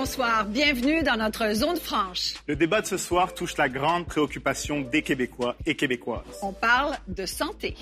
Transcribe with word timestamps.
bonsoir. 0.00 0.46
Bienvenue 0.46 1.02
dans 1.02 1.18
notre 1.18 1.52
zone 1.52 1.76
franche. 1.76 2.32
Le 2.46 2.56
débat 2.56 2.80
de 2.80 2.86
ce 2.86 2.96
soir 2.96 3.34
touche 3.34 3.58
la 3.58 3.68
grande 3.68 4.06
préoccupation 4.06 4.80
des 4.80 5.02
Québécois 5.02 5.56
et 5.66 5.74
Québécoises. 5.76 6.38
On 6.40 6.54
parle 6.54 6.96
de 7.06 7.26
santé. 7.26 7.74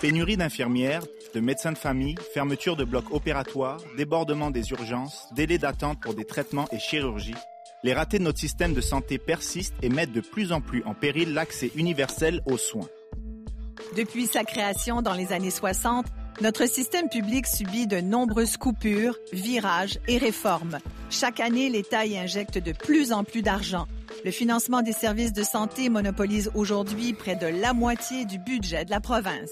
Pénurie 0.00 0.36
d'infirmières, 0.36 1.02
de 1.32 1.38
médecins 1.38 1.70
de 1.70 1.78
famille, 1.78 2.16
fermeture 2.34 2.74
de 2.74 2.82
blocs 2.82 3.12
opératoires, 3.12 3.78
débordement 3.96 4.50
des 4.50 4.72
urgences, 4.72 5.28
délai 5.30 5.58
d'attente 5.58 6.00
pour 6.00 6.14
des 6.14 6.24
traitements 6.24 6.66
et 6.72 6.80
chirurgies. 6.80 7.36
Les 7.84 7.94
ratés 7.94 8.18
de 8.18 8.24
notre 8.24 8.40
système 8.40 8.74
de 8.74 8.80
santé 8.80 9.18
persistent 9.18 9.76
et 9.82 9.88
mettent 9.88 10.12
de 10.12 10.20
plus 10.20 10.50
en 10.50 10.60
plus 10.60 10.82
en 10.84 10.94
péril 10.94 11.32
l'accès 11.32 11.70
universel 11.76 12.42
aux 12.46 12.58
soins. 12.58 12.88
Depuis 13.96 14.26
sa 14.26 14.42
création 14.42 15.00
dans 15.00 15.14
les 15.14 15.32
années 15.32 15.50
60, 15.50 16.06
notre 16.40 16.66
système 16.66 17.08
public 17.08 17.46
subit 17.46 17.86
de 17.86 18.00
nombreuses 18.00 18.56
coupures, 18.56 19.16
virages 19.32 19.98
et 20.08 20.18
réformes. 20.18 20.78
Chaque 21.10 21.40
année, 21.40 21.68
l'État 21.68 22.06
y 22.06 22.16
injecte 22.16 22.58
de 22.58 22.72
plus 22.72 23.12
en 23.12 23.24
plus 23.24 23.42
d'argent. 23.42 23.86
Le 24.24 24.30
financement 24.30 24.82
des 24.82 24.92
services 24.92 25.32
de 25.32 25.42
santé 25.42 25.88
monopolise 25.88 26.50
aujourd'hui 26.54 27.12
près 27.12 27.36
de 27.36 27.46
la 27.46 27.72
moitié 27.72 28.24
du 28.24 28.38
budget 28.38 28.84
de 28.84 28.90
la 28.90 29.00
province. 29.00 29.50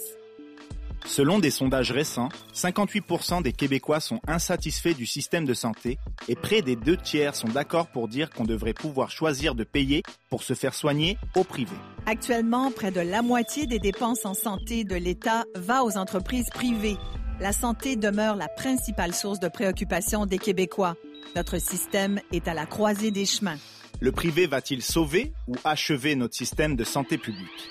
Selon 1.05 1.39
des 1.39 1.51
sondages 1.51 1.91
récents, 1.91 2.29
58% 2.55 3.43
des 3.43 3.53
Québécois 3.53 4.01
sont 4.01 4.21
insatisfaits 4.27 4.95
du 4.95 5.07
système 5.07 5.45
de 5.45 5.55
santé 5.55 5.99
et 6.29 6.35
près 6.35 6.63
des 6.63 6.77
deux 6.77 6.97
tiers 6.97 7.35
sont 7.35 7.49
d'accord 7.49 7.87
pour 7.89 8.09
dire 8.09 8.31
qu'on 8.31 8.45
devrait 8.45 8.75
pouvoir 8.75 9.11
choisir 9.11 9.55
de 9.55 9.65
payer 9.65 10.03
pour 10.29 10.43
se 10.43 10.55
faire 10.55 10.75
soigner 10.75 11.17
au 11.35 11.45
privé. 11.45 11.77
Actuellement, 12.07 12.71
près 12.71 12.91
de 12.91 13.01
la 13.01 13.23
moitié 13.23 13.67
des 13.67 13.79
dépenses 13.79 14.27
en 14.27 14.35
santé 14.35 14.85
de 14.85 14.95
l'État 14.95 15.45
va 15.55 15.85
aux 15.85 15.97
entreprises 15.97 16.51
privées. 16.51 16.97
La 17.41 17.53
santé 17.53 17.97
demeure 17.97 18.37
la 18.37 18.49
principale 18.49 19.15
source 19.15 19.39
de 19.39 19.49
préoccupation 19.49 20.27
des 20.27 20.39
Québécois. 20.39 20.97
Notre 21.37 21.59
système 21.59 22.21
est 22.33 22.49
à 22.49 22.55
la 22.55 22.67
croisée 22.67 23.11
des 23.11 23.27
chemins. 23.27 23.59
Le 24.01 24.13
privé 24.13 24.47
va-t-il 24.47 24.83
sauver 24.83 25.33
ou 25.47 25.55
achever 25.65 26.17
notre 26.17 26.35
système 26.35 26.77
de 26.77 26.85
santé 26.85 27.19
publique? 27.19 27.69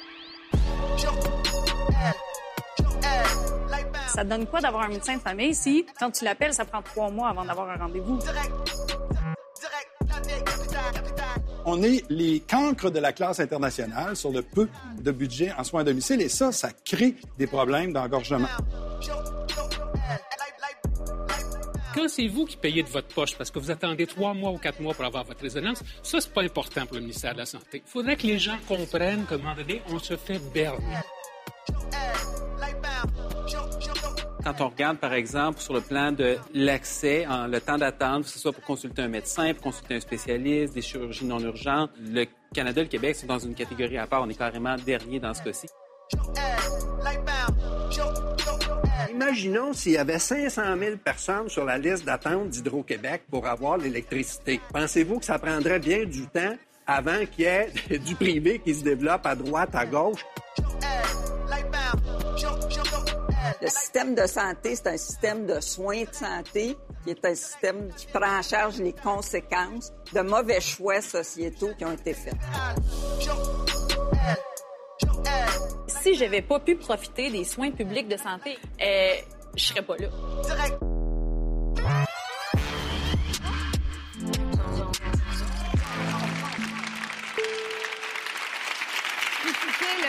Ça 4.17 4.23
te 4.23 4.29
donne 4.29 4.47
quoi 4.47 4.59
d'avoir 4.59 4.81
un 4.85 4.87
médecin 4.87 5.15
de 5.17 5.21
famille 5.21 5.53
si, 5.53 5.85
quand 5.99 6.09
tu 6.09 6.25
l'appelles, 6.25 6.51
ça 6.51 6.65
prend 6.65 6.81
trois 6.81 7.11
mois 7.11 7.29
avant 7.29 7.45
d'avoir 7.45 7.69
un 7.69 7.75
rendez-vous? 7.75 8.17
On 11.65 11.83
est 11.83 12.03
les 12.09 12.39
cancres 12.39 12.89
de 12.89 12.97
la 12.97 13.13
classe 13.13 13.39
internationale 13.39 14.15
sur 14.15 14.31
le 14.31 14.41
peu 14.41 14.69
de 14.99 15.11
budget 15.11 15.53
en 15.55 15.63
soins 15.63 15.81
à 15.81 15.83
domicile 15.83 16.19
et 16.19 16.29
ça, 16.29 16.51
ça 16.51 16.69
crée 16.83 17.13
des 17.37 17.45
problèmes 17.45 17.93
d'engorgement. 17.93 18.47
Quand 21.93 22.07
c'est 22.09 22.27
vous 22.27 22.45
qui 22.45 22.57
payez 22.57 22.81
de 22.81 22.89
votre 22.89 23.13
poche 23.13 23.37
parce 23.37 23.51
que 23.51 23.59
vous 23.59 23.69
attendez 23.69 24.07
trois 24.07 24.33
mois 24.33 24.49
ou 24.49 24.57
quatre 24.57 24.79
mois 24.79 24.95
pour 24.95 25.05
avoir 25.05 25.25
votre 25.25 25.41
résonance, 25.43 25.83
ça, 26.01 26.19
c'est 26.19 26.33
pas 26.33 26.41
important 26.41 26.87
pour 26.87 26.95
le 26.95 27.01
ministère 27.01 27.33
de 27.33 27.37
la 27.37 27.45
Santé. 27.45 27.83
Il 27.85 27.91
faudrait 27.91 28.15
que 28.15 28.25
les 28.25 28.39
gens 28.39 28.57
comprennent 28.67 29.27
qu'à 29.27 29.35
un 29.35 29.37
moment 29.37 29.53
donné, 29.53 29.83
on 29.91 29.99
se 29.99 30.17
fait 30.17 30.39
berner. 30.51 30.97
Quand 34.47 34.61
on 34.61 34.69
regarde, 34.69 34.97
par 34.97 35.13
exemple, 35.13 35.59
sur 35.59 35.73
le 35.73 35.81
plan 35.81 36.13
de 36.13 36.37
l'accès, 36.53 37.25
le 37.49 37.59
temps 37.59 37.77
d'attente, 37.77 38.23
que 38.23 38.29
ce 38.29 38.39
soit 38.39 38.53
pour 38.53 38.63
consulter 38.63 39.01
un 39.01 39.09
médecin, 39.09 39.53
pour 39.53 39.63
consulter 39.63 39.95
un 39.95 39.99
spécialiste, 39.99 40.73
des 40.73 40.81
chirurgies 40.81 41.25
non 41.25 41.41
urgentes, 41.41 41.91
le 41.99 42.23
Canada 42.53 42.79
et 42.79 42.85
le 42.85 42.89
Québec 42.89 43.17
sont 43.17 43.27
dans 43.27 43.39
une 43.39 43.53
catégorie 43.55 43.97
à 43.97 44.07
part. 44.07 44.21
On 44.21 44.29
est 44.29 44.37
carrément 44.37 44.77
dernier 44.77 45.19
dans 45.19 45.33
ce 45.33 45.43
cas-ci. 45.43 45.67
Imaginons 49.11 49.73
s'il 49.73 49.91
y 49.91 49.97
avait 49.97 50.17
500 50.17 50.61
000 50.79 50.95
personnes 50.95 51.49
sur 51.49 51.65
la 51.65 51.77
liste 51.77 52.05
d'attente 52.05 52.47
d'Hydro-Québec 52.47 53.23
pour 53.29 53.45
avoir 53.47 53.77
l'électricité. 53.77 54.61
Pensez-vous 54.71 55.19
que 55.19 55.25
ça 55.25 55.39
prendrait 55.39 55.79
bien 55.79 56.05
du 56.05 56.25
temps 56.25 56.55
avant 56.85 57.25
qu'il 57.35 57.43
y 57.43 57.47
ait 57.47 57.69
du 57.99 58.15
privé 58.15 58.59
qui 58.59 58.73
se 58.73 58.85
développe 58.85 59.25
à 59.25 59.35
droite, 59.35 59.71
à 59.73 59.85
gauche? 59.85 60.23
Le 63.61 63.67
système 63.67 64.15
de 64.15 64.25
santé, 64.25 64.75
c'est 64.75 64.87
un 64.87 64.97
système 64.97 65.45
de 65.45 65.59
soins 65.59 66.03
de 66.03 66.13
santé 66.13 66.77
qui 67.03 67.11
est 67.11 67.25
un 67.25 67.35
système 67.35 67.89
qui 67.95 68.07
prend 68.07 68.39
en 68.39 68.41
charge 68.41 68.77
les 68.77 68.93
conséquences 68.93 69.91
de 70.13 70.21
mauvais 70.21 70.61
choix 70.61 71.01
sociétaux 71.01 71.71
qui 71.77 71.85
ont 71.85 71.93
été 71.93 72.13
faits. 72.13 72.35
Si 75.87 76.15
j'avais 76.15 76.41
pas 76.41 76.59
pu 76.59 76.75
profiter 76.75 77.29
des 77.29 77.43
soins 77.43 77.71
publics 77.71 78.07
de 78.07 78.17
santé, 78.17 78.57
euh, 78.81 79.15
je 79.55 79.63
serais 79.63 79.81
pas 79.81 79.95
là. 79.97 80.07
le 81.77 82.16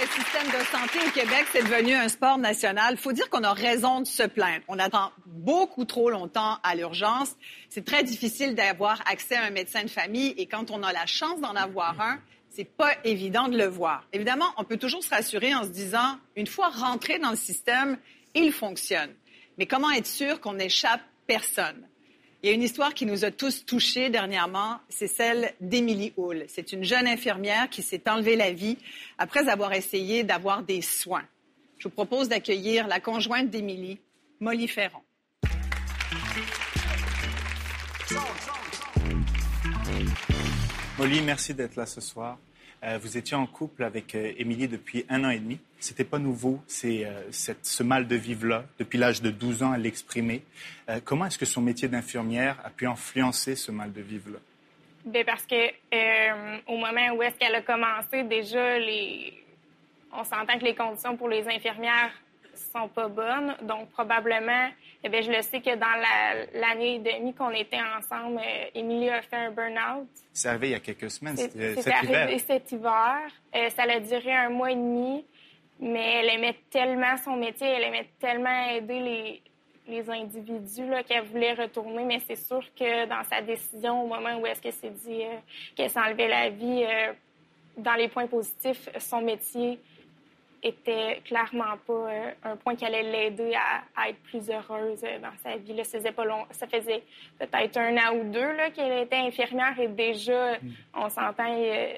système 0.08 0.46
de 0.46 0.64
santé 0.66 0.98
au 1.06 1.10
Québec, 1.10 1.46
c'est 1.52 1.62
devenu 1.62 1.94
un 1.94 2.08
sport 2.08 2.38
national. 2.38 2.94
Il 2.94 3.00
faut 3.00 3.12
dire 3.12 3.28
qu'on 3.30 3.42
a 3.44 3.52
raison 3.52 4.00
de 4.00 4.06
se 4.06 4.22
plaindre. 4.22 4.62
On 4.69 4.78
attend 4.78 5.12
beaucoup 5.26 5.84
trop 5.84 6.10
longtemps 6.10 6.58
à 6.62 6.74
l'urgence. 6.74 7.36
C'est 7.69 7.84
très 7.84 8.02
difficile 8.02 8.54
d'avoir 8.54 9.00
accès 9.10 9.36
à 9.36 9.44
un 9.44 9.50
médecin 9.50 9.82
de 9.82 9.91
famille 9.91 10.34
et 10.36 10.46
quand 10.46 10.70
on 10.70 10.82
a 10.82 10.92
la 10.92 11.06
chance 11.06 11.41
d'en 11.41 11.54
avoir 11.54 12.00
un, 12.00 12.19
c'est 12.50 12.64
pas 12.64 12.92
évident 13.04 13.48
de 13.48 13.56
le 13.56 13.66
voir. 13.66 14.04
Évidemment, 14.12 14.46
on 14.56 14.64
peut 14.64 14.78
toujours 14.78 15.02
se 15.02 15.10
rassurer 15.10 15.54
en 15.54 15.64
se 15.64 15.69
disant, 15.69 16.19
une 16.36 16.46
fois 16.46 16.69
rentré 16.69 17.19
dans 17.19 17.30
le 17.30 17.36
système, 17.36 17.98
il 18.34 18.52
fonctionne. 18.52 19.14
Mais 19.58 19.66
comment 19.66 19.90
être 19.90 20.06
sûr 20.06 20.40
qu'on 20.40 20.54
n'échappe 20.54 21.02
personne? 21.26 21.88
Il 22.41 22.49
y 22.49 22.53
a 22.53 22.54
une 22.54 22.62
histoire 22.62 22.94
qui 22.94 23.04
nous 23.04 23.25
a 23.25 23.32
tous 23.32 23.66
touchés 23.66 24.10
dernièrement, 24.10 24.78
c'est 24.88 25.09
celle 25.09 25.54
d'Émilie 25.60 26.12
Hull. 26.16 26.44
C'est 26.47 26.72
une 26.72 26.84
jeune 26.84 27.09
infirmière 27.09 27.69
qui 27.69 27.82
s'est 27.82 28.09
enlevée 28.09 28.37
la 28.37 28.53
vie 28.53 28.78
après 29.19 29.49
avoir 29.49 29.72
essayé 29.72 30.22
d'avoir 30.22 30.62
des 30.62 30.81
soins. 30.81 31.25
Je 31.78 31.88
vous 31.88 31.94
propose 31.94 32.28
d'accueillir 32.28 32.87
la 32.87 33.00
conjointe 33.00 33.50
d'Émilie, 33.50 33.99
Molly 34.38 34.69
Ferron. 34.69 35.03
Molly, 40.97 41.20
merci 41.22 41.55
d'être 41.55 41.75
là 41.75 41.87
ce 41.87 42.00
soir. 42.00 42.38
Euh, 42.84 42.98
vous 43.00 43.16
étiez 43.18 43.36
en 43.36 43.46
couple 43.46 43.82
avec 43.82 44.14
euh, 44.14 44.32
Émilie 44.36 44.68
depuis 44.68 45.04
un 45.08 45.24
an 45.24 45.30
et 45.30 45.38
demi. 45.38 45.58
C'était 45.80 46.04
pas 46.04 46.18
nouveau, 46.18 46.60
c'est 46.66 47.04
euh, 47.04 47.22
ce 47.30 47.82
mal 47.82 48.06
de 48.06 48.16
vivre-là. 48.16 48.64
Depuis 48.78 48.98
l'âge 48.98 49.20
de 49.20 49.30
12 49.30 49.62
ans, 49.62 49.74
elle 49.74 49.82
l'exprimait. 49.82 50.42
comment 51.04 51.26
est-ce 51.26 51.38
que 51.38 51.46
son 51.46 51.60
métier 51.60 51.88
d'infirmière 51.88 52.56
a 52.64 52.70
pu 52.70 52.86
influencer 52.86 53.54
ce 53.56 53.70
mal 53.70 53.92
de 53.92 54.00
vivre-là? 54.00 54.38
Bien, 55.04 55.24
parce 55.24 55.46
que 55.46 55.68
au 56.66 56.76
moment 56.76 57.14
où 57.14 57.22
est-ce 57.22 57.36
qu'elle 57.36 57.54
a 57.54 57.62
commencé, 57.62 58.24
déjà, 58.24 58.78
les... 58.78 59.32
on 60.12 60.24
s'entend 60.24 60.58
que 60.58 60.64
les 60.64 60.74
conditions 60.74 61.16
pour 61.16 61.28
les 61.28 61.46
infirmières 61.48 62.12
sont 62.78 62.88
pas 62.88 63.08
bonnes. 63.08 63.54
Donc, 63.62 63.90
probablement, 63.90 64.68
eh 65.02 65.08
bien, 65.08 65.20
je 65.22 65.30
le 65.30 65.42
sais 65.42 65.60
que 65.60 65.74
dans 65.76 65.86
l'année 66.54 66.96
et 66.96 66.98
demie 66.98 67.34
qu'on 67.34 67.50
était 67.50 67.80
ensemble, 67.96 68.38
euh, 68.38 68.70
Émilie 68.74 69.10
a 69.10 69.22
fait 69.22 69.36
un 69.36 69.50
burn-out. 69.50 70.08
C'est 70.32 70.48
arrivé 70.48 70.68
il 70.68 70.72
y 70.72 70.74
a 70.74 70.80
quelques 70.80 71.10
semaines, 71.10 71.36
c'était 71.36 71.80
cet 71.80 71.92
arrivé 71.92 72.38
cet 72.38 72.72
hiver. 72.72 73.18
Euh, 73.54 73.68
ça 73.70 73.82
a 73.82 74.00
duré 74.00 74.34
un 74.34 74.50
mois 74.50 74.70
et 74.70 74.76
demi, 74.76 75.24
mais 75.80 76.20
elle 76.20 76.30
aimait 76.30 76.56
tellement 76.70 77.16
son 77.16 77.36
métier, 77.36 77.66
elle 77.66 77.84
aimait 77.84 78.08
tellement 78.20 78.68
aider 78.70 79.00
les, 79.00 79.42
les 79.88 80.10
individus 80.10 80.88
qu'elle 81.06 81.24
voulait 81.24 81.54
retourner, 81.54 82.04
mais 82.04 82.20
c'est 82.26 82.36
sûr 82.36 82.62
que 82.78 83.06
dans 83.06 83.24
sa 83.24 83.40
décision, 83.42 84.04
au 84.04 84.06
moment 84.06 84.36
où 84.38 84.46
est-ce 84.46 84.60
qu'elle 84.60 84.72
s'est 84.72 84.90
dit 84.90 85.22
euh, 85.22 85.38
qu'elle 85.76 85.90
s'enlevait 85.90 86.28
la 86.28 86.50
vie, 86.50 86.84
dans 87.76 87.94
les 87.94 88.08
points 88.08 88.26
positifs, 88.26 88.88
son 88.98 89.20
métier 89.20 89.78
était 90.62 91.20
clairement 91.25 91.76
pas 91.87 91.93
euh, 91.93 92.31
un 92.44 92.56
point 92.56 92.75
qui 92.75 92.84
allait 92.84 93.02
l'aider 93.02 93.55
à, 93.96 94.08
être 94.08 94.19
plus 94.25 94.50
heureuse 94.50 95.00
euh, 95.05 95.19
dans 95.20 95.32
sa 95.43 95.56
vie. 95.56 95.75
Là, 95.75 95.84
ça 95.84 95.99
faisait 95.99 96.12
pas 96.12 96.25
long, 96.25 96.46
ça 96.50 96.66
faisait 96.66 97.02
peut-être 97.38 97.76
un 97.76 97.96
an 97.96 98.16
ou 98.16 98.25
deux 98.31 98.56
qu'elle 98.75 99.05
était 99.05 99.16
infirmière 99.16 99.78
et 99.78 99.88
déjà, 99.88 100.55
mm. 100.55 100.70
on 100.94 101.08
s'entend, 101.08 101.55
euh, 101.56 101.94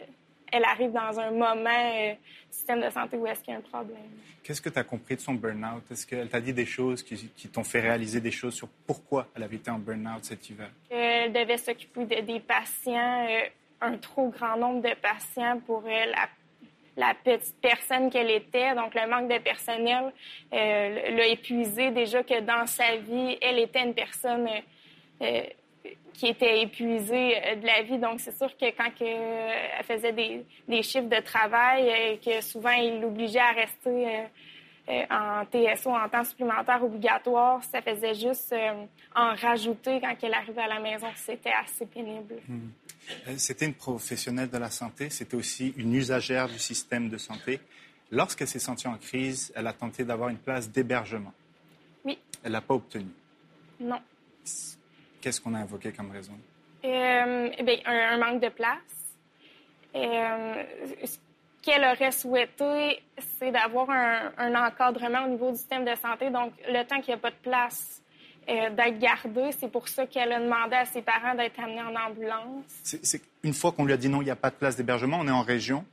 elle 0.53 0.65
arrive 0.65 0.93
dans 0.93 1.19
un 1.19 1.31
moment 1.31 2.17
système 2.51 2.81
de 2.83 2.91
santé 2.91 3.17
où 3.17 3.27
est-ce 3.27 3.41
qu'il 3.41 3.53
y 3.53 3.57
a 3.57 3.61
un 3.61 3.63
problème. 3.63 3.97
Qu'est-ce 4.43 4.61
que 4.61 4.69
tu 4.69 4.79
as 4.79 4.85
compris 4.85 5.17
de 5.17 5.21
son 5.21 5.35
burn-out? 5.35 5.85
Est-ce 5.91 6.07
qu'elle 6.07 6.29
t'a 6.29 6.41
dit 6.41 6.53
des 6.53 6.67
choses 6.67 7.03
qui, 7.03 7.49
t'ont 7.49 7.63
fait 7.63 7.81
réaliser 7.81 8.21
des 8.21 8.33
choses 8.33 8.55
sur 8.55 8.69
pourquoi 8.87 9.29
elle 9.37 9.45
avait 9.45 9.57
été 9.57 9.71
en 9.71 9.79
burn-out 9.79 10.25
cet 10.25 10.49
hiver? 10.51 10.71
Elle 10.91 11.33
devait 11.33 11.59
s'occuper 11.59 12.05
de, 12.05 12.21
des 12.21 12.41
patients, 12.41 13.29
un 13.81 13.97
trop 13.99 14.29
grand 14.31 14.57
nombre 14.57 14.83
de 14.83 14.95
patients 14.95 15.61
pour 15.67 15.87
elle 15.87 16.11
la 16.11 16.29
petite 17.25 17.57
personne 17.61 18.11
qu'elle 18.11 18.31
était. 18.31 18.75
Donc, 18.75 18.95
le 18.95 19.09
manque 19.09 19.31
de 19.31 19.39
personnel 19.39 20.13
euh, 20.53 21.17
l'a 21.17 21.27
épuisée 21.27 21.91
déjà 21.91 22.23
que 22.23 22.41
dans 22.41 22.67
sa 22.67 22.97
vie, 22.97 23.39
elle 23.41 23.59
était 23.59 23.83
une 23.83 23.95
personne 23.95 24.49
euh, 25.23 25.43
qui 26.15 26.27
était 26.27 26.63
épuisée 26.63 27.37
euh, 27.37 27.57
de 27.57 27.67
la 27.67 27.83
vie. 27.83 27.99
Donc, 27.99 28.21
c'est 28.21 28.37
sûr 28.37 28.57
que 28.57 28.67
quand 28.77 28.91
elle 29.01 29.85
faisait 29.85 30.13
des, 30.13 30.83
chiffres 30.83 31.09
de 31.09 31.21
travail, 31.21 32.19
que 32.25 32.41
souvent, 32.41 32.73
il 32.73 33.01
l'obligeait 33.01 33.41
à 33.41 33.53
rester 33.53 34.25
en 35.09 35.45
TSO, 35.45 35.91
en 35.91 36.09
temps 36.09 36.25
supplémentaire 36.25 36.83
obligatoire, 36.83 37.63
ça 37.63 37.81
faisait 37.81 38.15
juste 38.15 38.53
en 39.15 39.35
rajouter 39.37 40.01
quand 40.01 40.15
elle 40.21 40.35
arrivait 40.35 40.63
à 40.63 40.67
la 40.67 40.81
maison. 40.81 41.07
C'était 41.15 41.53
assez 41.53 41.87
pénible. 41.87 42.37
Hmm. 42.49 42.71
Euh, 43.29 43.35
c'était 43.37 43.67
une 43.67 43.75
professionnelle 43.75 44.51
de 44.51 44.59
la 44.59 44.71
santé, 44.71 45.11
c'était 45.11 45.37
aussi 45.37 45.75
une 45.77 45.95
usagère 45.95 46.49
du 46.49 46.59
système 46.59 47.09
de 47.09 47.19
santé. 47.19 47.61
Lorsqu'elle 48.11 48.49
s'est 48.49 48.59
sentie 48.59 48.89
en 48.89 48.97
crise, 48.97 49.53
elle 49.55 49.67
a 49.67 49.73
tenté 49.73 50.05
d'avoir 50.05 50.29
une 50.29 50.39
place 50.39 50.69
d'hébergement. 50.71 51.33
Oui. 52.05 52.19
Elle 52.43 52.53
l'a 52.53 52.61
pas 52.61 52.75
obtenu. 52.75 53.11
Non. 53.79 54.01
Qu'est-ce 55.21 55.41
qu'on 55.41 55.55
a 55.55 55.59
invoqué 55.59 55.93
comme 55.93 56.11
raison? 56.11 56.33
Euh, 56.85 57.51
eh 57.57 57.63
bien, 57.63 57.79
un, 57.85 58.19
manque 58.19 58.43
de 58.43 58.49
place. 58.49 58.79
Euh, 59.95 60.65
ce 61.05 61.19
qu'elle 61.63 61.85
aurait 61.85 62.13
souhaité, 62.13 63.03
c'est 63.39 63.51
d'avoir 63.51 63.91
un, 63.91 64.55
encadrement 64.55 65.25
au 65.25 65.29
niveau 65.29 65.51
du 65.51 65.59
système 65.59 65.85
de 65.85 65.95
santé. 65.95 66.31
Donc, 66.31 66.53
le 66.67 66.83
temps 66.85 67.01
qu'il 67.01 67.15
n'y 67.15 67.19
a 67.19 67.23
pas 67.23 67.31
de 67.31 67.37
place, 67.43 68.00
euh, 68.49 68.71
d'être 68.71 68.99
gardée, 68.99 69.51
c'est 69.59 69.71
pour 69.71 69.89
ça 69.89 70.07
qu'elle 70.07 70.33
a 70.33 70.41
demandé 70.41 70.77
à 70.77 70.85
ses 70.85 71.03
parents 71.03 71.35
d'être 71.35 71.59
amenés 71.61 71.83
en 71.83 71.95
ambulance. 71.95 72.65
C'est, 72.83 73.23
une 73.43 73.55
fois 73.55 73.73
qu'on 73.73 73.85
lui 73.85 73.93
a 73.93 73.97
dit 73.97 74.09
non, 74.09 74.23
il 74.23 74.27
n'y 74.27 74.31
a 74.31 74.37
pas 74.37 74.51
de 74.51 74.57
place 74.57 74.77
d'hébergement, 74.77 75.19
on 75.21 75.29
est 75.29 75.33
en 75.33 75.43
région. 75.43 75.85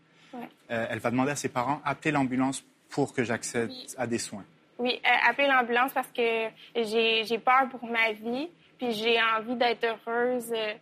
elle 0.69 0.99
va 0.99 1.11
demander 1.11 1.31
à 1.31 1.35
ses 1.35 1.49
parents 1.49 1.81
appelez 1.85 2.11
l'ambulance 2.11 2.63
pour 2.89 3.13
que 3.13 3.23
j'accède 3.23 3.71
à 3.97 4.07
des 4.07 4.17
soins. 4.17 4.45
Oui, 4.79 4.99
appeler 5.27 5.47
l'ambulance 5.47 5.91
parce 5.93 6.11
que 6.11 6.47
j'ai 6.75 7.37
peur 7.39 7.67
pour 7.69 7.85
ma 7.85 8.11
vie. 8.11 8.49
Puis 8.77 8.91
j'ai 8.93 9.17
envie 9.37 9.55
d'être 9.55 9.83
heureuse 9.83 10.51
euh, 10.55 10.73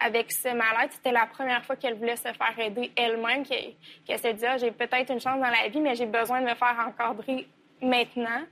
avec 0.00 0.30
ce 0.30 0.48
mal-être. 0.48 0.92
C'était 0.92 1.12
la 1.12 1.26
première 1.26 1.64
fois 1.64 1.76
qu'elle 1.76 1.94
voulait 1.94 2.16
se 2.16 2.22
faire 2.22 2.58
aider 2.58 2.90
elle-même, 2.96 3.44
qu'elle 3.44 4.18
s'est 4.18 4.34
dit, 4.34 4.46
ah, 4.46 4.56
j'ai 4.56 4.70
peut-être 4.70 5.10
une 5.12 5.20
chance 5.20 5.40
dans 5.40 5.50
la 5.50 5.68
vie, 5.68 5.80
mais 5.80 5.94
j'ai 5.94 6.06
besoin 6.06 6.40
de 6.40 6.46
me 6.46 6.54
faire 6.54 6.76
encadrer 6.86 7.46
maintenant. 7.82 8.42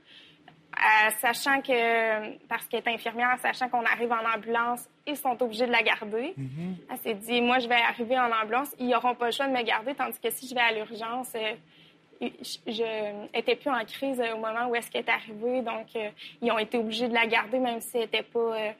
Euh, 0.77 1.09
sachant 1.19 1.61
que, 1.61 2.37
parce 2.47 2.67
qu'elle 2.67 2.83
est 2.85 2.93
infirmière, 2.93 3.37
sachant 3.39 3.67
qu'on 3.69 3.83
arrive 3.83 4.11
en 4.11 4.37
ambulance, 4.37 4.87
ils 5.05 5.17
sont 5.17 5.41
obligés 5.41 5.65
de 5.65 5.71
la 5.71 5.81
garder. 5.81 6.33
Mm-hmm. 6.37 6.75
Elle 6.91 6.97
s'est 6.97 7.13
dit, 7.15 7.41
moi, 7.41 7.59
je 7.59 7.67
vais 7.67 7.75
arriver 7.75 8.17
en 8.17 8.31
ambulance, 8.31 8.73
ils 8.79 8.87
n'auront 8.87 9.15
pas 9.15 9.25
le 9.25 9.31
choix 9.31 9.47
de 9.47 9.51
me 9.51 9.63
garder, 9.63 9.93
tandis 9.93 10.19
que 10.19 10.29
si 10.29 10.47
je 10.47 10.53
vais 10.53 10.61
à 10.61 10.71
l'urgence, 10.71 11.33
euh, 11.35 11.55
je 12.21 13.27
n'étais 13.33 13.55
plus 13.55 13.69
en 13.69 13.83
crise 13.85 14.21
au 14.33 14.37
moment 14.37 14.67
où 14.69 14.75
est-ce 14.75 14.91
qu'elle 14.91 15.05
est 15.05 15.09
arrivée. 15.09 15.61
Donc, 15.61 15.87
euh, 15.95 16.09
ils 16.41 16.51
ont 16.51 16.59
été 16.59 16.77
obligés 16.77 17.07
de 17.07 17.13
la 17.13 17.25
garder, 17.25 17.59
même 17.59 17.81
si 17.81 17.97
elle 17.97 18.03
n'était 18.03 18.23
pas 18.23 18.39
euh, 18.39 18.71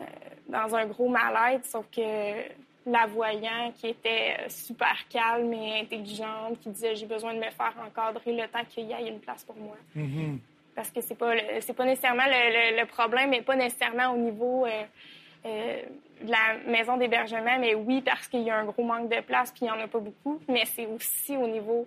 euh, 0.00 0.04
dans 0.48 0.74
un 0.74 0.86
gros 0.86 1.08
mal-être. 1.08 1.64
Sauf 1.64 1.86
que 1.90 2.00
la 2.86 3.06
voyant, 3.06 3.72
qui 3.76 3.88
était 3.88 4.36
super 4.48 4.96
calme 5.08 5.52
et 5.54 5.80
intelligente, 5.80 6.60
qui 6.60 6.70
disait 6.70 6.94
j'ai 6.94 7.06
besoin 7.06 7.34
de 7.34 7.38
me 7.38 7.50
faire 7.50 7.74
encadrer 7.84 8.32
le 8.32 8.48
temps 8.48 8.64
qu'il 8.68 8.86
y 8.86 8.92
ait 8.92 9.08
une 9.08 9.20
place 9.20 9.44
pour 9.44 9.56
moi. 9.56 9.76
Mm-hmm. 9.96 10.38
Parce 10.74 10.90
que 10.90 11.00
c'est 11.00 11.14
pas 11.14 11.32
c'est 11.60 11.74
pas 11.74 11.84
nécessairement 11.84 12.24
le, 12.26 12.84
problème, 12.86 13.30
mais 13.30 13.42
pas 13.42 13.56
nécessairement 13.56 14.10
au 14.10 14.16
niveau 14.16 14.66
de 15.44 16.30
la 16.30 16.58
maison 16.66 16.96
d'hébergement, 16.96 17.58
mais 17.58 17.74
oui 17.74 18.00
parce 18.00 18.28
qu'il 18.28 18.42
y 18.42 18.50
a 18.50 18.56
un 18.56 18.64
gros 18.64 18.84
manque 18.84 19.10
de 19.10 19.20
place 19.20 19.50
puis 19.50 19.60
il 19.62 19.64
n'y 19.64 19.70
en 19.70 19.80
a 19.80 19.88
pas 19.88 19.98
beaucoup, 19.98 20.40
mais 20.48 20.64
c'est 20.64 20.86
aussi 20.86 21.36
au 21.36 21.46
niveau 21.46 21.86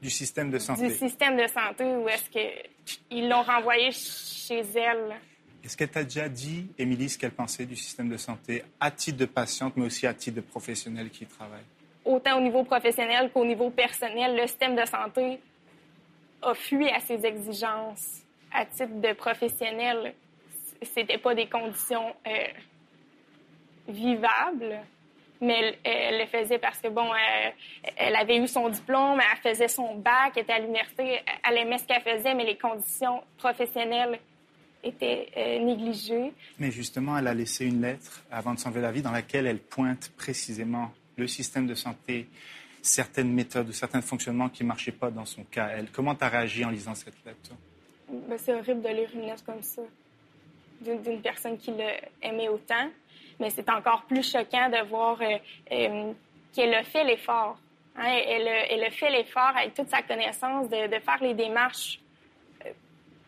du 0.00 0.10
système 0.10 0.50
de 0.50 0.58
santé. 0.58 0.88
Du 0.88 0.94
système 0.94 1.36
de 1.36 1.46
santé 1.46 1.84
où 1.84 2.08
est-ce 2.08 2.30
qu'ils 2.30 3.28
l'ont 3.28 3.42
renvoyée 3.42 3.90
chez 3.92 4.60
elle. 4.74 5.16
Est-ce 5.64 5.76
qu'elle 5.76 5.88
t'a 5.88 6.04
déjà 6.04 6.28
dit, 6.28 6.68
Émilie, 6.78 7.08
ce 7.08 7.18
qu'elle 7.18 7.32
pensait 7.32 7.66
du 7.66 7.76
système 7.76 8.08
de 8.08 8.16
santé 8.16 8.62
à 8.78 8.90
titre 8.90 9.18
de 9.18 9.24
patiente, 9.24 9.72
mais 9.76 9.86
aussi 9.86 10.06
à 10.06 10.14
titre 10.14 10.36
de 10.36 10.40
professionnel 10.42 11.10
qui 11.10 11.24
y 11.24 11.26
travaille? 11.26 11.64
Autant 12.04 12.38
au 12.38 12.40
niveau 12.40 12.62
professionnel 12.62 13.30
qu'au 13.32 13.44
niveau 13.44 13.70
personnel, 13.70 14.36
le 14.36 14.46
système 14.46 14.76
de 14.76 14.84
santé 14.84 15.40
a 16.46 16.54
fui 16.54 16.88
à 16.90 17.00
ses 17.00 17.24
exigences. 17.24 18.22
À 18.52 18.64
titre 18.64 19.00
de 19.00 19.12
professionnel, 19.12 20.14
c'était 20.82 21.18
pas 21.18 21.34
des 21.34 21.48
conditions 21.48 22.14
euh, 22.26 22.46
vivables 23.88 24.80
mais 25.40 25.78
elle, 25.84 26.18
le 26.18 26.26
faisait 26.26 26.58
parce 26.58 26.78
que, 26.78 26.88
bon, 26.88 27.10
elle, 27.96 28.16
avait 28.16 28.38
eu 28.38 28.46
son 28.46 28.68
diplôme, 28.68 29.20
elle 29.20 29.52
faisait 29.52 29.68
son 29.68 29.96
bac, 29.96 30.32
elle 30.36 30.42
était 30.42 30.52
à 30.52 30.58
l'université, 30.58 31.20
elle 31.48 31.58
aimait 31.58 31.78
ce 31.78 31.84
qu'elle 31.84 32.02
faisait, 32.02 32.34
mais 32.34 32.44
les 32.44 32.56
conditions 32.56 33.22
professionnelles 33.38 34.18
étaient 34.82 35.28
euh, 35.36 35.58
négligées. 35.64 36.32
Mais 36.58 36.70
justement, 36.70 37.18
elle 37.18 37.26
a 37.26 37.34
laissé 37.34 37.66
une 37.66 37.82
lettre 37.82 38.22
avant 38.30 38.54
de 38.54 38.58
s'enlever 38.58 38.80
la 38.80 38.92
vie 38.92 39.02
dans 39.02 39.10
laquelle 39.10 39.46
elle 39.46 39.58
pointe 39.58 40.10
précisément 40.16 40.90
le 41.16 41.26
système 41.26 41.66
de 41.66 41.74
santé, 41.74 42.28
certaines 42.86 43.32
méthodes 43.32 43.68
ou 43.68 43.72
certains 43.72 44.02
fonctionnements 44.02 44.48
qui 44.48 44.62
ne 44.62 44.68
marchaient 44.68 44.92
pas 44.92 45.10
dans 45.10 45.24
son 45.24 45.44
cas. 45.44 45.68
Elle, 45.68 45.90
comment 45.90 46.14
tu 46.14 46.24
as 46.24 46.28
réagi 46.28 46.64
en 46.64 46.70
lisant 46.70 46.94
cette 46.94 47.14
lettre? 47.24 47.50
Ben, 48.08 48.38
c'est 48.38 48.54
horrible 48.54 48.82
de 48.82 48.88
lire 48.88 49.10
une 49.14 49.22
lettre 49.22 49.44
comme 49.44 49.62
ça 49.62 49.82
d'une 50.80 51.22
personne 51.22 51.56
qui 51.56 51.72
l'aimait 51.72 52.48
autant 52.48 52.90
mais 53.38 53.50
c'est 53.50 53.68
encore 53.70 54.02
plus 54.02 54.30
choquant 54.30 54.68
de 54.68 54.88
voir 54.88 55.20
euh, 55.20 55.38
euh, 55.72 56.12
qu'elle 56.54 56.74
a 56.74 56.82
fait 56.84 57.04
l'effort. 57.04 57.58
Hein. 57.96 58.18
Elle, 58.26 58.84
a 58.84 58.90
fait 58.90 59.10
l'effort 59.10 59.52
avec 59.56 59.74
toute 59.74 59.88
sa 59.88 60.02
connaissance 60.02 60.68
de, 60.68 60.98
faire 61.00 61.18
les 61.20 61.34
démarches 61.34 62.00
euh, 62.64 62.70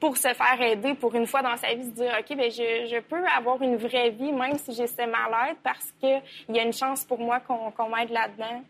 pour 0.01 0.17
se 0.17 0.29
faire 0.29 0.61
aider 0.61 0.95
pour 0.95 1.15
une 1.15 1.27
fois 1.27 1.43
dans 1.43 1.57
sa 1.57 1.75
vie, 1.75 1.85
se 1.85 1.91
dire, 1.91 2.13
OK, 2.19 2.37
bien, 2.37 2.49
je, 2.49 3.01
peux 3.01 3.25
avoir 3.27 3.61
une 3.63 3.77
vraie 3.77 4.11
vie 4.11 4.33
même 4.33 4.59
si 4.59 4.73
j'ai 4.75 4.87
ce 4.87 5.07
mal-être 5.07 5.61
parce 5.63 5.93
qu'il 6.01 6.23
y 6.55 6.59
a 6.59 6.63
une 6.63 6.73
chance 6.73 7.05
pour 7.05 7.19
moi 7.19 7.41
qu'on 7.41 7.89
m'aide 7.89 8.11
là-dedans. 8.11 8.63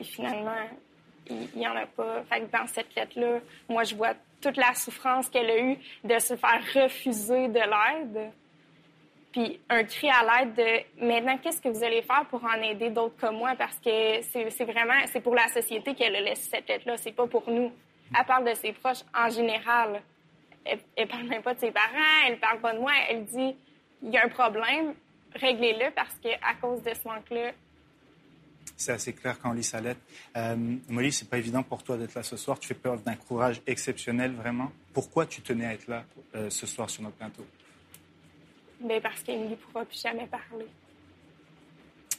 Puis 0.00 0.12
finalement, 0.12 0.56
il 1.28 1.48
n'y 1.54 1.68
en 1.68 1.76
a 1.76 1.86
pas. 1.86 2.22
Fait 2.24 2.50
dans 2.50 2.66
cette 2.66 2.94
lettre-là, 2.94 3.40
moi, 3.68 3.84
je 3.84 3.94
vois 3.94 4.14
toute 4.40 4.56
la 4.56 4.72
souffrance 4.74 5.28
qu'elle 5.28 5.50
a 5.50 5.58
eue 5.58 5.78
de 6.04 6.18
se 6.18 6.36
faire 6.36 6.62
refuser 6.74 7.48
de 7.48 7.60
l'aide 7.60 8.32
puis 9.32 9.60
un 9.68 9.84
cri 9.84 10.08
à 10.10 10.24
l'aide 10.24 10.54
de 10.54 11.06
maintenant, 11.06 11.38
qu'est-ce 11.38 11.60
que 11.60 11.68
vous 11.68 11.84
allez 11.84 12.02
faire 12.02 12.24
pour 12.28 12.42
en 12.44 12.60
aider 12.62 12.90
d'autres 12.90 13.16
comme 13.16 13.36
moi? 13.36 13.54
Parce 13.56 13.78
que 13.78 14.20
c'est 14.22 14.64
vraiment, 14.64 14.94
c'est 15.12 15.20
pour 15.20 15.36
la 15.36 15.46
société 15.48 15.94
qu'elle 15.94 16.16
a 16.16 16.20
laissé 16.20 16.50
cette 16.50 16.68
lettre-là, 16.68 16.96
c'est 16.96 17.12
pas 17.12 17.26
pour 17.26 17.48
nous. 17.48 17.70
Elle 18.18 18.26
parle 18.26 18.48
de 18.48 18.54
ses 18.54 18.72
proches 18.72 19.04
en 19.14 19.28
général. 19.28 20.02
Elle, 20.64 20.80
elle 20.96 21.06
parle 21.06 21.28
même 21.28 21.42
pas 21.42 21.54
de 21.54 21.60
ses 21.60 21.70
parents, 21.70 22.26
elle 22.26 22.40
parle 22.40 22.58
pas 22.60 22.74
de 22.74 22.80
moi. 22.80 22.90
Elle 23.08 23.24
dit, 23.24 23.56
il 24.02 24.10
y 24.10 24.18
a 24.18 24.24
un 24.24 24.28
problème, 24.28 24.94
réglez-le 25.36 25.92
parce 25.92 26.14
que 26.14 26.28
à 26.28 26.54
cause 26.60 26.82
de 26.82 26.92
ce 26.92 27.06
manque-là, 27.06 27.52
c'est 28.76 28.92
assez 28.92 29.12
clair 29.12 29.38
quand 29.38 29.50
on 29.50 29.52
lit 29.52 29.64
sa 29.64 29.80
lettre. 29.80 30.00
Euh, 30.36 30.56
Molly, 30.88 31.12
c'est 31.12 31.28
pas 31.28 31.38
évident 31.38 31.62
pour 31.62 31.82
toi 31.82 31.96
d'être 31.96 32.14
là 32.14 32.22
ce 32.22 32.36
soir. 32.36 32.58
Tu 32.58 32.68
fais 32.68 32.74
preuve 32.74 33.02
d'un 33.02 33.16
courage 33.16 33.60
exceptionnel, 33.66 34.32
vraiment. 34.32 34.72
Pourquoi 34.92 35.26
tu 35.26 35.42
tenais 35.42 35.66
à 35.66 35.74
être 35.74 35.86
là 35.86 36.04
euh, 36.34 36.48
ce 36.48 36.66
soir 36.66 36.88
sur 36.88 37.02
notre 37.02 37.16
plateau? 37.16 37.44
Mais 38.80 39.00
parce 39.00 39.22
qu'Emily 39.22 39.50
ne 39.50 39.56
pourra 39.56 39.84
plus 39.84 40.00
jamais 40.00 40.26
parler. 40.26 40.66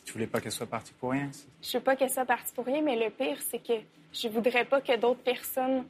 Tu 0.05 0.13
voulais 0.13 0.27
pas 0.27 0.39
qu'elle 0.39 0.51
soit 0.51 0.67
partie 0.67 0.93
pour 0.93 1.11
rien? 1.11 1.31
Je 1.61 1.77
veux 1.77 1.83
pas 1.83 1.95
qu'elle 1.95 2.09
soit 2.09 2.25
partie 2.25 2.53
pour 2.53 2.65
rien, 2.65 2.81
mais 2.81 2.95
le 2.95 3.09
pire, 3.09 3.37
c'est 3.49 3.65
que 3.65 3.73
je 4.13 4.27
voudrais 4.27 4.65
pas 4.65 4.81
que 4.81 4.95
d'autres 4.97 5.21
personnes 5.21 5.85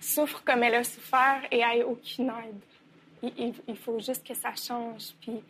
souffrent 0.00 0.42
comme 0.44 0.62
elle 0.62 0.76
a 0.76 0.84
souffert 0.84 1.42
et 1.50 1.58
aient 1.58 1.82
aucune 1.82 2.30
aide. 2.30 3.32
Il, 3.66 3.76
faut 3.76 3.98
juste 3.98 4.26
que 4.26 4.34
ça 4.34 4.54
change. 4.54 5.14
Puis, 5.20 5.42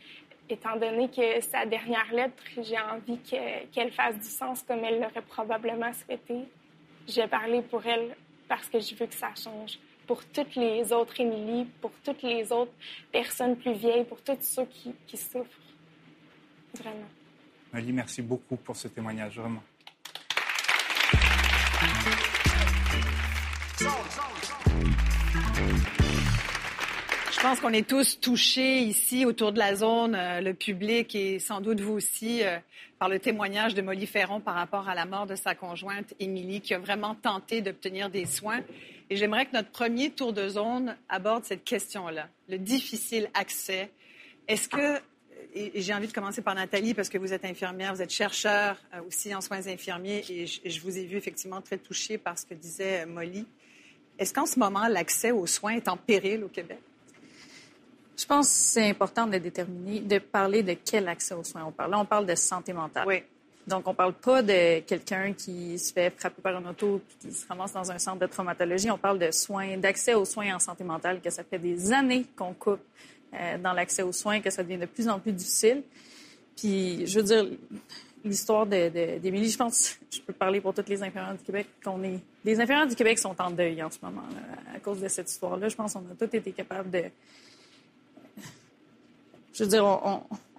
étant 0.49 0.77
donné 0.77 1.09
que 1.09 1.41
sa 1.41 1.67
dernière 1.67 2.13
lettre, 2.13 2.43
j'ai 2.63 2.79
envie 2.79 3.19
qu'elle 3.73 3.93
fasse 3.93 4.17
du 4.17 4.29
sens 4.29 4.63
comme 4.63 4.85
elle 4.85 5.01
l'aurait 5.01 5.23
probablement 5.23 5.93
souhaité, 5.93 6.45
j'ai 7.07 7.27
parlé 7.27 7.63
pour 7.63 7.85
elle 7.87 8.17
parce 8.49 8.69
que 8.69 8.81
je 8.81 8.95
veux 8.95 9.07
que 9.07 9.15
ça 9.15 9.33
change 9.35 9.79
pour 10.07 10.25
toutes 10.27 10.55
les 10.55 10.93
autres 10.93 11.21
Émilie, 11.21 11.67
pour 11.81 11.91
toutes 12.05 12.23
les 12.23 12.53
autres 12.53 12.73
personnes 13.11 13.57
plus 13.57 13.75
vieilles, 13.75 14.05
pour 14.05 14.21
tous 14.23 14.37
ceux 14.41 14.67
qui, 14.67 15.17
souffrent. 15.17 15.51
Vraiment. 16.75 17.09
Molly, 17.73 17.93
merci 17.93 18.23
beaucoup 18.23 18.57
pour 18.57 18.77
ce 18.77 18.89
témoignage, 18.89 19.39
vraiment. 19.39 19.63
Je 27.37 27.43
pense 27.43 27.61
qu'on 27.61 27.73
est 27.75 27.87
tous 27.87 28.19
touchés 28.19 28.79
ici 28.79 29.27
autour 29.27 29.53
de 29.53 29.59
la 29.59 29.75
zone, 29.75 30.15
euh, 30.15 30.41
le 30.41 30.55
public 30.55 31.15
et 31.15 31.39
sans 31.39 31.61
doute 31.61 31.81
vous 31.81 31.93
aussi, 31.93 32.43
euh, 32.43 32.57
par 32.99 33.11
le 33.11 33.19
témoignage 33.19 33.75
de 33.75 33.83
Molly 33.83 34.07
Ferron 34.07 34.41
par 34.41 34.55
rapport 34.55 34.89
à 34.89 34.95
la 34.95 35.05
mort 35.05 35.27
de 35.27 35.37
sa 35.37 35.55
conjointe 35.55 36.15
Émilie, 36.19 36.63
qui 36.63 36.73
a 36.73 36.79
vraiment 36.79 37.15
tenté 37.15 37.61
d'obtenir 37.61 38.09
des 38.09 38.25
soins. 38.25 38.61
Et 39.11 39.17
j'aimerais 39.17 39.45
que 39.45 39.53
notre 39.53 39.71
premier 39.71 40.09
tour 40.11 40.33
de 40.33 40.49
zone 40.49 40.97
aborde 41.11 41.45
cette 41.45 41.63
question-là, 41.63 42.31
le 42.49 42.57
difficile 42.57 43.29
accès. 43.35 43.91
Est-ce 44.49 44.71
que, 44.71 44.99
et 45.55 45.83
j'ai 45.83 45.93
envie 45.93 46.09
de 46.09 46.15
commencer 46.15 46.41
par 46.41 46.55
Nathalie 46.55 46.95
parce 46.95 47.11
que 47.11 47.19
vous 47.19 47.35
êtes 47.35 47.45
infirmière, 47.45 47.95
vous 47.95 48.03
êtes 48.03 48.13
chercheur 48.13 48.79
euh, 48.95 49.03
aussi 49.07 49.35
en 49.35 49.43
soins 49.43 49.69
infirmiers 49.69 50.25
et 50.31 50.47
je, 50.47 50.81
vous 50.81 50.97
ai 50.97 51.05
vu 51.05 51.19
effectivement 51.19 51.61
très 51.61 51.77
touchée 51.77 52.17
par 52.17 52.39
ce 52.39 52.47
que 52.47 52.55
disait 52.55 53.05
Molly. 53.05 53.45
Est-ce 54.19 54.33
qu'en 54.33 54.47
ce 54.47 54.59
moment, 54.59 54.89
l'accès 54.89 55.33
aux 55.33 55.47
soins 55.47 55.75
est 55.75 55.89
en 55.89 55.99
péril 55.99 56.43
au 56.43 56.49
Québec? 56.49 56.79
Je 58.17 58.25
pense 58.25 58.49
que 58.49 58.55
c'est 58.55 58.89
important 58.89 59.27
de 59.27 59.39
déterminer, 59.39 60.01
de 60.01 60.19
parler 60.19 60.63
de 60.63 60.75
quel 60.85 61.07
accès 61.09 61.35
aux 61.35 61.45
soins 61.45 61.65
on 61.67 61.73
parle. 61.73 61.91
Là, 61.91 61.99
on 61.99 62.05
parle 62.07 62.27
de 62.27 62.35
santé 62.35 62.73
mentale. 62.73 63.07
Oui. 63.07 63.23
Donc, 63.67 63.89
on 63.89 63.95
parle 63.95 64.13
pas 64.13 64.43
de 64.43 64.79
quelqu'un 64.81 65.33
qui 65.33 65.79
se 65.79 65.93
fait 65.93 66.11
frapper 66.17 66.41
par 66.41 66.57
un 66.57 66.65
auto 66.71 66.99
et 66.99 67.27
qui 67.27 67.35
se 67.35 67.47
ramasse 67.49 67.73
dans 67.73 67.91
un 67.91 67.99
centre 67.99 68.21
de 68.21 68.27
traumatologie. 68.27 68.91
On 68.91 68.99
parle 68.99 69.19
de 69.19 69.31
soins, 69.33 69.77
d'accès 69.77 70.15
aux 70.15 70.25
soins 70.25 70.55
en 70.55 70.61
santé 70.61 70.85
mentale, 70.85 71.21
que 71.21 71.31
ça 71.31 71.43
fait 71.43 71.59
des 71.59 71.93
années 71.93 72.25
qu'on 72.37 72.55
coupe 72.55 72.81
euh, 73.35 73.59
dans 73.59 73.73
l'accès 73.73 74.03
aux 74.03 74.13
soins, 74.13 74.41
que 74.41 74.51
ça 74.51 74.63
devient 74.63 74.79
de 74.79 74.87
plus 74.87 75.09
en 75.09 75.19
plus 75.19 75.33
difficile. 75.33 75.83
Puis, 76.57 77.07
je 77.07 77.19
veux 77.19 77.25
dire, 77.25 77.45
l'histoire 78.25 78.67
d'Émilie, 78.67 79.47
de, 79.47 79.53
je 79.53 79.59
pense, 79.59 79.99
je 80.11 80.21
peux 80.21 80.33
parler 80.33 80.61
pour 80.61 80.73
toutes 80.73 80.89
les 80.89 81.03
infirmières 81.03 81.35
du 81.35 81.43
Québec, 81.43 81.67
qu'on 81.85 82.03
est... 82.05 82.21
Les 82.45 82.61
infirmières 82.61 82.87
du 82.87 82.95
Québec 82.95 83.19
sont 83.19 83.35
en 83.41 83.51
deuil 83.51 83.83
en 83.83 83.91
ce 83.91 83.99
moment, 84.01 84.23
à 84.75 84.79
cause 84.79 85.01
de 85.01 85.09
cette 85.09 85.29
histoire-là. 85.29 85.69
Je 85.69 85.75
pense 85.75 85.93
qu'on 85.93 86.01
a 86.01 86.15
tous 86.19 86.37
été 86.37 86.53
capables 86.53 86.91
de... 86.91 87.03
Je 89.57 89.65
veux 89.65 89.71
dire, 89.71 89.85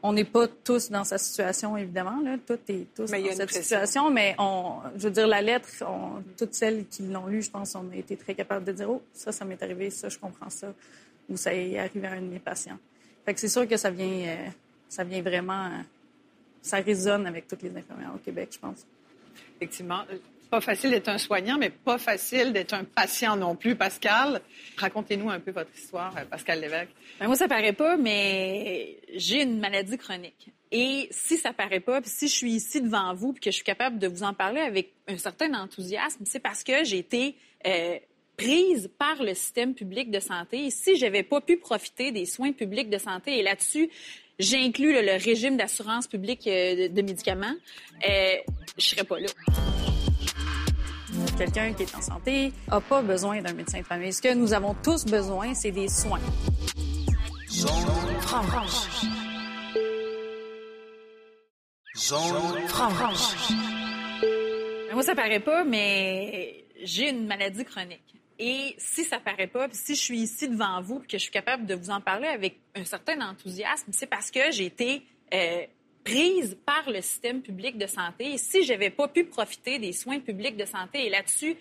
on 0.02 0.14
n'est 0.14 0.26
pas 0.26 0.48
tous 0.48 0.90
dans 0.90 1.04
sa 1.04 1.20
situation, 1.20 1.78
évidemment. 1.78 2.20
Là. 2.24 2.38
Tout 2.46 2.58
est 2.68 2.88
tous 2.96 3.12
dans 3.12 3.36
cette 3.36 3.54
situation, 3.54 4.10
mais 4.10 4.36
on, 4.40 4.80
je 4.96 5.04
veux 5.04 5.12
dire, 5.14 5.28
la 5.28 5.42
lettre, 5.42 5.70
toutes 6.36 6.56
celles 6.56 6.88
qui 6.88 7.04
l'ont 7.04 7.28
lue, 7.28 7.44
je 7.44 7.52
pense, 7.52 7.76
on 7.76 7.92
a 7.92 7.96
été 7.96 8.18
très 8.18 8.34
capables 8.34 8.66
de 8.66 8.72
dire, 8.72 8.90
oh, 8.90 9.04
ça, 9.14 9.32
ça 9.32 9.46
m'est 9.46 9.62
arrivé, 9.62 9.92
ça, 9.92 10.10
je 10.10 10.18
comprends 10.18 10.50
ça, 10.50 10.74
ou 11.30 11.38
ça 11.38 11.54
est 11.54 11.78
arrivé 11.78 12.08
à 12.08 12.14
un 12.14 12.22
de 12.22 12.28
mes 12.28 12.40
patients. 12.40 12.78
Fait 13.24 13.36
que 13.36 13.40
c'est 13.40 13.50
sûr 13.50 13.68
que 13.68 13.78
ça 13.78 13.92
vient, 13.92 14.08
euh, 14.08 14.48
ça 14.90 15.04
vient 15.04 15.22
vraiment, 15.22 15.66
euh, 15.66 15.82
ça 16.62 16.78
résonne 16.78 17.28
avec 17.28 17.48
toutes 17.48 17.62
les 17.62 17.76
infirmières 17.76 18.14
au 18.16 18.20
Québec, 18.20 18.50
je 18.54 18.60
pense. 18.60 18.86
Effectivement 19.58 20.04
pas 20.50 20.62
facile 20.62 20.92
d'être 20.92 21.10
un 21.10 21.18
soignant, 21.18 21.58
mais 21.58 21.70
pas 21.70 21.98
facile 21.98 22.54
d'être 22.54 22.74
un 22.74 22.84
patient 22.84 23.36
non 23.36 23.56
plus. 23.56 23.76
Pascal, 23.76 24.42
racontez-nous 24.78 25.30
un 25.30 25.40
peu 25.40 25.52
votre 25.52 25.76
histoire, 25.76 26.16
euh, 26.18 26.26
Pascal 26.26 26.62
Lévesque. 26.62 26.92
Ben 27.20 27.28
moi, 27.28 27.36
ça 27.36 27.48
paraît 27.48 27.74
pas, 27.74 27.98
mais 27.98 28.98
j'ai 29.16 29.44
une 29.44 29.60
maladie 29.60 29.98
chronique. 29.98 30.52
Et 30.72 31.08
si 31.12 31.38
ça 31.38 31.54
paraît 31.54 31.80
pas, 31.80 32.02
puis 32.02 32.10
si 32.10 32.28
je 32.28 32.34
suis 32.34 32.52
ici 32.52 32.82
devant 32.82 33.14
vous, 33.14 33.34
puis 33.34 33.42
que 33.42 33.52
je 33.52 33.56
suis 33.56 33.64
capable 33.64 34.00
de 34.00 34.08
vous 34.08 34.24
en 34.24 34.34
parler 34.34 34.62
avec 34.62 34.94
un 35.08 35.18
certain 35.18 35.54
enthousiasme, 35.54 36.24
c'est 36.26 36.40
parce 36.40 36.64
que 36.64 36.84
j'ai 36.84 36.98
été 36.98 37.36
euh, 37.66 37.98
prise 38.38 38.90
par 38.98 39.24
le 39.24 39.34
système 39.34 39.74
public 39.74 40.12
de 40.12 40.20
santé. 40.20 40.66
Et 40.66 40.70
si 40.70 40.98
j'avais 40.98 41.24
pas 41.24 41.42
pu 41.42 41.58
profiter 41.58 42.12
des 42.12 42.26
soins 42.26 42.52
publics 42.52 42.90
de 42.90 42.98
santé, 42.98 43.40
et 43.40 43.44
là-dessus, 43.44 43.90
j'inclus 44.40 44.94
le, 44.94 45.02
le, 45.02 45.24
régime 45.24 45.58
d'assurance 45.58 46.08
publique 46.08 46.46
euh, 46.48 46.90
de, 46.90 47.02
médicaments, 47.02 47.56
euh, 48.08 48.36
je 48.78 48.86
serais 48.86 49.04
pas 49.04 49.20
là 49.20 49.28
quelqu'un 51.38 51.72
qui 51.74 51.84
est 51.84 51.96
en 51.96 52.02
santé 52.02 52.52
n'a 52.68 52.82
pas 52.82 53.02
besoin 53.02 53.42
d'un 53.42 53.54
médecin 53.54 53.80
de 53.80 53.86
famille. 53.86 54.12
Ce 54.12 54.22
que 54.22 54.34
nous 54.34 54.54
avons 54.54 54.74
tous 54.84 55.06
besoin, 55.06 55.54
c'est 55.54 55.72
des 55.72 55.88
soins. 55.88 56.20
Zone 57.50 57.70
franche. 58.22 59.06
Zone 61.96 62.68
franche. 62.68 63.52
Moi, 64.92 65.04
ça 65.04 65.14
paraît 65.14 65.40
pas, 65.40 65.64
mais 65.64 66.66
j'ai 66.84 67.10
une 67.10 67.28
maladie 67.28 67.66
chronique. 67.66 68.02
Et 68.40 68.76
si 68.78 69.04
ça 69.04 69.20
paraît 69.20 69.48
pas, 69.48 69.68
puis 69.68 69.78
si 69.78 69.96
je 69.96 70.02
suis 70.02 70.20
ici 70.20 70.50
devant 70.50 70.82
vous, 70.82 71.00
puis 71.00 71.08
que 71.08 71.18
je 71.18 71.24
suis 71.24 71.32
capable 71.32 71.66
de 71.66 71.76
vous 71.76 71.90
en 71.90 72.02
parler 72.02 72.28
avec 72.28 72.58
un 72.76 72.84
certain 72.84 73.20
enthousiasme, 73.22 73.92
c'est 73.92 74.08
parce 74.08 74.32
que 74.32 74.52
j'ai 74.52 74.66
été 74.66 75.04
euh, 75.34 75.66
prise 76.08 76.58
par 76.66 76.90
le 76.90 77.02
système 77.02 77.42
public 77.42 77.78
de 77.78 77.86
santé. 77.86 78.34
Et 78.34 78.38
si 78.38 78.64
j'avais 78.64 78.90
pas 78.90 79.08
pu 79.08 79.26
profiter 79.26 79.78
des 79.78 79.92
soins 79.92 80.20
publics 80.20 80.56
de 80.56 80.66
santé, 80.66 81.06
et 81.06 81.10
là-dessus, 81.10 81.56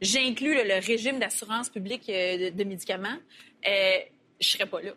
j'inclus 0.00 0.54
le, 0.54 0.64
le, 0.64 0.84
régime 0.84 1.18
d'assurance 1.20 1.68
publique 1.70 2.08
euh, 2.08 2.50
de, 2.50 2.56
de, 2.56 2.64
médicaments, 2.64 3.18
euh, 3.68 3.98
je 4.40 4.48
serais 4.48 4.66
pas 4.66 4.82
là. 4.82 4.92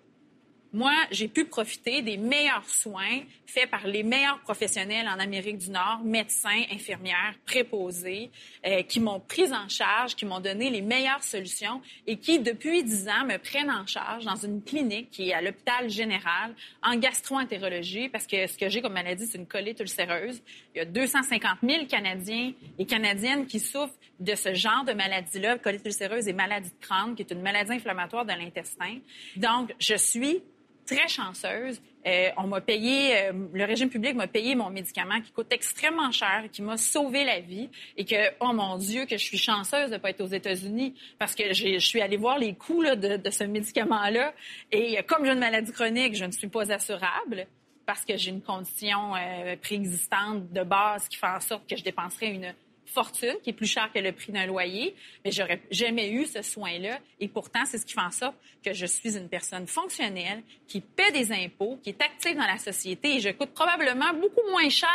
Moi, 0.76 0.92
j'ai 1.10 1.30
pu 1.30 1.46
profiter 1.46 2.02
des 2.02 2.18
meilleurs 2.18 2.68
soins 2.68 3.22
faits 3.46 3.72
par 3.72 3.88
les 3.88 4.04
meilleurs 4.04 4.42
professionnels 4.42 5.08
en 5.08 5.18
Amérique 5.20 5.60
du 5.60 5.70
Nord, 5.70 6.02
médecins, 6.04 6.64
infirmières, 6.70 7.34
préposés, 7.46 8.30
euh, 8.68 8.84
qui 8.84 9.00
m'ont 9.00 9.22
prise 9.22 9.54
en 9.54 9.70
charge, 9.70 10.16
qui 10.16 10.26
m'ont 10.26 10.42
donné 10.42 10.70
les 10.70 10.82
meilleures 10.82 11.24
solutions 11.24 11.82
et 12.06 12.18
qui, 12.18 12.40
depuis 12.40 12.84
dix 12.84 13.08
ans, 13.08 13.24
me 13.26 13.38
prennent 13.38 13.72
en 13.72 13.88
charge 13.88 14.26
dans 14.26 14.36
une 14.36 14.62
clinique 14.62 15.12
qui 15.12 15.30
est 15.30 15.34
à 15.34 15.42
l'hôpital 15.42 15.90
général 15.90 16.54
en 16.84 16.98
gastro-entérologie, 16.98 18.10
parce 18.10 18.28
que 18.28 18.46
ce 18.46 18.58
que 18.58 18.68
j'ai 18.68 18.82
comme 18.82 18.96
maladie, 18.96 19.28
c'est 19.28 19.38
une 19.38 19.48
colite 19.48 19.80
ulcéreuse. 19.80 20.42
Il 20.76 20.80
y 20.80 20.82
a 20.82 20.86
250 20.86 21.60
000 21.64 21.86
Canadiens 21.86 22.52
et 22.78 22.86
Canadiennes 22.86 23.46
qui 23.46 23.62
souffrent 23.62 23.96
de 24.20 24.36
ce 24.36 24.54
genre 24.54 24.84
de 24.84 24.92
maladie-là, 24.92 25.58
colite 25.58 25.86
ulcéreuse 25.86 26.28
et 26.28 26.34
maladie 26.34 26.70
de 26.70 26.86
Crohn, 26.86 27.16
qui 27.16 27.22
est 27.22 27.32
une 27.32 27.42
maladie 27.42 27.72
inflammatoire 27.72 28.26
de 28.26 28.34
l'intestin. 28.34 28.98
Donc, 29.38 29.74
je 29.80 29.96
suis 29.96 30.42
très 30.86 31.08
chanceuse. 31.08 31.82
Euh, 32.06 32.30
on 32.38 32.48
m'a 32.48 32.62
payé, 32.62 33.18
euh, 33.18 33.34
le 33.54 33.66
régime 33.66 33.90
public 33.90 34.16
m'a 34.16 34.28
payé 34.28 34.54
mon 34.54 34.70
médicament 34.70 35.20
qui 35.22 35.32
coûte 35.32 35.48
extrêmement 35.52 36.12
cher, 36.12 36.46
qui 36.52 36.62
m'a 36.62 36.78
sauvé 36.78 37.24
la 37.24 37.40
vie 37.40 37.70
et 37.98 38.06
que, 38.06 38.16
oh 38.40 38.54
mon 38.54 38.78
Dieu, 38.78 39.06
que 39.06 39.18
je 39.18 39.24
suis 39.24 39.40
chanceuse 39.40 39.90
de 39.90 39.98
pas 39.98 40.12
être 40.12 40.22
aux 40.22 40.28
États-Unis 40.28 40.94
parce 41.18 41.34
que 41.34 41.54
je 41.54 41.80
suis 41.80 42.02
allée 42.02 42.18
voir 42.18 42.38
les 42.38 42.54
coûts 42.54 42.84
de, 42.84 43.30
ce 43.32 43.44
médicament-là 43.44 44.34
et 44.72 45.02
comme 45.08 45.26
j'ai 45.26 45.32
une 45.32 45.40
maladie 45.40 45.72
chronique, 45.72 46.16
je 46.16 46.26
ne 46.26 46.32
suis 46.32 46.48
pas 46.48 46.72
assurable 46.72 47.48
parce 47.86 48.04
que 48.04 48.18
j'ai 48.18 48.32
une 48.32 48.42
condition 48.42 49.16
euh, 49.16 49.56
préexistante 49.62 50.52
de 50.52 50.64
base 50.64 51.08
qui 51.08 51.18
fait 51.18 51.28
en 51.28 51.40
sorte 51.40 51.68
que 51.70 51.76
je 51.76 51.84
dépenserais 51.84 52.28
une 52.28 52.54
fortune, 52.86 53.36
qui 53.44 53.50
est 53.52 53.54
plus 53.54 53.68
cher 53.68 53.90
que 53.94 54.00
le 54.00 54.12
prix 54.12 54.32
d'un 54.32 54.46
loyer, 54.46 54.96
mais 55.24 55.32
j'aurais 55.32 55.62
jamais 55.72 56.12
eu 56.12 56.26
ce 56.26 56.42
soin-là. 56.42 57.00
Et 57.20 57.28
pourtant, 57.28 57.66
c'est 57.66 57.78
ce 57.78 57.86
qui 57.86 57.94
fait 57.94 58.02
en 58.02 58.12
sorte 58.12 58.36
que 58.64 58.74
je 58.74 58.86
suis 58.86 59.18
une 59.18 59.30
personne 59.30 59.68
fonctionnelle, 59.68 60.44
qui 60.68 60.82
paie 60.82 61.12
des 61.12 61.32
impôts, 61.32 61.80
qui 61.84 61.90
est 61.90 62.02
active 62.02 62.36
dans 62.36 62.48
la 62.48 62.58
société 62.58 63.16
et 63.16 63.20
je 63.20 63.30
coûte 63.30 63.52
probablement 63.52 64.14
beaucoup 64.14 64.48
moins 64.50 64.70
cher 64.70 64.90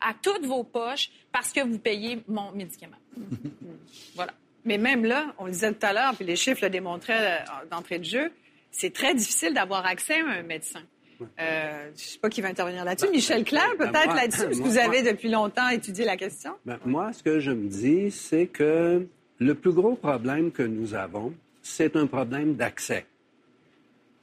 à 0.00 0.14
toutes 0.14 0.44
vos 0.44 0.64
poches 0.64 1.10
parce 1.32 1.52
que 1.52 1.60
vous 1.60 1.78
payez 1.78 2.20
mon 2.28 2.52
médicament. 2.52 2.96
voilà. 4.14 4.32
Mais 4.64 4.78
même 4.78 5.04
là, 5.04 5.34
on 5.38 5.46
le 5.46 5.52
disait 5.52 5.72
tout 5.72 5.86
à 5.86 5.92
l'heure, 5.92 6.14
puis 6.14 6.24
les 6.24 6.36
chiffres 6.36 6.62
le 6.62 6.70
démontraient 6.70 7.42
euh, 7.42 7.66
d'entrée 7.70 7.98
de 7.98 8.04
jeu, 8.04 8.32
c'est 8.70 8.92
très 8.92 9.14
difficile 9.14 9.54
d'avoir 9.54 9.84
accès 9.86 10.20
à 10.20 10.26
un 10.26 10.42
médecin. 10.42 10.82
Euh, 11.20 11.88
je 11.88 11.92
ne 11.92 11.96
sais 11.96 12.18
pas 12.18 12.28
qui 12.28 12.40
va 12.40 12.48
intervenir 12.48 12.84
là-dessus. 12.84 13.10
Michel 13.10 13.44
Clair, 13.44 13.68
ben, 13.78 13.90
peut-être 13.90 14.14
là-dessus, 14.14 14.44
parce 14.44 14.58
que 14.58 14.62
vous 14.62 14.78
avez 14.78 15.02
depuis 15.02 15.28
longtemps 15.28 15.68
étudié 15.68 16.04
la 16.04 16.16
question. 16.16 16.52
Ben, 16.64 16.78
moi, 16.84 17.12
ce 17.12 17.22
que 17.22 17.40
je 17.40 17.50
me 17.50 17.68
dis, 17.68 18.10
c'est 18.10 18.46
que 18.46 19.06
le 19.38 19.54
plus 19.54 19.72
gros 19.72 19.94
problème 19.96 20.50
que 20.52 20.62
nous 20.62 20.94
avons, 20.94 21.32
c'est 21.62 21.96
un 21.96 22.06
problème 22.06 22.54
d'accès. 22.54 23.06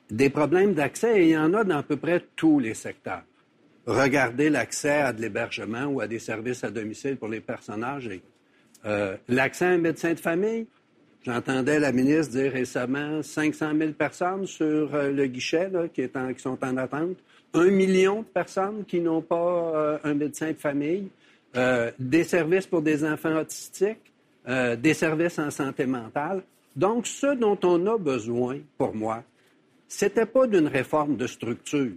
Des 0.10 0.30
problèmes 0.30 0.74
d'accès, 0.74 1.24
il 1.24 1.30
y 1.30 1.38
en 1.38 1.54
a 1.54 1.64
dans 1.64 1.78
à 1.78 1.84
peu 1.84 1.98
près 1.98 2.24
tous 2.36 2.60
les 2.60 2.74
secteurs. 2.74 3.24
Regardez 3.86 4.50
l'accès 4.50 5.02
à 5.02 5.14
de 5.14 5.22
l'hébergement 5.22 5.86
ou 5.86 6.02
à 6.02 6.08
des 6.08 6.20
services 6.20 6.64
à 6.64 6.70
domicile 6.70 7.18
pour 7.18 7.30
les 7.30 7.40
personnes 7.40 7.84
âgées. 7.84 8.22
Euh, 8.86 9.16
l'accès 9.28 9.66
à 9.66 9.70
un 9.70 9.78
médecin 9.78 10.14
de 10.14 10.20
famille, 10.20 10.68
J'entendais 11.24 11.80
la 11.80 11.92
ministre 11.92 12.34
dire 12.34 12.52
récemment 12.52 13.22
500 13.22 13.78
000 13.78 13.92
personnes 13.92 14.48
sur 14.48 14.96
euh, 14.96 15.12
le 15.12 15.28
guichet 15.28 15.70
qui, 15.94 16.10
sont 16.38 16.58
en 16.64 16.78
attente, 16.78 17.18
un 17.54 17.70
million 17.70 18.22
de 18.22 18.26
personnes 18.26 18.86
qui 18.86 19.02
n'ont 19.02 19.22
pas 19.22 19.36
euh, 19.76 19.98
un 20.04 20.16
médecin 20.16 20.52
de 20.52 20.58
famille, 20.58 21.10
euh, 21.56 21.92
des 22.00 22.24
services 22.24 22.66
pour 22.66 22.82
des 22.82 23.06
enfants 23.06 23.38
autistiques, 23.38 24.12
des 24.48 24.96
services 24.96 25.38
en 25.38 25.52
santé 25.52 25.86
mentale. 25.86 26.42
Donc, 26.76 27.06
ce 27.06 27.36
dont 27.36 27.60
on 27.64 27.86
a 27.86 27.96
besoin, 28.00 28.58
pour 28.76 28.96
moi, 28.96 29.24
c'était 29.88 30.26
pas 30.26 30.48
d'une 30.48 30.66
réforme 30.66 31.16
de 31.16 31.28
structure 31.28 31.92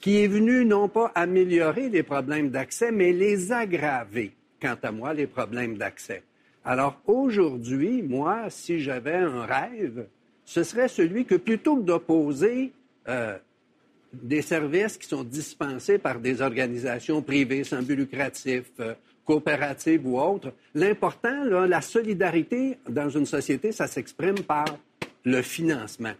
qui 0.00 0.24
est 0.24 0.26
venue 0.26 0.64
non 0.64 0.88
pas 0.88 1.12
améliorer 1.14 1.88
les 1.88 2.02
problèmes 2.02 2.50
d'accès, 2.50 2.90
mais 2.90 3.12
les 3.12 3.52
aggraver, 3.52 4.32
quant 4.60 4.76
à 4.82 4.90
moi, 4.90 5.14
les 5.14 5.28
problèmes 5.28 5.76
d'accès. 5.76 6.24
Alors 6.64 7.00
aujourd'hui, 7.06 8.02
moi, 8.02 8.50
si 8.50 8.80
j'avais 8.80 9.16
un 9.16 9.44
rêve, 9.44 10.06
ce 10.44 10.62
serait 10.62 10.88
celui 10.88 11.24
que 11.24 11.36
plutôt 11.36 11.76
que 11.76 11.82
d'opposer 11.82 12.72
euh, 13.08 13.38
des 14.12 14.42
services 14.42 14.98
qui 14.98 15.06
sont 15.06 15.24
dispensés 15.24 15.98
par 15.98 16.18
des 16.18 16.42
organisations 16.42 17.22
privées 17.22 17.64
sans 17.64 17.82
but 17.82 17.96
lucratif, 17.96 18.64
euh, 18.80 18.94
coopératives 19.24 20.06
ou 20.06 20.18
autres, 20.18 20.52
l'important, 20.74 21.44
la 21.44 21.80
solidarité 21.80 22.78
dans 22.88 23.08
une 23.08 23.26
société, 23.26 23.72
ça 23.72 23.86
s'exprime 23.86 24.40
par 24.40 24.66
le 25.24 25.40
financement. 25.42 26.14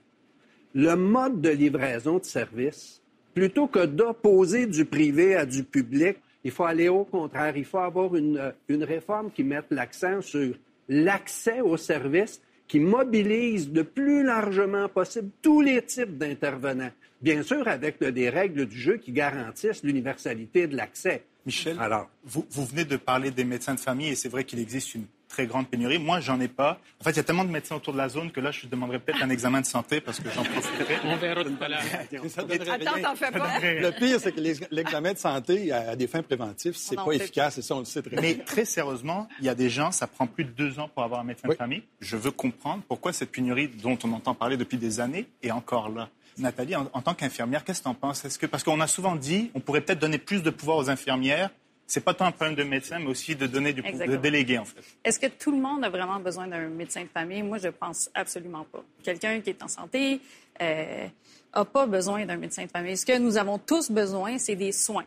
Le 0.75 0.95
mode 0.95 1.41
de 1.41 1.51
livraison 1.51 2.19
de 2.19 2.25
services, 2.25 3.03
plutôt 3.35 3.67
que 3.67 3.85
d'opposer 3.85 4.67
du 4.67 4.85
privé 4.85 5.35
à 5.35 5.45
du 5.45 5.65
public, 5.65 6.19
il 6.45 6.51
faut 6.51 6.65
aller 6.65 6.89
au 6.89 7.05
contraire. 7.05 7.57
Il 7.57 7.65
faut 7.65 7.79
avoir 7.79 8.15
une, 8.17 8.39
euh, 8.39 8.53
une 8.69 8.85
réforme 8.85 9.31
qui 9.31 9.45
mette 9.45 9.67
l'accent 9.71 10.21
sur 10.21 10.55
l'accès 10.89 11.61
aux 11.61 11.77
services, 11.77 12.43
qui 12.67 12.81
mobilise 12.81 13.73
le 13.73 13.85
plus 13.85 14.23
largement 14.23 14.89
possible 14.89 15.31
tous 15.43 15.61
les 15.61 15.83
types 15.83 16.17
d'intervenants. 16.17 16.93
Bien 17.21 17.43
sûr, 17.43 17.67
avec 17.69 18.03
des 18.03 18.31
règles 18.31 18.67
du 18.67 18.79
jeu 18.79 18.97
qui 18.97 19.13
garantissent 19.13 19.83
l'universalité 19.83 20.67
de 20.67 20.77
l'accès. 20.77 21.25
Michel, 21.47 21.79
Alors, 21.81 22.09
vous, 22.25 22.47
vous 22.51 22.67
venez 22.67 22.85
de 22.85 22.97
parler 22.97 23.31
des 23.31 23.45
médecins 23.45 23.75
de 23.75 23.81
famille 23.81 24.09
et 24.09 24.15
c'est 24.15 24.29
vrai 24.29 24.45
qu'il 24.45 24.59
existe 24.59 24.95
une 24.95 25.07
très 25.31 25.47
grande 25.47 25.69
pénurie. 25.69 25.99
Moi, 25.99 26.21
j'en 26.21 26.39
ai 26.41 26.49
pas. 26.49 26.81
En 27.01 27.05
fait, 27.05 27.13
il 27.13 27.17
y 27.17 27.21
a 27.21 27.23
tellement 27.23 27.45
de 27.45 27.51
médecins 27.51 27.77
autour 27.77 27.93
de 27.93 27.99
la 27.99 28.09
zone 28.09 28.31
que 28.31 28.41
là, 28.41 28.51
je 28.51 28.67
demanderais 28.67 28.99
peut-être 28.99 29.23
un 29.23 29.31
examen 29.31 29.61
de 29.61 29.67
santé 29.67 30.01
parce 30.01 30.21
que 30.21 30.29
j'en 30.29 30.43
profiterai. 30.43 30.97
On 31.05 31.17
verra 31.17 31.45
tout 31.45 31.57
à 31.61 31.69
l'heure. 31.69 31.81
Attends, 31.81 33.03
t'en 33.03 33.15
fais 33.17 33.31
pas. 33.31 33.61
Le 33.61 33.91
pire, 33.93 34.21
c'est 34.21 34.33
que 34.33 34.41
l'examen 34.75 35.13
de 35.13 35.19
santé 35.19 35.73
à 35.73 35.97
des 35.97 36.09
fins 36.09 36.23
préventives, 36.23 36.75
c'est 36.77 36.97
pas 36.97 37.13
efficace 37.13 37.59
et 37.59 37.63
ça, 37.63 37.77
on 37.77 37.81
le 37.81 37.85
sait 37.85 38.03
très 38.03 38.11
bien. 38.17 38.21
Mais 38.21 38.35
très 38.35 38.65
sérieusement, 38.65 39.29
il 39.39 39.47
y 39.47 39.49
a 39.49 39.55
des 39.55 39.71
gens, 39.71 39.93
ça 39.93 40.07
prend 40.07 40.27
plus 40.27 40.45
de 40.45 40.51
deux 40.51 40.79
ans 40.79 40.91
pour 40.93 41.05
avoir 41.05 41.21
un 41.21 41.25
médecin 41.25 41.49
de 41.49 41.55
famille. 41.55 41.83
Je 42.01 42.17
veux 42.17 42.33
comprendre 42.33 42.83
pourquoi 42.89 43.13
cette 43.13 43.31
pénurie 43.31 43.69
dont 43.69 43.99
on 44.05 44.13
entend 44.13 44.35
parler 44.35 44.57
depuis 44.57 44.79
des 44.79 45.01
années 45.01 45.27
est 45.43 45.53
encore 45.53 45.89
là. 45.89 46.09
Nathalie, 46.41 46.77
en, 46.77 46.87
tant 46.87 47.15
qu'infirmière, 47.15 47.65
qu'est-ce 47.65 47.81
que 47.81 47.85
tu 47.85 47.91
en 47.91 47.95
penses? 47.95 48.25
Est-ce 48.25 48.39
que 48.39 48.47
parce 48.47 48.65
qu'on 48.65 48.81
a 48.81 48.87
souvent 48.87 49.17
dit, 49.17 49.51
on 49.55 49.61
pourrait 49.61 49.81
peut-être 49.81 49.99
donner 49.99 50.19
plus 50.19 50.43
de 50.43 50.51
pouvoir 50.51 50.79
aux 50.79 50.91
infirmières 50.91 51.51
c'est 51.91 52.05
pas 52.05 52.15
tant 52.15 52.27
un 52.27 52.31
problème 52.31 52.55
de 52.55 52.63
médecin, 52.63 53.01
mais 53.01 53.09
aussi 53.09 53.35
de 53.35 53.49
donner 53.49 53.73
du 53.73 53.83
de 53.83 54.17
déléguer, 54.17 54.59
en 54.59 54.65
fait. 54.65 54.81
Est-ce 55.03 55.19
que 55.19 55.27
tout 55.27 55.51
le 55.51 55.59
monde 55.59 55.85
a 55.85 55.89
vraiment 55.89 56.21
besoin 56.21 56.47
d'un 56.47 56.69
médecin 56.69 57.03
de 57.03 57.09
famille? 57.09 57.43
Moi, 57.43 57.59
je 57.59 57.67
pense 57.67 58.09
absolument 58.15 58.65
pas. 58.71 58.85
Quelqu'un 59.03 59.41
qui 59.41 59.51
est 59.51 59.61
en 59.61 59.67
santé 59.67 60.21
n'a 60.61 60.67
euh, 60.67 61.65
pas 61.65 61.87
besoin 61.87 62.25
d'un 62.25 62.37
médecin 62.37 62.65
de 62.65 62.71
famille. 62.71 62.97
Ce 62.97 63.05
que 63.05 63.19
nous 63.19 63.37
avons 63.37 63.59
tous 63.59 63.91
besoin, 63.91 64.39
c'est 64.39 64.55
des 64.55 64.71
soins 64.71 65.07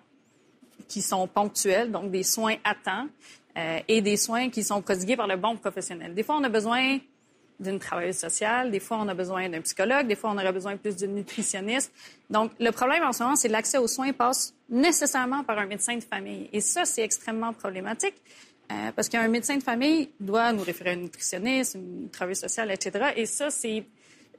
qui 0.89 1.01
sont 1.01 1.25
ponctuels, 1.25 1.89
donc 1.89 2.11
des 2.11 2.23
soins 2.23 2.55
à 2.65 2.75
temps, 2.75 3.07
euh, 3.57 3.79
et 3.87 4.01
des 4.01 4.17
soins 4.17 4.49
qui 4.49 4.61
sont 4.61 4.81
prodigués 4.81 5.15
par 5.15 5.27
le 5.27 5.37
bon 5.37 5.55
professionnel. 5.55 6.13
Des 6.13 6.23
fois, 6.23 6.35
on 6.35 6.43
a 6.43 6.49
besoin 6.49 6.99
d'une 7.59 7.79
travailleuse 7.79 8.17
sociale, 8.17 8.71
des 8.71 8.79
fois 8.79 8.97
on 8.99 9.07
a 9.07 9.13
besoin 9.13 9.47
d'un 9.49 9.61
psychologue, 9.61 10.07
des 10.07 10.15
fois 10.15 10.31
on 10.31 10.37
aurait 10.37 10.51
besoin 10.51 10.77
plus 10.77 10.95
d'une 10.95 11.15
nutritionniste. 11.15 11.91
Donc 12.29 12.51
le 12.59 12.71
problème 12.71 13.03
en 13.03 13.13
ce 13.13 13.23
moment, 13.23 13.35
c'est 13.35 13.47
que 13.47 13.53
l'accès 13.53 13.77
aux 13.77 13.87
soins 13.87 14.13
passe 14.13 14.53
nécessairement 14.69 15.43
par 15.43 15.57
un 15.57 15.65
médecin 15.65 15.95
de 15.95 16.03
famille. 16.03 16.49
Et 16.51 16.61
ça, 16.61 16.85
c'est 16.85 17.03
extrêmement 17.03 17.53
problématique 17.53 18.15
euh, 18.71 18.91
parce 18.95 19.09
qu'un 19.09 19.27
médecin 19.27 19.57
de 19.57 19.63
famille 19.63 20.09
doit 20.19 20.51
nous 20.53 20.63
référer 20.63 20.91
à 20.91 20.93
un 20.93 20.97
nutritionniste, 20.97 21.75
une 21.75 22.09
travailleuse 22.09 22.39
sociale, 22.39 22.71
etc. 22.71 23.13
Et 23.15 23.25
ça, 23.25 23.49
c'est 23.49 23.85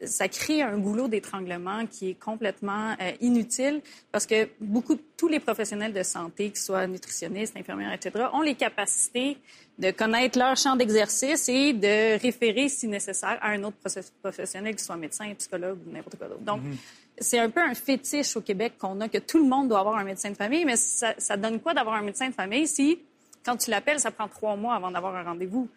ça 0.02 0.28
crée 0.28 0.62
un 0.62 0.78
goulot 0.78 1.08
d'étranglement 1.08 1.86
qui 1.86 2.10
est 2.10 2.14
complètement 2.14 2.94
euh, 3.00 3.12
inutile 3.20 3.80
parce 4.12 4.26
que 4.26 4.48
beaucoup, 4.60 4.96
tous 5.16 5.28
les 5.28 5.40
professionnels 5.40 5.92
de 5.92 6.02
santé, 6.02 6.50
qu'ils 6.50 6.58
soient 6.58 6.86
nutritionnistes, 6.86 7.56
infirmières, 7.56 7.92
etc., 7.92 8.26
ont 8.32 8.40
les 8.40 8.54
capacités 8.54 9.38
de 9.78 9.90
connaître 9.90 10.38
leur 10.38 10.56
champ 10.56 10.76
d'exercice 10.76 11.48
et 11.48 11.72
de 11.72 12.20
référer, 12.20 12.68
si 12.68 12.86
nécessaire, 12.86 13.38
à 13.40 13.50
un 13.50 13.62
autre 13.64 13.76
professionnel, 14.22 14.74
qu'il 14.74 14.84
soit 14.84 14.96
médecin, 14.96 15.32
psychologue 15.34 15.78
ou 15.86 15.92
n'importe 15.92 16.16
quoi 16.16 16.28
d'autre. 16.28 16.42
Donc, 16.42 16.62
mhm. 16.62 16.76
c'est 17.18 17.38
un 17.38 17.50
peu 17.50 17.60
un 17.60 17.74
fétiche 17.74 18.36
au 18.36 18.40
Québec 18.40 18.74
qu'on 18.78 19.00
a, 19.00 19.08
que 19.08 19.18
tout 19.18 19.38
le 19.38 19.48
monde 19.48 19.68
doit 19.68 19.80
avoir 19.80 19.96
un 19.96 20.04
médecin 20.04 20.30
de 20.30 20.36
famille, 20.36 20.64
mais 20.64 20.76
ça, 20.76 21.14
ça 21.18 21.36
donne 21.36 21.60
quoi 21.60 21.74
d'avoir 21.74 21.96
un 21.96 22.02
médecin 22.02 22.28
de 22.28 22.34
famille 22.34 22.68
si, 22.68 23.00
quand 23.44 23.56
tu 23.56 23.70
l'appelles, 23.70 24.00
ça 24.00 24.10
prend 24.10 24.28
trois 24.28 24.56
mois 24.56 24.74
avant 24.74 24.90
d'avoir 24.90 25.14
un 25.16 25.24
rendez-vous? 25.24 25.68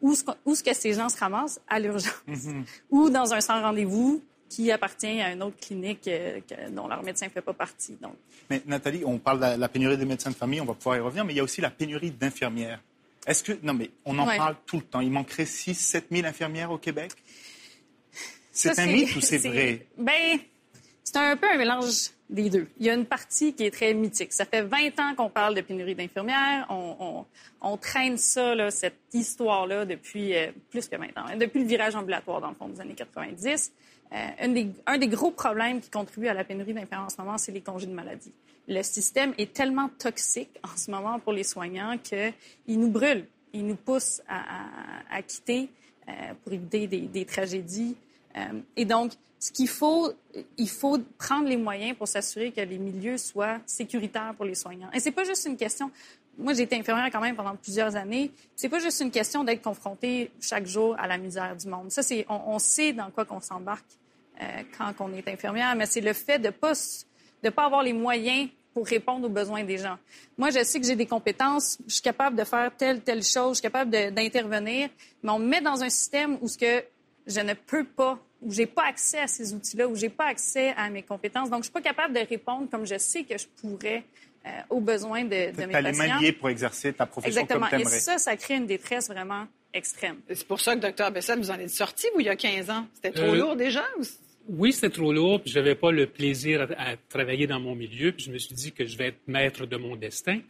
Où 0.00 0.12
est-ce 0.12 0.62
que 0.62 0.74
ces 0.74 0.94
gens 0.94 1.08
se 1.08 1.18
ramassent? 1.18 1.60
À 1.68 1.78
l'urgence. 1.78 2.14
Mhm. 2.26 2.64
Ou 2.90 3.10
dans 3.10 3.32
un 3.34 3.40
sans 3.40 3.60
rendez-vous 3.60 4.22
qui 4.48 4.70
appartient 4.72 5.20
à 5.20 5.32
une 5.32 5.42
autre 5.42 5.58
clinique 5.60 6.08
euh, 6.08 6.40
dont 6.70 6.88
leur 6.88 7.02
médecin 7.02 7.26
ne 7.26 7.30
fait 7.30 7.40
pas 7.40 7.52
partie. 7.52 7.96
Donc. 8.02 8.14
Mais 8.50 8.62
Nathalie, 8.66 9.02
on 9.04 9.18
parle 9.18 9.38
de 9.38 9.60
la 9.60 9.68
pénurie 9.68 9.96
des 9.96 10.04
médecins 10.04 10.30
de 10.30 10.34
famille, 10.34 10.60
on 10.60 10.64
va 10.64 10.74
pouvoir 10.74 10.96
y 10.96 11.00
revenir, 11.00 11.24
mais 11.24 11.32
il 11.32 11.36
y 11.36 11.40
a 11.40 11.44
aussi 11.44 11.60
la 11.60 11.70
pénurie 11.70 12.10
d'infirmières. 12.10 12.80
Est-ce 13.26 13.44
que. 13.44 13.52
Non, 13.62 13.74
mais 13.74 13.90
on 14.04 14.18
en 14.18 14.26
parle 14.26 14.56
tout 14.66 14.76
le 14.76 14.82
temps. 14.82 15.00
Il 15.00 15.12
manquerait 15.12 15.46
6 15.46 15.74
7 15.74 16.06
000 16.10 16.26
infirmières 16.26 16.70
au 16.72 16.78
Québec? 16.78 17.12
C'est 18.50 18.78
un 18.78 18.86
mythe 18.86 19.14
ou 19.14 19.20
c'est 19.20 19.38
vrai? 19.38 19.86
Ben, 19.96 20.38
c'est 21.04 21.16
un 21.16 21.36
peu 21.36 21.48
un 21.48 21.56
mélange 21.56 22.10
des. 22.30 22.66
Il 22.78 22.86
y 22.86 22.90
a 22.90 22.94
une 22.94 23.06
partie 23.06 23.52
qui 23.54 23.64
est 23.64 23.70
très 23.70 23.92
mythique. 23.94 24.32
Ça 24.32 24.44
fait 24.44 24.62
20 24.62 25.00
ans 25.00 25.14
qu'on 25.16 25.28
parle 25.28 25.54
de 25.54 25.60
pénurie 25.60 25.94
d'infirmières. 25.94 26.66
On, 26.70 27.76
traîne 27.76 28.16
ça, 28.16 28.70
cette 28.70 28.94
histoire-là, 29.12 29.84
depuis 29.84 30.36
euh, 30.36 30.50
plus 30.70 30.88
que 30.88 30.96
20 30.96 31.06
ans. 31.18 31.36
Depuis 31.38 31.60
le 31.60 31.66
virage 31.66 31.94
ambulatoire, 31.94 32.40
dans 32.40 32.48
le 32.48 32.54
fond, 32.54 32.68
des 32.68 32.80
années 32.80 32.94
90. 32.94 33.72
Euh, 34.12 34.16
un, 34.40 34.48
des, 34.48 34.68
un, 34.86 34.98
des, 34.98 35.08
gros 35.08 35.30
problèmes 35.30 35.80
qui 35.80 35.90
contribue 35.90 36.26
à 36.28 36.34
la 36.34 36.44
pénurie 36.44 36.74
d'infirmières 36.74 37.06
en 37.06 37.10
ce 37.10 37.20
moment, 37.20 37.38
c'est 37.38 37.52
les 37.52 37.60
congés 37.60 37.86
de 37.86 37.92
maladie 37.92 38.32
le 38.70 38.82
système 38.82 39.34
est 39.36 39.52
tellement 39.52 39.90
toxique 39.98 40.58
en 40.62 40.76
ce 40.76 40.90
moment 40.90 41.18
pour 41.18 41.32
les 41.32 41.42
soignants 41.42 41.98
qu'il 41.98 42.78
nous 42.78 42.88
brûle. 42.88 43.26
Il 43.52 43.66
nous 43.66 43.74
pousse 43.74 44.22
à, 44.28 45.22
quitter 45.22 45.68
euh, 46.08 46.12
pour 46.42 46.52
éviter 46.52 46.86
des, 46.86 47.24
tragédies. 47.24 47.96
Euh, 48.36 48.60
et 48.76 48.84
donc, 48.84 49.12
ce 49.40 49.50
qu'il 49.50 49.68
faut, 49.68 50.12
il 50.58 50.68
faut 50.68 50.98
prendre 51.18 51.48
les 51.48 51.56
moyens 51.56 51.96
pour 51.96 52.06
s'assurer 52.06 52.52
que 52.52 52.60
les 52.60 52.76
milieux 52.76 53.16
soient 53.16 53.58
sécuritaires 53.64 54.34
pour 54.36 54.44
les 54.44 54.54
soignants. 54.54 54.90
Et 54.92 55.00
c'est 55.00 55.10
pas 55.10 55.24
juste 55.24 55.46
une 55.46 55.56
question. 55.56 55.90
Moi, 56.36 56.52
j'ai 56.52 56.62
été 56.62 56.76
infirmière 56.76 57.08
quand 57.10 57.22
même 57.22 57.34
pendant 57.34 57.56
plusieurs 57.56 57.96
années. 57.96 58.30
C'est 58.54 58.68
pas 58.68 58.80
juste 58.80 59.00
une 59.00 59.10
question 59.10 59.42
d'être 59.42 59.62
confronté 59.62 60.30
chaque 60.40 60.66
jour 60.66 60.94
à 60.98 61.06
la 61.06 61.16
misère 61.16 61.56
du 61.56 61.68
monde. 61.68 61.90
Ça, 61.90 62.02
c'est, 62.02 62.26
on, 62.28 62.58
sait 62.58 62.92
dans 62.92 63.10
quoi 63.10 63.24
qu'on 63.24 63.40
s'embarque 63.40 63.84
euh, 64.42 64.44
quand 64.76 64.92
on 65.00 65.12
est 65.14 65.26
infirmière, 65.26 65.74
mais 65.74 65.86
c'est 65.86 66.02
le 66.02 66.12
fait 66.12 66.38
de 66.38 66.50
pas 66.50 66.72
de 67.42 67.48
pas 67.48 67.64
avoir 67.64 67.82
les 67.82 67.94
moyens 67.94 68.50
pour 68.74 68.86
répondre 68.86 69.26
aux 69.26 69.30
besoins 69.30 69.64
des 69.64 69.78
gens. 69.78 69.96
Moi, 70.36 70.50
je 70.50 70.62
sais 70.62 70.78
que 70.78 70.86
j'ai 70.86 70.96
des 70.96 71.06
compétences, 71.06 71.78
je 71.86 71.94
suis 71.94 72.02
capable 72.02 72.36
de 72.36 72.44
faire 72.44 72.70
telle, 72.76 73.00
telle 73.00 73.22
chose, 73.22 73.52
je 73.52 73.54
suis 73.54 73.62
capable 73.62 73.90
d'intervenir, 73.90 74.90
mais 75.22 75.30
on 75.30 75.38
me 75.38 75.46
met 75.46 75.60
dans 75.62 75.82
un 75.82 75.88
système 75.88 76.38
où 76.42 76.48
ce 76.48 76.58
que 76.58 76.84
je 77.26 77.40
ne 77.40 77.54
peux 77.54 77.84
pas, 77.84 78.18
où 78.42 78.52
j'ai 78.52 78.66
pas 78.66 78.86
accès 78.86 79.18
à 79.18 79.26
ces 79.26 79.52
outils-là, 79.52 79.86
où 79.88 79.94
j'ai 79.94 80.08
pas 80.08 80.26
accès 80.26 80.72
à 80.76 80.88
mes 80.90 81.02
compétences. 81.02 81.50
Donc, 81.50 81.60
je 81.60 81.64
suis 81.64 81.72
pas 81.72 81.82
capable 81.82 82.14
de 82.14 82.20
répondre 82.20 82.68
comme 82.70 82.86
je 82.86 82.98
sais 82.98 83.24
que 83.24 83.36
je 83.36 83.46
pourrais 83.60 84.02
euh, 84.46 84.48
aux 84.70 84.80
besoins 84.80 85.24
de, 85.24 85.54
de 85.54 85.66
mes 85.66 85.72
patients. 85.72 85.90
les 85.90 86.08
mains 86.08 86.20
liées 86.20 86.32
pour 86.32 86.48
exercer 86.48 86.92
ta 86.92 87.06
profession 87.06 87.42
Exactement. 87.42 87.68
comme 87.68 87.80
Et 87.80 87.84
ça, 87.84 88.18
ça 88.18 88.36
crée 88.36 88.54
une 88.54 88.66
détresse 88.66 89.08
vraiment 89.08 89.46
extrême. 89.74 90.16
C'est 90.28 90.46
pour 90.46 90.60
ça 90.60 90.74
que 90.76 90.90
Dr 90.90 91.10
Bessel, 91.10 91.38
vous 91.38 91.50
en 91.50 91.58
êtes 91.58 91.70
sorti, 91.70 92.06
vous, 92.14 92.20
il 92.20 92.26
y 92.26 92.30
a 92.30 92.36
15 92.36 92.70
ans. 92.70 92.86
C'était 92.94 93.12
trop 93.12 93.34
euh, 93.34 93.36
lourd 93.36 93.56
déjà? 93.56 93.84
oui, 94.48 94.72
c'était 94.72 94.90
trop 94.90 95.12
lourd, 95.12 95.40
puis 95.40 95.50
je 95.50 95.58
n'avais 95.58 95.74
pas 95.74 95.92
le 95.92 96.06
plaisir 96.06 96.66
à, 96.76 96.96
travailler 97.08 97.46
dans 97.46 97.60
mon 97.60 97.74
milieu, 97.74 98.12
puis 98.12 98.24
je 98.24 98.32
me 98.32 98.38
suis 98.38 98.54
dit 98.54 98.72
que 98.72 98.84
je 98.84 98.96
vais 98.96 99.08
être 99.08 99.20
maître 99.26 99.66
de 99.66 99.76
mon 99.76 99.96
destin. 99.96 100.40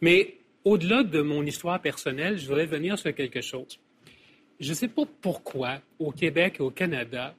Mais 0.00 0.36
au-delà 0.64 1.02
de 1.02 1.20
mon 1.20 1.44
histoire 1.44 1.80
personnelle, 1.80 2.38
je 2.38 2.46
voudrais 2.46 2.66
venir 2.66 2.98
sur 2.98 3.14
quelque 3.14 3.40
chose. 3.40 3.78
Je 4.60 4.70
ne 4.70 4.74
sais 4.74 4.88
pas 4.88 5.02
pourquoi, 5.20 5.80
au 5.98 6.10
Québec 6.10 6.56
et 6.58 6.62
au 6.62 6.70
Canada, 6.70 7.34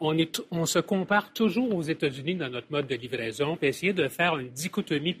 on, 0.00 0.66
se 0.66 0.78
compare 0.78 1.32
toujours 1.32 1.74
aux 1.74 1.82
États-Unis 1.82 2.34
dans 2.34 2.48
notre 2.48 2.70
mode 2.70 2.86
de 2.86 2.94
livraison, 2.94 3.56
puis 3.56 3.68
essayer 3.68 3.92
de 3.92 4.08
faire 4.08 4.38
une 4.38 4.48
dichotomie 4.48 5.14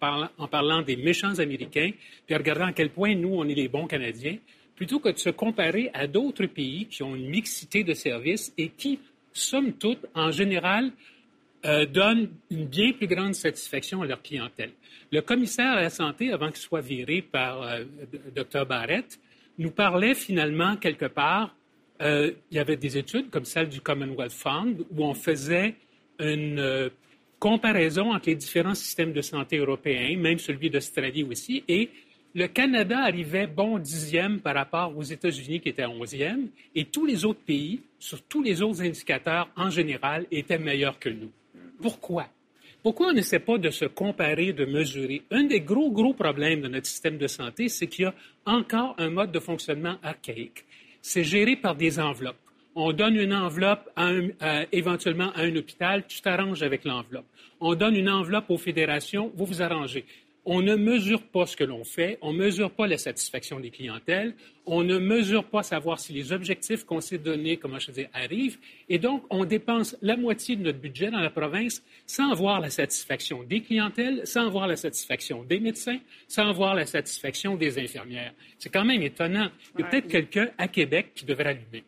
parlant, 0.00 0.28
en 0.38 0.48
parlant 0.48 0.82
des 0.82 0.96
méchants 0.96 1.38
Américains, 1.38 1.90
puis 2.26 2.34
en 2.34 2.38
regardant 2.38 2.66
à 2.66 2.72
quel 2.72 2.90
point 2.90 3.14
nous, 3.14 3.34
on 3.34 3.46
est 3.46 3.54
les 3.54 3.68
bons 3.68 3.86
Canadiens, 3.86 4.38
plutôt 4.74 4.98
que 4.98 5.10
de 5.10 5.18
se 5.18 5.30
comparer 5.30 5.90
à 5.92 6.06
d'autres 6.06 6.46
pays 6.46 6.86
qui 6.86 7.02
ont 7.02 7.14
une 7.14 7.28
mixité 7.28 7.84
de 7.84 7.92
services 7.92 8.52
et 8.56 8.70
qui 8.70 8.98
somme 9.34 9.74
toute, 9.74 10.06
en 10.14 10.30
général, 10.30 10.90
euh, 11.64 11.86
donnent 11.86 12.30
une 12.50 12.66
bien 12.66 12.92
plus 12.92 13.06
grande 13.06 13.34
satisfaction 13.34 14.02
à 14.02 14.06
leur 14.06 14.22
clientèle. 14.22 14.72
Le 15.12 15.20
commissaire 15.20 15.72
à 15.72 15.82
la 15.82 15.90
santé, 15.90 16.32
avant 16.32 16.48
qu'il 16.48 16.56
soit 16.56 16.80
viré 16.80 17.22
par 17.22 17.62
euh, 17.62 17.84
Dr 18.34 18.66
Barrett, 18.66 19.20
nous 19.58 19.70
parlait 19.70 20.14
finalement 20.14 20.76
quelque 20.76 21.06
part, 21.06 21.54
euh, 22.02 22.32
il 22.50 22.56
y 22.56 22.60
avait 22.60 22.76
des 22.76 22.98
études 22.98 23.30
comme 23.30 23.44
celle 23.44 23.68
du 23.68 23.80
Commonwealth 23.80 24.32
Fund 24.32 24.84
où 24.90 25.04
on 25.04 25.14
faisait 25.14 25.74
une 26.18 26.58
euh, 26.58 26.88
comparaison 27.38 28.12
entre 28.12 28.28
les 28.28 28.36
différents 28.36 28.74
systèmes 28.74 29.12
de 29.12 29.20
santé 29.20 29.58
européens, 29.58 30.16
même 30.16 30.38
celui 30.38 30.70
d'Australie 30.70 31.24
aussi, 31.24 31.64
et 31.68 31.90
le 32.34 32.46
Canada 32.46 33.00
arrivait 33.00 33.46
bon 33.46 33.78
dixième 33.78 34.40
par 34.40 34.54
rapport 34.54 34.96
aux 34.96 35.02
États-Unis 35.02 35.60
qui 35.60 35.68
étaient 35.68 35.84
onzième, 35.84 36.48
et 36.74 36.86
tous 36.86 37.04
les 37.04 37.24
autres 37.24 37.42
pays, 37.44 37.80
sur 37.98 38.22
tous 38.22 38.42
les 38.42 38.62
autres 38.62 38.82
indicateurs 38.82 39.50
en 39.56 39.70
général, 39.70 40.26
étaient 40.30 40.58
meilleurs 40.58 40.98
que 40.98 41.10
nous. 41.10 41.30
Pourquoi? 41.80 42.28
Pourquoi 42.82 43.08
on 43.08 43.12
n'essaie 43.12 43.38
pas 43.38 43.58
de 43.58 43.70
se 43.70 43.84
comparer, 43.84 44.52
de 44.52 44.64
mesurer? 44.64 45.22
Un 45.30 45.44
des 45.44 45.60
gros, 45.60 45.90
gros 45.90 46.14
problèmes 46.14 46.62
de 46.62 46.68
notre 46.68 46.86
système 46.86 47.18
de 47.18 47.26
santé, 47.26 47.68
c'est 47.68 47.86
qu'il 47.86 48.04
y 48.04 48.06
a 48.06 48.14
encore 48.46 48.94
un 48.98 49.10
mode 49.10 49.30
de 49.30 49.38
fonctionnement 49.38 49.96
archaïque. 50.02 50.64
C'est 51.02 51.24
géré 51.24 51.56
par 51.56 51.74
des 51.74 51.98
enveloppes. 51.98 52.36
On 52.74 52.92
donne 52.92 53.16
une 53.16 53.34
enveloppe 53.34 53.90
éventuellement 54.72 55.30
à 55.32 55.42
un 55.42 55.56
hôpital, 55.56 56.06
tu 56.06 56.22
t'arranges 56.22 56.62
avec 56.62 56.84
l'enveloppe. 56.84 57.26
On 57.60 57.74
donne 57.74 57.96
une 57.96 58.08
enveloppe 58.08 58.48
aux 58.48 58.56
fédérations, 58.56 59.30
vous 59.34 59.44
vous 59.44 59.60
arrangez 59.60 60.06
on 60.44 60.60
ne 60.60 60.74
mesure 60.74 61.22
pas 61.22 61.46
ce 61.46 61.56
que 61.56 61.64
l'on 61.64 61.84
fait, 61.84 62.18
on 62.20 62.32
ne 62.32 62.38
mesure 62.38 62.70
pas 62.70 62.86
la 62.86 62.98
satisfaction 62.98 63.60
des 63.60 63.70
clientèles, 63.70 64.34
on 64.66 64.82
ne 64.82 64.98
mesure 64.98 65.44
pas 65.44 65.62
savoir 65.62 66.00
si 66.00 66.12
les 66.12 66.32
objectifs 66.32 66.84
qu'on 66.84 67.00
s'est 67.00 67.18
donnés, 67.18 67.56
comment 67.56 67.78
je 67.78 67.90
dis, 67.92 68.06
arrivent, 68.12 68.58
et 68.88 68.98
donc 68.98 69.24
on 69.30 69.44
dépense 69.44 69.96
la 70.02 70.16
moitié 70.16 70.56
de 70.56 70.62
notre 70.62 70.78
budget 70.78 71.10
dans 71.10 71.20
la 71.20 71.30
province 71.30 71.82
sans 72.06 72.34
voir 72.34 72.60
la 72.60 72.70
satisfaction 72.70 73.42
des 73.42 73.60
clientèles, 73.60 74.26
sans 74.26 74.50
voir 74.50 74.66
la 74.66 74.76
satisfaction 74.76 75.42
des 75.44 75.60
médecins, 75.60 75.98
sans 76.28 76.52
voir 76.52 76.74
la 76.74 76.86
satisfaction 76.86 77.56
des 77.56 77.78
infirmières. 77.78 78.32
C'est 78.58 78.70
quand 78.70 78.84
même 78.84 79.02
étonnant. 79.02 79.48
Il 79.76 79.82
y 79.82 79.84
a 79.84 79.86
peut-être 79.86 80.08
quelqu'un 80.08 80.48
à 80.58 80.68
Québec 80.68 81.12
qui 81.14 81.24
devrait 81.24 81.50
allumer. 81.50 81.84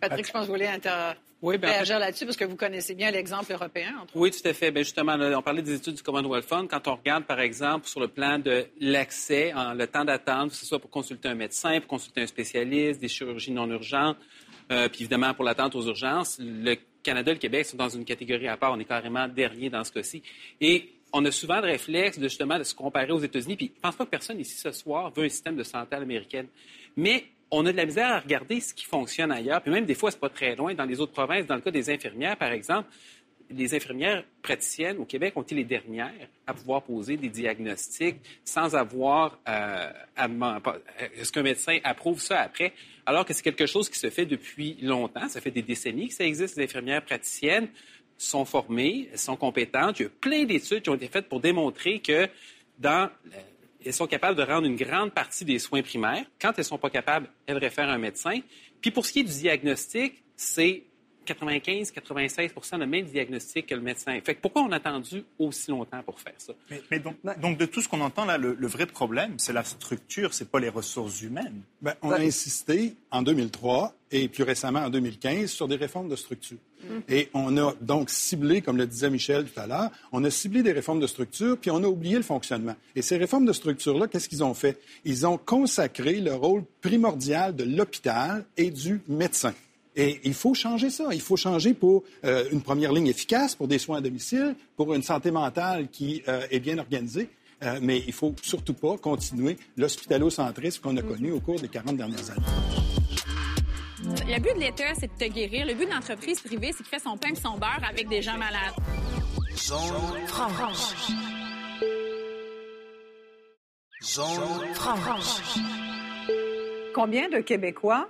Patrick, 0.00 0.26
je 0.26 0.32
pense 0.32 0.42
que 0.42 0.46
vous 0.46 0.52
voulez 0.52 0.66
inter... 0.66 1.12
Oui, 1.42 1.56
ben, 1.56 1.68
en 1.68 1.70
fait- 1.70 1.76
réagir 1.76 1.98
là-dessus 1.98 2.26
parce 2.26 2.36
que 2.36 2.44
vous 2.44 2.56
connaissez 2.56 2.94
bien 2.94 3.10
l'exemple 3.10 3.50
européen. 3.52 3.94
Entre 4.02 4.14
Oui, 4.14 4.30
tout 4.30 4.46
à 4.46 4.52
fait. 4.52 4.70
Ben 4.70 4.84
justement, 4.84 5.16
là, 5.16 5.38
on 5.38 5.42
parlait 5.42 5.62
des 5.62 5.74
études 5.74 5.94
du 5.94 6.02
Commonwealth 6.02 6.44
Fund. 6.44 6.68
Quand 6.68 6.86
on 6.86 6.96
regarde, 6.96 7.24
par 7.24 7.40
exemple, 7.40 7.88
sur 7.88 7.98
le 7.98 8.08
plan 8.08 8.38
de 8.38 8.66
l'accès, 8.78 9.54
le 9.74 9.86
temps 9.86 10.04
d'attente, 10.04 10.50
que 10.50 10.56
ce 10.56 10.66
soit 10.66 10.78
pour 10.78 10.90
consulter 10.90 11.28
un 11.28 11.34
médecin, 11.34 11.80
pour 11.80 11.88
consulter 11.88 12.20
un 12.20 12.26
spécialiste, 12.26 13.00
des 13.00 13.08
chirurgies 13.08 13.52
non 13.52 13.66
urgentes, 13.70 14.18
euh, 14.70 14.88
puis 14.88 15.00
évidemment 15.00 15.32
pour 15.32 15.44
l'attente 15.44 15.74
aux 15.74 15.86
urgences, 15.86 16.38
le 16.40 16.76
Canada 17.02 17.30
et 17.30 17.34
le 17.34 17.40
Québec 17.40 17.64
sont 17.64 17.78
dans 17.78 17.88
une 17.88 18.04
catégorie 18.04 18.46
à 18.48 18.58
part. 18.58 18.72
On 18.72 18.78
est 18.78 18.84
carrément 18.84 19.26
dernier 19.26 19.70
dans 19.70 19.82
ce 19.82 19.92
cas-ci. 19.92 20.22
Et 20.60 20.92
on 21.12 21.24
a 21.24 21.32
souvent 21.32 21.60
le 21.60 21.68
réflexe 21.68 22.18
de 22.18 22.28
justement 22.28 22.58
de 22.58 22.64
se 22.64 22.74
comparer 22.74 23.10
aux 23.12 23.18
États-Unis. 23.18 23.56
Puis 23.56 23.72
je 23.74 23.80
pense 23.80 23.96
pas 23.96 24.04
que 24.04 24.10
personne 24.10 24.38
ici 24.38 24.58
ce 24.58 24.72
soir 24.72 25.10
veut 25.10 25.24
un 25.24 25.28
système 25.30 25.56
de 25.56 25.62
santé 25.62 25.96
à 25.96 25.98
l'américaine. 25.98 26.48
Mais 26.96 27.24
on 27.50 27.66
a 27.66 27.72
de 27.72 27.76
la 27.76 27.86
misère 27.86 28.10
à 28.12 28.20
regarder 28.20 28.60
ce 28.60 28.72
qui 28.74 28.84
fonctionne 28.84 29.32
ailleurs. 29.32 29.60
Puis 29.62 29.72
même 29.72 29.86
des 29.86 29.94
fois, 29.94 30.10
c'est 30.10 30.20
pas 30.20 30.28
très 30.28 30.54
loin. 30.54 30.74
Dans 30.74 30.84
les 30.84 31.00
autres 31.00 31.12
provinces, 31.12 31.46
dans 31.46 31.56
le 31.56 31.60
cas 31.60 31.70
des 31.70 31.90
infirmières, 31.90 32.36
par 32.36 32.52
exemple, 32.52 32.88
les 33.52 33.74
infirmières 33.74 34.22
praticiennes 34.42 34.98
au 34.98 35.04
Québec 35.04 35.32
ont 35.36 35.42
été 35.42 35.56
les 35.56 35.64
dernières 35.64 36.12
à 36.46 36.54
pouvoir 36.54 36.82
poser 36.82 37.16
des 37.16 37.28
diagnostics 37.28 38.16
sans 38.44 38.76
avoir 38.76 39.40
euh, 39.48 39.90
à 40.16 40.28
pas- 40.60 40.78
est-ce 41.16 41.32
qu'un 41.32 41.42
médecin 41.42 41.78
approuve 41.82 42.20
ça 42.20 42.40
après? 42.40 42.72
Alors 43.06 43.24
que 43.24 43.34
c'est 43.34 43.42
quelque 43.42 43.66
chose 43.66 43.90
qui 43.90 43.98
se 43.98 44.08
fait 44.08 44.24
depuis 44.24 44.76
longtemps 44.82 45.28
ça 45.28 45.40
fait 45.40 45.50
des 45.50 45.62
décennies 45.62 46.06
que 46.10 46.14
ça 46.14 46.24
existe 46.24 46.56
les 46.58 46.64
infirmières 46.64 47.02
praticiennes 47.04 47.66
sont 48.16 48.44
formées 48.44 49.08
sont 49.16 49.34
compétentes 49.34 49.98
il 49.98 50.02
y 50.04 50.06
a 50.06 50.10
plein 50.10 50.44
d'études 50.44 50.82
qui 50.82 50.90
ont 50.90 50.94
été 50.94 51.08
faites 51.08 51.28
pour 51.28 51.40
démontrer 51.40 51.98
que 51.98 52.28
dans 52.78 53.10
le- 53.24 53.30
elles 53.84 53.92
sont 53.92 54.06
capables 54.06 54.36
de 54.36 54.42
rendre 54.42 54.66
une 54.66 54.76
grande 54.76 55.12
partie 55.12 55.44
des 55.44 55.58
soins 55.58 55.82
primaires. 55.82 56.24
Quand 56.40 56.50
elles 56.50 56.60
ne 56.60 56.64
sont 56.64 56.78
pas 56.78 56.90
capables, 56.90 57.28
elles 57.46 57.58
réfèrent 57.58 57.88
un 57.88 57.98
médecin. 57.98 58.40
Puis 58.80 58.90
pour 58.90 59.06
ce 59.06 59.12
qui 59.12 59.20
est 59.20 59.24
du 59.24 59.32
diagnostic, 59.32 60.22
c'est 60.36 60.84
95-96% 61.32 62.78
le 62.78 62.86
même 62.86 63.04
diagnostic 63.06 63.66
que 63.66 63.74
le 63.74 63.80
médecin. 63.80 64.18
Fait 64.24 64.34
que 64.34 64.40
pourquoi 64.40 64.62
on 64.62 64.72
a 64.72 64.76
attendu 64.76 65.24
aussi 65.38 65.70
longtemps 65.70 66.02
pour 66.02 66.20
faire 66.20 66.34
ça? 66.38 66.52
Mais, 66.70 66.82
mais 66.90 66.98
donc, 66.98 67.16
donc, 67.40 67.58
de 67.58 67.66
tout 67.66 67.80
ce 67.80 67.88
qu'on 67.88 68.00
entend 68.00 68.24
là, 68.24 68.38
le, 68.38 68.54
le 68.54 68.66
vrai 68.66 68.86
problème, 68.86 69.34
c'est 69.38 69.52
la 69.52 69.64
structure, 69.64 70.34
c'est 70.34 70.50
pas 70.50 70.60
les 70.60 70.68
ressources 70.68 71.22
humaines. 71.22 71.62
Ben, 71.82 71.94
on 72.02 72.10
a 72.10 72.20
insisté 72.20 72.94
en 73.10 73.22
2003 73.22 73.94
et 74.12 74.28
plus 74.28 74.42
récemment 74.42 74.80
en 74.80 74.90
2015 74.90 75.50
sur 75.50 75.68
des 75.68 75.76
réformes 75.76 76.08
de 76.08 76.16
structure. 76.16 76.58
Et 77.08 77.28
on 77.34 77.56
a 77.58 77.74
donc 77.80 78.10
ciblé, 78.10 78.62
comme 78.62 78.76
le 78.76 78.86
disait 78.86 79.10
Michel 79.10 79.44
tout 79.44 79.60
à 79.60 79.66
l'heure, 79.66 79.90
on 80.12 80.24
a 80.24 80.30
ciblé 80.30 80.62
des 80.62 80.72
réformes 80.72 81.00
de 81.00 81.06
structure, 81.06 81.58
puis 81.58 81.70
on 81.70 81.82
a 81.84 81.86
oublié 81.86 82.16
le 82.16 82.22
fonctionnement. 82.22 82.74
Et 82.96 83.02
ces 83.02 83.16
réformes 83.18 83.44
de 83.44 83.52
structure-là, 83.52 84.08
qu'est-ce 84.08 84.28
qu'ils 84.28 84.42
ont 84.42 84.54
fait? 84.54 84.80
Ils 85.04 85.26
ont 85.26 85.38
consacré 85.38 86.20
le 86.20 86.34
rôle 86.34 86.64
primordial 86.80 87.54
de 87.54 87.64
l'hôpital 87.64 88.44
et 88.56 88.70
du 88.70 89.00
médecin. 89.08 89.54
Et 89.96 90.20
il 90.24 90.34
faut 90.34 90.54
changer 90.54 90.90
ça. 90.90 91.08
Il 91.12 91.20
faut 91.20 91.36
changer 91.36 91.74
pour 91.74 92.04
euh, 92.24 92.44
une 92.52 92.62
première 92.62 92.92
ligne 92.92 93.08
efficace, 93.08 93.54
pour 93.54 93.68
des 93.68 93.78
soins 93.78 93.98
à 93.98 94.00
domicile, 94.00 94.54
pour 94.76 94.94
une 94.94 95.02
santé 95.02 95.30
mentale 95.30 95.88
qui 95.88 96.22
euh, 96.28 96.46
est 96.50 96.60
bien 96.60 96.78
organisée. 96.78 97.28
Euh, 97.62 97.78
mais 97.82 98.02
il 98.06 98.12
faut 98.12 98.34
surtout 98.42 98.72
pas 98.72 98.96
continuer 98.96 99.56
l'hospitalo-centrisme 99.76 100.80
qu'on 100.80 100.96
a 100.96 101.02
connu 101.02 101.32
au 101.32 101.40
cours 101.40 101.60
des 101.60 101.68
40 101.68 101.96
dernières 101.96 102.30
années. 102.30 102.40
Le 104.02 104.40
but 104.40 104.54
de 104.54 104.60
l'État, 104.60 104.94
c'est 104.98 105.08
de 105.08 105.26
te 105.26 105.30
guérir. 105.30 105.66
Le 105.66 105.74
but 105.74 105.84
de 105.84 105.90
l'entreprise 105.90 106.40
privée, 106.40 106.70
c'est 106.70 106.78
qu'il 106.78 106.86
fait 106.86 107.02
son 107.02 107.18
pain 107.18 107.30
et 107.32 107.34
son 107.34 107.58
beurre 107.58 107.82
avec 107.86 108.08
des 108.08 108.22
gens 108.22 108.38
malades. 108.38 108.74
Combien 116.94 117.28
de 117.28 117.40
Québécois, 117.40 118.08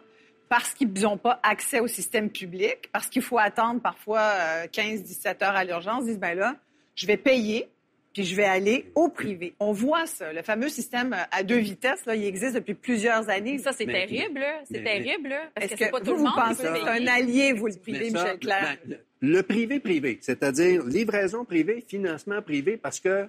parce 0.50 0.74
qu'ils 0.74 0.92
n'ont 0.92 1.16
pas 1.16 1.38
accès 1.44 1.78
au 1.78 1.86
système 1.86 2.28
public, 2.28 2.90
parce 2.92 3.06
qu'il 3.06 3.22
faut 3.22 3.38
attendre 3.38 3.80
parfois 3.80 4.34
15-17 4.72 5.44
heures 5.44 5.54
à 5.54 5.64
l'urgence, 5.64 6.04
disent, 6.04 6.18
ben 6.18 6.36
là, 6.36 6.56
je 6.96 7.06
vais 7.06 7.16
payer, 7.16 7.68
puis 8.12 8.24
je 8.24 8.34
vais 8.34 8.44
aller 8.44 8.90
au 8.96 9.08
privé. 9.08 9.54
On 9.60 9.70
voit 9.70 10.06
ça, 10.06 10.32
le 10.32 10.42
fameux 10.42 10.68
système 10.68 11.16
à 11.30 11.44
deux 11.44 11.58
vitesses, 11.58 12.04
là, 12.04 12.16
il 12.16 12.24
existe 12.24 12.56
depuis 12.56 12.74
plusieurs 12.74 13.30
années. 13.30 13.58
Ça, 13.58 13.70
c'est 13.70 13.86
terrible. 13.86 14.44
C'est 14.64 14.82
terrible, 14.82 15.28
là. 15.28 15.42
Parce 15.54 15.66
Est-ce 15.66 15.74
que 15.74 15.78
c'est 15.78 15.86
que 15.86 15.90
pas 15.92 15.98
vous, 16.00 16.04
tout 16.04 16.10
le 16.10 16.16
vous 16.16 16.24
monde 16.24 16.34
qui 16.34 16.40
pensez 16.40 16.62
que 16.64 16.80
c'est 16.80 16.88
un 16.88 17.06
allié, 17.06 17.52
vous, 17.52 17.66
le 17.68 17.76
privé, 17.76 18.10
ça, 18.10 18.24
Michel 18.24 18.38
Clair? 18.40 18.76
ben, 18.84 18.98
le, 19.20 19.36
le 19.36 19.42
privé-privé, 19.44 20.18
c'est-à-dire 20.20 20.84
livraison 20.84 21.44
privée, 21.44 21.84
financement 21.86 22.42
privé, 22.42 22.76
parce 22.76 22.98
que 22.98 23.28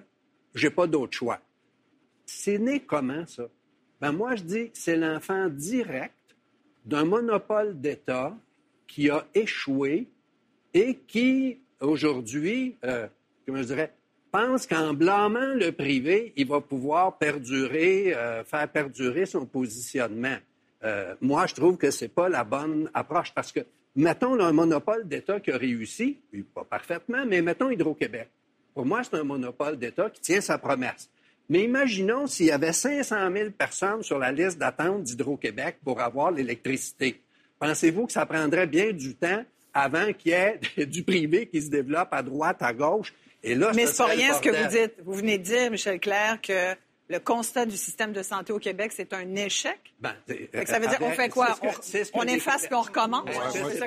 j'ai 0.56 0.70
pas 0.70 0.88
d'autre 0.88 1.16
choix. 1.16 1.38
C'est 2.26 2.58
né 2.58 2.80
comment, 2.80 3.24
ça? 3.28 3.44
Ben, 4.00 4.10
moi, 4.10 4.34
je 4.34 4.42
dis 4.42 4.64
que 4.70 4.76
c'est 4.76 4.96
l'enfant 4.96 5.48
direct 5.48 6.14
d'un 6.84 7.04
monopole 7.04 7.80
d'État 7.80 8.36
qui 8.86 9.10
a 9.10 9.26
échoué 9.34 10.08
et 10.74 10.96
qui, 11.06 11.60
aujourd'hui, 11.80 12.76
euh, 12.84 13.06
je 13.46 13.62
dirais, 13.62 13.92
pense 14.30 14.66
qu'en 14.66 14.94
blâmant 14.94 15.54
le 15.54 15.70
privé, 15.70 16.32
il 16.36 16.48
va 16.48 16.60
pouvoir 16.60 17.18
perdurer, 17.18 18.14
euh, 18.14 18.42
faire 18.44 18.66
perdurer 18.68 19.26
son 19.26 19.46
positionnement. 19.46 20.36
Euh, 20.84 21.14
moi, 21.20 21.46
je 21.46 21.54
trouve 21.54 21.76
que 21.76 21.90
c'est 21.90 22.08
pas 22.08 22.28
la 22.28 22.42
bonne 22.42 22.90
approche 22.94 23.32
parce 23.34 23.52
que, 23.52 23.60
mettons, 23.94 24.40
un 24.40 24.52
monopole 24.52 25.06
d'État 25.06 25.38
qui 25.38 25.52
a 25.52 25.56
réussi, 25.56 26.18
pas 26.54 26.64
parfaitement, 26.64 27.24
mais 27.26 27.42
mettons 27.42 27.70
Hydro-Québec. 27.70 28.30
Pour 28.74 28.86
moi, 28.86 29.02
c'est 29.04 29.16
un 29.16 29.24
monopole 29.24 29.76
d'État 29.76 30.08
qui 30.08 30.22
tient 30.22 30.40
sa 30.40 30.56
promesse. 30.56 31.10
Mais 31.48 31.64
imaginons 31.64 32.26
s'il 32.26 32.46
y 32.46 32.50
avait 32.50 32.72
500 32.72 33.30
000 33.32 33.50
personnes 33.50 34.02
sur 34.02 34.18
la 34.18 34.32
liste 34.32 34.58
d'attente 34.58 35.02
d'Hydro-Québec 35.02 35.78
pour 35.84 36.00
avoir 36.00 36.30
l'électricité. 36.30 37.20
Pensez-vous 37.58 38.06
que 38.06 38.12
ça 38.12 38.26
prendrait 38.26 38.66
bien 38.66 38.92
du 38.92 39.14
temps 39.14 39.44
avant 39.74 40.12
qu'il 40.12 40.32
y 40.32 40.34
ait 40.34 40.60
du 40.86 41.02
privé 41.02 41.46
qui 41.46 41.62
se 41.62 41.70
développe 41.70 42.08
à 42.12 42.22
droite, 42.22 42.58
à 42.60 42.72
gauche? 42.72 43.12
Et 43.42 43.54
là, 43.54 43.72
Mais 43.74 43.86
ce 43.86 43.92
c'est 43.92 44.02
pas 44.04 44.08
rien 44.10 44.34
ce 44.34 44.40
que 44.40 44.50
vous 44.50 44.68
dites. 44.70 44.94
Vous 45.04 45.14
venez 45.14 45.38
de 45.38 45.42
dire, 45.42 45.70
Michel 45.70 45.98
Clair, 45.98 46.40
que 46.40 46.74
le 47.12 47.20
constat 47.20 47.66
du 47.66 47.76
système 47.76 48.12
de 48.12 48.22
santé 48.22 48.52
au 48.52 48.58
Québec, 48.58 48.90
c'est 48.94 49.12
un 49.12 49.36
échec. 49.36 49.78
Ben, 50.00 50.14
c'est- 50.26 50.48
Fait 50.50 50.64
que 50.64 50.70
ça 50.70 50.78
veut 50.80 50.88
dire, 50.88 50.98
on 51.00 51.10
fait 51.10 51.28
quoi? 51.28 51.48
que- 51.60 52.08
On, 52.14 52.22
efface 52.24 52.66
puis 52.66 52.74
on 52.74 52.80
recommence? 52.82 53.24
Ouais, 53.26 53.32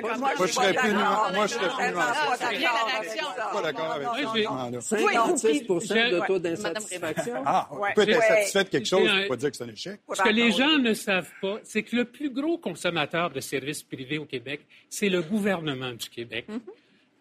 pas- 0.08 0.16
moi, 0.16 0.32
Moi, 0.38 0.46
je 0.46 0.52
serais 0.52 0.72
plus 0.74 0.92
d'accord. 0.92 1.26
nuan- 1.26 1.34
moi, 1.34 1.46
je 1.46 1.52
serais 1.54 1.68
plus 1.68 1.92
nuancé. 1.92 1.96
pas 1.96 2.36
d'accord 2.38 2.90
avec 2.96 3.10
ça. 3.10 3.50
pas 3.52 3.62
d'accord 3.62 3.92
avec 3.92 4.06
Non, 4.06 4.14
ça. 4.14 4.22
non, 4.22 4.32
Oui, 4.32 4.44
non, 4.44 4.70
non. 4.70 4.80
56 4.80 5.58
Je- 5.58 6.14
de 6.14 6.26
taux 6.26 6.38
d'insatisfaction. 6.38 7.42
Ah, 7.44 7.68
on 7.72 7.78
Ouais. 7.78 7.92
peut 7.94 8.02
être 8.02 8.08
Ouais. 8.08 8.16
insatisfait 8.16 8.64
de 8.64 8.68
quelque 8.70 8.86
chose, 8.88 9.10
on 9.12 9.22
peut 9.22 9.28
pas 9.28 9.36
dire 9.36 9.50
que 9.50 9.56
c'est 9.56 9.64
un 9.64 9.68
échec. 9.68 10.00
Ce 10.12 10.22
que 10.22 10.28
les 10.28 10.52
gens 10.52 10.78
ne 10.78 10.94
savent 10.94 11.30
pas, 11.42 11.58
c'est 11.64 11.82
que 11.82 11.96
le 11.96 12.04
plus 12.04 12.30
gros 12.30 12.58
consommateur 12.58 13.30
de 13.30 13.40
services 13.40 13.82
privés 13.82 14.18
au 14.18 14.24
Québec, 14.24 14.60
c'est 14.88 15.08
le 15.08 15.20
gouvernement 15.22 15.90
du 15.92 16.08
Québec. 16.08 16.46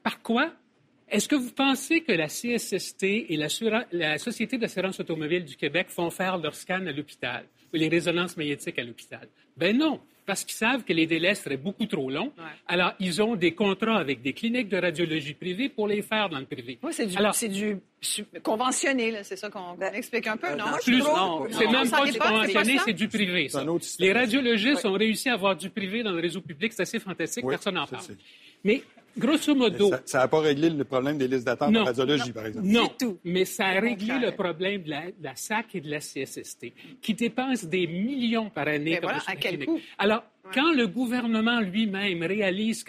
Par 0.04 0.22
quoi? 0.22 0.52
Est-ce 1.10 1.28
que 1.28 1.36
vous 1.36 1.52
pensez 1.52 2.02
que 2.02 2.12
la 2.12 2.28
CSST 2.28 3.04
et 3.30 3.38
la 3.92 4.18
Société 4.18 4.58
d'assurance 4.58 5.00
automobile 5.00 5.46
du 5.46 5.56
Québec 5.56 5.88
font 5.90 6.10
faire 6.10 6.38
leur 6.38 6.56
scan 6.56 6.86
à 6.88 6.92
l'hôpital 6.92 7.46
ou 7.74 7.78
les 7.78 7.88
résonances 7.90 8.36
magnétiques 8.38 8.80
à 8.80 8.84
l'hôpital? 8.84 9.28
Ben 9.56 9.78
non, 9.78 10.00
parce 10.26 10.44
qu'ils 10.44 10.56
savent 10.56 10.84
que 10.84 10.92
les 10.94 11.06
délais 11.06 11.36
seraient 11.36 11.58
beaucoup 11.58 11.86
trop 11.86 12.10
longs. 12.10 12.34
Alors, 12.68 12.94
ils 13.00 13.22
ont 13.22 13.36
des 13.36 13.54
contrats 13.54 13.98
avec 14.00 14.22
des 14.24 14.34
cliniques 14.34 14.68
de 14.68 14.78
radiologie 14.78 15.36
privées 15.36 15.70
pour 15.70 15.88
les 15.88 16.02
faire 16.02 16.28
dans 16.28 16.40
le 16.40 16.46
privé. 16.46 16.80
Oui, 16.82 16.92
c'est 16.92 17.06
du, 17.06 17.16
Alors, 17.16 17.36
c'est 17.36 17.48
du 17.50 17.78
conventionné, 18.44 19.24
c'est 19.24 19.36
ça 19.36 19.50
qu'on 19.50 19.76
qu'on 19.76 19.82
explique 19.94 20.28
un 20.28 20.38
peu, 20.38 20.50
non? 20.56 20.66
moi, 20.70 20.80
Plus, 20.84 21.00
Non, 21.00 21.48
c'est 21.52 21.66
non, 21.66 21.72
même 21.72 21.90
pas 21.90 22.06
du 22.06 22.18
conventionné, 22.20 22.78
c'est 22.84 22.94
du 22.94 23.08
privé. 23.08 23.50
Ça. 23.50 23.64
Les 24.00 24.12
radiologistes 24.12 24.86
ont 24.86 24.94
réussi 24.94 25.30
à 25.30 25.34
avoir 25.34 25.56
du 25.56 25.70
privé 25.70 26.02
dans 26.04 26.12
le 26.12 26.20
réseau 26.22 26.42
public, 26.42 26.74
c'est 26.74 26.82
assez 26.82 27.00
fantastique, 27.00 27.46
personne 27.48 27.76
n'en 27.76 27.86
parle. 27.88 28.04
c'est- 28.04 28.18
Mais 28.64 28.82
grosso 29.18 29.56
modo, 29.56 29.92
Ça 30.06 30.20
n'a 30.20 30.28
pas 30.28 30.40
réglé 30.40 30.70
le 30.70 30.84
problème 30.84 31.18
des 31.18 31.28
listes 31.28 31.46
d'attente 31.46 31.72
Non. 31.72 31.82
en 31.82 31.86
radiologie, 31.86 32.32
par 32.34 32.46
exemple. 32.46 32.68
non, 32.68 32.88
tout. 33.00 33.18
mais 33.24 33.46
ça 33.46 33.68
a 33.68 33.80
réglé 33.80 34.20
le 34.20 34.32
problème 34.32 34.84
de 34.84 34.90
la, 34.90 35.06
de 35.08 35.24
la 35.24 35.36
SAC 35.36 35.76
et 35.76 35.82
de 35.82 35.90
la 35.90 36.00
CSST, 36.00 36.74
qui 37.02 37.14
dépensent 37.14 37.68
des 37.68 37.88
millions 37.88 38.50
par 38.50 38.68
année. 38.68 38.92
Mais 38.92 38.96
comme 38.98 39.10
voilà, 39.12 39.24
à 39.28 39.36
quel 39.36 39.66
coût? 39.66 39.80
Alors, 39.98 40.24
quand 40.54 40.72
le 40.74 40.88
gouvernement 40.88 41.60
lui-même 41.62 42.24
réalise 42.24 42.84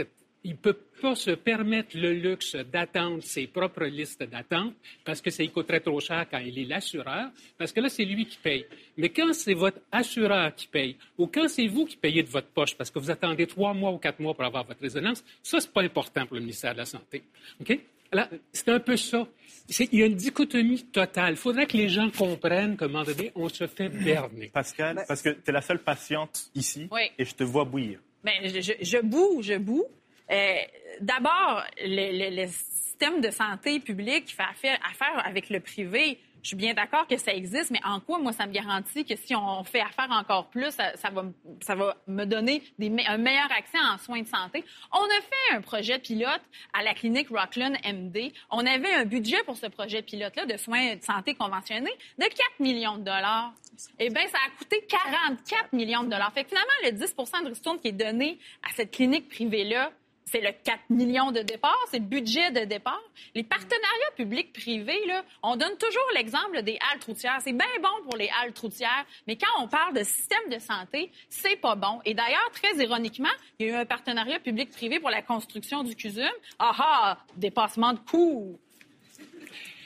qu'il 0.46 0.52
ne 0.54 0.60
peut 0.60 0.78
pas 1.00 1.14
se 1.16 1.32
permettre 1.32 1.96
le 1.98 2.12
luxe 2.12 2.54
d'attendre 2.54 3.20
ses 3.22 3.48
propres 3.48 3.84
listes 3.86 4.22
d'attente, 4.22 4.74
parce 5.04 5.20
que 5.20 5.30
ça 5.30 5.42
lui 5.42 5.50
coûterait 5.50 5.80
trop 5.80 5.98
cher 6.00 6.24
quand 6.30 6.38
il 6.38 6.56
est 6.58 6.64
l'assureur, 6.64 7.30
parce 7.58 7.72
que 7.72 7.80
là, 7.80 7.88
c'est 7.88 8.04
lui 8.04 8.26
qui 8.26 8.38
paye. 8.38 8.64
Mais 8.96 9.08
quand 9.08 9.32
c'est 9.34 9.54
votre 9.54 9.80
assureur 9.90 10.54
qui 10.54 10.68
paye, 10.68 10.96
ou 11.18 11.26
quand 11.26 11.48
c'est 11.48 11.66
vous 11.66 11.84
qui 11.84 11.96
payez 11.96 12.22
de 12.22 12.28
votre 12.28 12.46
poche, 12.48 12.76
parce 12.76 12.90
que 12.92 12.98
vous 13.00 13.10
attendez 13.10 13.46
trois 13.48 13.74
mois 13.74 13.90
ou 13.90 13.98
quatre 13.98 14.20
mois 14.20 14.34
pour 14.34 14.44
avoir 14.44 14.64
votre 14.64 14.80
résonance, 14.80 15.24
ça, 15.42 15.58
c'est 15.60 15.72
pas 15.72 15.82
important 15.82 16.24
pour 16.26 16.36
le 16.36 16.42
ministère 16.42 16.72
de 16.74 16.78
la 16.78 16.86
Santé. 16.86 17.24
OK? 17.60 17.78
Alors, 18.12 18.28
c'est 18.52 18.68
un 18.68 18.78
peu 18.78 18.96
ça. 18.96 19.26
C'est- 19.68 19.88
Il 19.92 19.98
y 19.98 20.02
a 20.04 20.06
une 20.06 20.14
dichotomie 20.14 20.84
totale. 20.86 21.32
Il 21.32 21.36
faudrait 21.36 21.66
que 21.66 21.76
les 21.76 21.88
gens 21.88 22.08
comprennent 22.08 22.76
qu'à 22.76 22.84
un 22.84 22.88
moment 22.88 23.02
donné, 23.02 23.32
on 23.34 23.48
se 23.48 23.66
fait 23.66 23.88
berner. 23.88 24.46
Pascal, 24.54 25.02
parce 25.08 25.22
que 25.22 25.30
tu 25.30 25.40
es 25.48 25.52
la 25.52 25.60
seule 25.60 25.80
patiente 25.82 26.50
ici 26.54 26.86
Oui. 26.92 27.02
et 27.18 27.24
je 27.24 27.34
te 27.34 27.42
vois 27.42 27.64
bouillir. 27.64 27.98
Ben, 28.22 28.32
je, 28.44 28.60
je, 28.60 28.72
je 28.80 28.98
boue, 29.02 29.42
je 29.42 29.54
boue. 29.58 29.84
Euh, 30.30 30.56
D'abord, 31.00 31.62
le, 31.82 32.46
système 32.46 33.20
de 33.20 33.30
santé 33.30 33.80
publique 33.80 34.26
qui 34.26 34.34
fait 34.34 34.42
affaire, 34.42 35.26
avec 35.26 35.50
le 35.50 35.60
privé, 35.60 36.18
Je 36.42 36.50
suis 36.50 36.56
bien 36.56 36.74
d'accord 36.74 37.08
que 37.08 37.16
ça 37.16 37.34
existe, 37.34 37.72
mais 37.72 37.80
en 37.84 37.98
quoi, 37.98 38.20
moi, 38.20 38.32
ça 38.32 38.46
me 38.46 38.52
garantit 38.52 39.04
que 39.04 39.16
si 39.16 39.34
on 39.34 39.64
fait 39.64 39.80
affaire 39.80 40.08
encore 40.12 40.46
plus, 40.46 40.70
ça, 40.70 41.10
va, 41.10 41.96
me 42.06 42.24
donner 42.24 42.62
un 42.78 43.18
meilleur 43.18 43.50
accès 43.50 43.78
en 43.78 43.98
soins 43.98 44.22
de 44.22 44.28
santé? 44.28 44.64
On 44.92 45.02
a 45.02 45.20
fait 45.20 45.56
un 45.56 45.60
projet 45.60 45.98
pilote 45.98 46.40
à 46.72 46.84
la 46.84 46.94
clinique 46.94 47.28
Rockland 47.30 47.76
MD. 47.84 48.32
On 48.50 48.64
avait 48.64 48.94
un 48.94 49.04
budget 49.04 49.42
pour 49.44 49.56
ce 49.56 49.66
projet 49.66 50.02
pilote-là 50.02 50.46
de 50.46 50.56
soins 50.56 50.94
de 50.94 51.02
santé 51.02 51.34
conventionnés 51.34 51.92
de 52.16 52.24
4 52.24 52.34
millions 52.60 52.96
de 52.96 53.02
dollars. 53.02 53.52
Eh 53.98 54.08
bien, 54.08 54.26
ça 54.28 54.38
a 54.46 54.56
coûté 54.56 54.86
44 54.88 55.72
millions 55.72 56.04
de 56.04 56.10
dollars. 56.10 56.32
Fait 56.32 56.44
que 56.44 56.50
finalement, 56.50 56.68
le 56.84 56.90
10% 56.92 57.42
de 57.42 57.48
ristourne 57.48 57.80
qui 57.80 57.88
est 57.88 57.92
donné 57.92 58.38
à 58.62 58.72
cette 58.74 58.92
clinique 58.92 59.28
privée-là, 59.28 59.90
c'est 60.30 60.40
le 60.40 60.50
4 60.64 60.90
millions 60.90 61.30
de 61.30 61.40
départ, 61.40 61.78
c'est 61.90 62.00
le 62.00 62.04
budget 62.04 62.50
de 62.50 62.64
départ. 62.64 63.02
Les 63.34 63.44
partenariats 63.44 64.10
publics-privés, 64.16 65.00
on 65.42 65.56
donne 65.56 65.76
toujours 65.78 66.06
l'exemple 66.14 66.62
des 66.62 66.78
haltes 66.90 67.04
routières. 67.04 67.38
C'est 67.42 67.52
bien 67.52 67.66
bon 67.80 68.04
pour 68.04 68.16
les 68.16 68.28
haltes 68.40 68.58
routières, 68.58 69.06
mais 69.26 69.36
quand 69.36 69.62
on 69.62 69.68
parle 69.68 69.94
de 69.94 70.02
système 70.02 70.48
de 70.50 70.58
santé, 70.58 71.12
c'est 71.28 71.56
pas 71.56 71.76
bon. 71.76 72.00
Et 72.04 72.14
d'ailleurs, 72.14 72.50
très 72.52 72.74
ironiquement, 72.82 73.28
il 73.58 73.66
y 73.66 73.70
a 73.70 73.72
eu 73.72 73.76
un 73.76 73.86
partenariat 73.86 74.40
public-privé 74.40 74.98
pour 74.98 75.10
la 75.10 75.22
construction 75.22 75.84
du 75.84 75.94
CUSUM. 75.94 76.28
Ah 76.58 76.72
ah, 76.78 77.18
dépassement 77.36 77.92
de 77.92 78.00
coûts. 78.00 78.58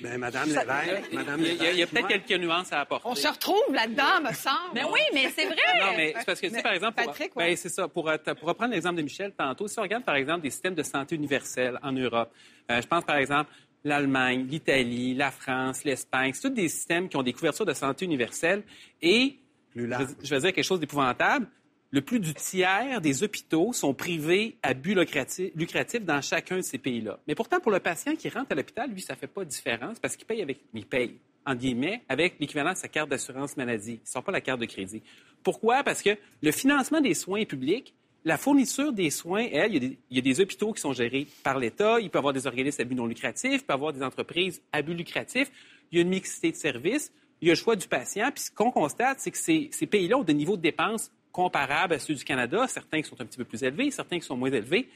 Mais 0.01 0.17
Madame 0.17 0.49
Lévesque, 0.49 1.13
Madame 1.13 1.41
Il 1.41 1.47
y 1.47 1.51
a, 1.51 1.53
il 1.53 1.61
y 1.61 1.67
a 1.67 1.73
Lévesque, 1.73 1.91
peut-être 1.91 2.09
quelques 2.27 2.41
nuances 2.43 2.73
à 2.73 2.81
apporter. 2.81 3.07
On 3.09 3.15
se 3.15 3.29
retrouve 3.29 3.73
là-dedans, 3.73 4.21
me 4.29 4.33
semble. 4.33 4.75
Mais 4.75 4.85
oui, 4.85 5.01
mais 5.13 5.31
c'est 5.31 5.47
vrai. 5.47 5.57
Non, 5.81 5.97
mais 5.97 6.15
c'est 6.17 6.25
parce 6.25 6.41
que, 6.41 6.47
tu 6.47 6.51
sais, 6.53 6.57
Mais 6.57 6.63
par 6.63 6.73
exemple, 6.73 6.95
pour, 6.95 7.07
Patrick, 7.07 7.33
ben, 7.37 7.45
ouais. 7.45 7.57
c'est 7.57 7.69
ça. 7.69 7.89
Pour, 7.89 8.09
euh, 8.09 8.17
pour 8.17 8.49
reprendre 8.49 8.73
l'exemple 8.73 8.97
de 8.97 9.03
Michel 9.03 9.33
tantôt, 9.33 9.69
si 9.69 9.79
on 9.79 9.83
regarde, 9.83 10.05
par 10.05 10.17
exemple, 10.17 10.43
des 10.43 10.51
systèmes 10.51 10.75
de 10.75 10.83
santé 10.83 11.17
universels 11.17 11.79
en 11.83 11.93
Europe, 11.93 12.33
euh, 12.71 12.81
je 12.81 12.87
pense, 12.87 13.05
par 13.05 13.17
exemple, 13.17 13.51
l'Allemagne, 13.85 14.47
l'Italie, 14.49 15.15
la 15.15 15.31
France, 15.31 15.85
l'Espagne, 15.85 16.33
c'est 16.35 16.49
tous 16.49 16.55
des 16.55 16.69
systèmes 16.69 17.09
qui 17.09 17.17
ont 17.17 17.23
des 17.23 17.33
couvertures 17.33 17.67
de 17.67 17.73
santé 17.73 18.05
universelles 18.05 18.63
et, 19.01 19.37
je, 19.75 19.81
Plus 19.81 19.87
large. 19.87 20.09
je 20.23 20.35
vais 20.35 20.41
dire 20.41 20.53
quelque 20.53 20.65
chose 20.65 20.81
d'épouvantable, 20.81 21.47
le 21.91 22.01
plus 22.01 22.21
du 22.21 22.35
tiers 22.35 23.01
des 23.01 23.23
hôpitaux 23.23 23.73
sont 23.73 23.95
privés 23.95 24.57
à 24.63 24.75
but 24.75 24.95
lucratif, 24.95 26.05
dans 26.05 26.21
chacun 26.21 26.59
de 26.59 26.63
ces 26.63 26.79
pays-là. 26.79 27.19
Mais 27.27 27.35
pourtant, 27.35 27.59
pour 27.61 27.73
le 27.73 27.81
patient 27.81 28.15
qui 28.15 28.29
rentre 28.29 28.53
à 28.53 28.55
l'hôpital, 28.55 28.91
lui, 28.91 29.01
ça 29.01 29.17
fait 29.17 29.27
pas 29.27 29.45
de 29.45 29.51
différence 29.51 29.99
parce 29.99 30.17
qu'il 30.17 30.27
paye 30.27 30.43
avec, 30.43 30.61
il 30.73 30.87
paye, 30.87 31.17
guillemets, 31.55 32.03
avec 32.09 32.37
l'équivalent 32.39 32.73
de 32.73 32.77
sa 32.77 32.89
carte 32.89 33.09
d'assurance 33.09 33.57
maladie. 33.57 33.95
Il 33.95 34.03
ne 34.03 34.07
sort 34.07 34.23
pas 34.23 34.33
la 34.33 34.41
carte 34.41 34.61
de 34.61 34.67
crédit. 34.67 35.03
Pourquoi? 35.43 35.83
Parce 35.83 36.03
que 36.03 36.11
le 36.43 36.53
financement 36.53 37.01
des 37.01 37.15
soins 37.15 37.45
publics, 37.45 37.93
la 38.25 38.37
fourniture 38.37 38.93
des 38.93 39.11
soins, 39.11 39.49
elle, 39.51 39.75
il 39.75 39.97
y, 40.11 40.19
a 40.19 40.21
des, 40.21 40.41
hôpitaux 40.41 40.73
qui 40.73 40.81
sont 40.81 40.93
gérés 40.93 41.27
par 41.43 41.59
l'État, 41.59 41.99
il 42.01 42.11
peut 42.11 42.19
y 42.19 42.21
avoir 42.21 42.35
des 42.35 42.47
organismes 42.47 42.83
à 42.83 42.85
but 42.85 42.95
non 42.95 43.07
lucratif, 43.07 43.53
il 43.53 43.61
peut 43.61 43.73
y 43.73 43.75
avoir 43.75 43.93
des 43.93 44.03
entreprises 44.03 44.61
à 44.73 44.83
but 44.83 44.95
lucratif, 44.95 45.51
il 45.91 45.97
y 45.97 45.99
a 46.01 46.03
une 46.03 46.11
mixité 46.11 46.53
de 46.53 46.57
services, 46.57 47.11
il 47.41 47.49
y 47.49 47.51
a 47.51 47.55
le 47.55 47.59
choix 47.59 47.77
du 47.77 47.89
patient. 47.89 48.31
Puis 48.31 48.45
ce 48.45 48.51
qu'on 48.51 48.71
constate, 48.71 49.21
c'est 49.21 49.31
que 49.31 49.39
ces 49.39 49.87
pays-là 49.87 50.19
ont 50.19 50.23
des 50.23 50.35
niveaux 50.35 50.59
de 50.59 50.63
dépenses 50.63 51.11
comparables 51.33 51.95
à 51.95 51.99
ceux 51.99 52.15
du 52.15 52.25
Canada, 52.25 52.67
certains 52.67 53.03
qui 53.03 53.09
sont 53.09 53.21
un 53.21 53.25
petit 53.25 53.39
peu 53.39 53.45
plus 53.45 53.63
élevés, 53.63 53.91
certains 53.91 54.19
qui 54.19 54.27
sont 54.27 54.37
moins 54.37 54.51
élevés. 54.51 54.89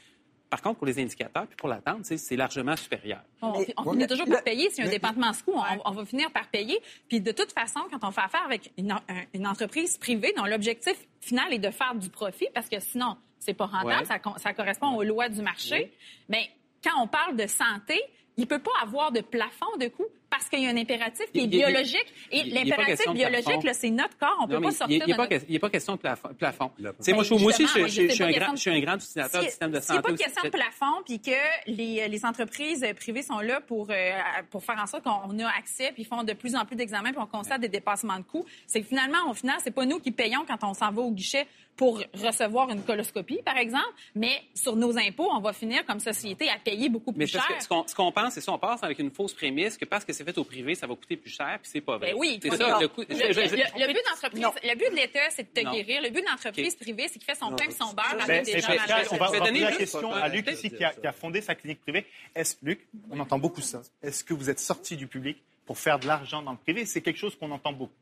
Par 0.49 0.61
contre, 0.61 0.77
pour 0.77 0.85
les 0.87 0.99
indicateurs 0.99 1.47
puis 1.47 1.55
pour 1.57 1.67
l'attente, 1.67 2.05
c'est 2.05 2.35
largement 2.35 2.75
supérieur. 2.75 3.21
On, 3.41 3.59
Mais- 3.59 3.73
on 3.77 3.91
finit 3.93 4.07
toujours 4.07 4.27
par 4.27 4.37
le- 4.37 4.43
payer. 4.43 4.67
A 4.77 4.81
un 4.81 4.85
mais- 4.85 4.91
dépendement 4.91 5.33
sous, 5.33 5.51
on, 5.51 5.61
on 5.85 5.91
va 5.91 6.05
finir 6.05 6.31
par 6.31 6.47
payer. 6.49 6.79
Puis 7.09 7.19
de 7.19 7.31
toute 7.31 7.51
façon, 7.51 7.79
quand 7.91 8.07
on 8.07 8.11
fait 8.11 8.21
affaire 8.21 8.43
avec 8.45 8.71
une, 8.77 8.91
un- 8.91 8.99
une 9.33 9.47
entreprise 9.47 9.97
privée 9.97 10.33
dont 10.37 10.45
l'objectif 10.45 10.95
final 11.19 11.51
est 11.51 11.59
de 11.59 11.71
faire 11.71 11.95
du 11.95 12.09
profit, 12.09 12.47
parce 12.53 12.69
que 12.69 12.79
sinon, 12.79 13.17
c'est 13.39 13.55
pas 13.55 13.65
rentable, 13.65 14.07
Ouais. 14.07 14.37
ça 14.37 14.53
correspond 14.53 14.95
aux 14.95 15.03
lois 15.03 15.29
du 15.29 15.41
marché. 15.41 15.91
Mais 16.29 16.49
quand 16.83 17.01
on 17.01 17.07
parle 17.07 17.35
de 17.35 17.47
santé, 17.47 17.99
il 18.37 18.45
peut 18.47 18.59
pas 18.61 18.71
avoir 18.83 19.11
de 19.11 19.21
plafond 19.21 19.75
de 19.79 19.87
coût 19.87 20.05
parce 20.37 20.49
qu'il 20.49 20.61
y 20.61 20.67
a 20.67 20.69
un 20.69 20.77
impératif 20.77 21.25
qui 21.31 21.39
est 21.39 21.43
Il- 21.43 21.53
il- 21.53 21.59
il- 21.59 21.65
biologique. 21.65 22.05
Et 22.31 22.39
il- 22.39 22.47
il 22.47 22.53
pas 22.53 22.77
l'impératif 22.77 23.11
biologique, 23.13 23.73
c'est 23.73 23.89
notre 23.89 24.17
corps. 24.17 24.37
On 24.41 24.47
peut 24.47 24.53
Non, 24.55 24.59
mais 24.59 24.65
pas 24.67 24.71
il 24.71 24.75
sortir 24.75 25.07
de 25.07 25.13
pas 25.13 25.27
notre... 25.27 25.45
il 25.49 25.55
a 25.55 25.59
pas 25.59 25.69
question 25.69 25.93
de 25.95 25.99
plafond. 25.99 26.71
sais, 26.99 27.13
moi, 27.13 27.23
je, 27.23 27.33
aussi, 27.33 27.65
je, 27.67 27.87
suis 27.87 28.23
un 28.23 28.31
pas 28.31 28.39
grand, 28.39 28.95
utilisateur 28.95 29.41
du 29.41 29.47
système 29.47 29.71
de 29.71 29.79
s'il 29.79 29.91
n'y 29.93 29.97
a 29.99 30.01
santé. 30.01 30.01
pas 30.01 30.09
de 30.09 30.13
aussi. 30.13 30.23
question 30.23 30.43
de 30.43 30.49
plafond, 30.49 31.03
puis 31.05 31.19
que 31.19 31.31
les, 31.67 32.25
entreprises 32.25 32.85
privées 32.95 33.21
sont 33.21 33.39
là 33.39 33.61
pour, 33.61 33.87
euh, 33.89 34.11
pour 34.49 34.63
faire 34.63 34.79
en 34.81 34.87
sorte 34.87 35.03
qu'on 35.03 35.39
a 35.39 35.47
accès, 35.57 35.91
puis 35.93 36.03
font 36.03 36.23
de 36.23 36.33
plus 36.33 36.55
en 36.55 36.65
plus 36.65 36.75
d'examens, 36.75 37.11
puis 37.11 37.19
on 37.21 37.27
constate 37.27 37.61
des 37.61 37.69
dépassements 37.69 38.17
de 38.17 38.23
coûts, 38.23 38.45
c'est 38.67 38.81
que 38.81 38.87
finalement, 38.87 39.29
au 39.29 39.33
final, 39.33 39.55
c'est 39.63 39.71
pas 39.71 39.85
nous 39.85 39.99
qui 39.99 40.11
payons 40.11 40.43
quand 40.47 40.63
on 40.67 40.73
s'en 40.73 40.91
va 40.91 41.01
au 41.01 41.11
guichet 41.11 41.45
pour 41.77 42.01
recevoir 42.13 42.69
une 42.69 42.81
coloscopie, 42.83 43.41
par 43.43 43.57
exemple, 43.57 43.83
mais 44.15 44.41
sur 44.53 44.77
nos 44.77 44.97
impôts, 44.97 45.29
on 45.33 45.41
va 45.41 45.51
finir 45.51 45.85
comme 45.85 45.99
société 45.99 46.47
à 46.49 46.57
payer 46.57 46.87
beaucoup 46.87 47.11
plus 47.11 47.19
Mais 47.19 47.27
cher. 47.27 47.43
ce 47.59 47.67
qu'on 47.67 47.85
ce 47.85 47.93
qu'on 47.93 48.13
pense, 48.13 48.33
c'est 48.33 48.39
ça, 48.41 48.53
on 48.53 48.57
passe 48.57 48.81
avec 48.81 48.97
une 48.99 49.11
fausse 49.11 49.33
prémisse 49.33 49.77
que 49.77 49.83
parce 49.83 50.05
que 50.05 50.13
c'est 50.13 50.23
fait 50.25 50.37
au 50.37 50.43
privé, 50.43 50.75
ça 50.75 50.87
va 50.87 50.95
coûter 50.95 51.15
plus 51.17 51.29
cher, 51.29 51.57
puis 51.61 51.69
c'est 51.71 51.81
pas 51.81 51.97
vrai. 51.97 52.11
Ben 52.11 52.17
oui, 52.17 52.39
c'est 52.41 52.49
ça. 52.55 52.79
Le, 52.81 52.87
coût- 52.87 53.01
Le, 53.07 53.15
je- 53.15 53.31
je- 53.33 53.47
je- 53.47 53.55
le- 53.55 53.87
le 53.87 53.93
but 53.93 54.01
d'entreprise, 54.09 54.41
Non. 54.41 54.51
le 54.63 54.75
but 54.75 54.89
de 54.91 54.95
l'État, 54.95 55.19
c'est 55.29 55.43
de 55.43 55.61
te 55.61 55.65
Non. 55.65 55.71
guérir. 55.73 56.01
Le 56.01 56.09
but 56.09 56.25
d'entreprise 56.25 56.75
privée, 56.75 57.07
c'est 57.07 57.13
qu'il 57.19 57.23
fait 57.25 57.35
son 57.35 57.51
pain 57.55 57.65
et 57.65 57.71
son 57.71 57.93
beurre 57.93 58.25
des 58.43 58.59
gens 58.59 58.67
malades. 58.75 59.07
on 59.11 59.17
va, 59.17 59.27
donner 59.31 59.49
poser 59.51 59.59
la 59.61 59.71
question 59.71 60.11
à 60.11 60.27
Luc 60.27 60.49
ici 60.51 60.69
qui 60.69 60.83
a, 60.83 60.91
qui 60.93 61.07
a 61.07 61.11
fondé 61.13 61.41
sa 61.41 61.55
clinique 61.55 61.81
privée. 61.81 62.05
Est-ce, 62.35 62.55
Luc, 62.63 62.87
on 63.09 63.19
entend 63.19 63.39
beaucoup 63.39 63.61
ça? 63.61 63.81
Est-ce 64.03 64.23
que 64.23 64.33
vous 64.33 64.49
êtes 64.49 64.59
sorti 64.59 64.95
du 64.97 65.07
public 65.07 65.37
pour 65.65 65.77
faire 65.77 65.99
de 65.99 66.07
l'argent 66.07 66.41
dans 66.41 66.51
le 66.51 66.57
privé? 66.57 66.85
C'est 66.85 67.01
quelque 67.01 67.17
chose 67.19 67.35
qu'on 67.35 67.51
entend 67.51 67.71
beaucoup. 67.73 67.93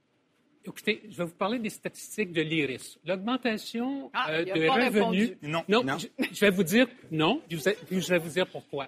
Écoutez, 0.65 1.01
je 1.09 1.17
vais 1.17 1.25
vous 1.25 1.31
parler 1.33 1.59
des 1.59 1.69
statistiques 1.69 2.31
de 2.31 2.41
l'IRIS. 2.41 2.97
L'augmentation 3.05 4.09
Ah, 4.13 4.31
euh, 4.31 4.45
de 4.45 4.51
revenus. 4.51 4.93
répondu. 4.93 5.37
Non. 5.41 5.63
Non, 5.67 5.83
Non. 5.83 5.97
Je, 5.97 6.07
je 6.31 6.39
vais 6.39 6.51
vous 6.51 6.63
dire 6.63 6.87
non, 7.11 7.41
puis 7.49 7.59
je 7.91 8.07
vais 8.09 8.17
vous 8.19 8.29
dire 8.29 8.47
pourquoi. 8.47 8.87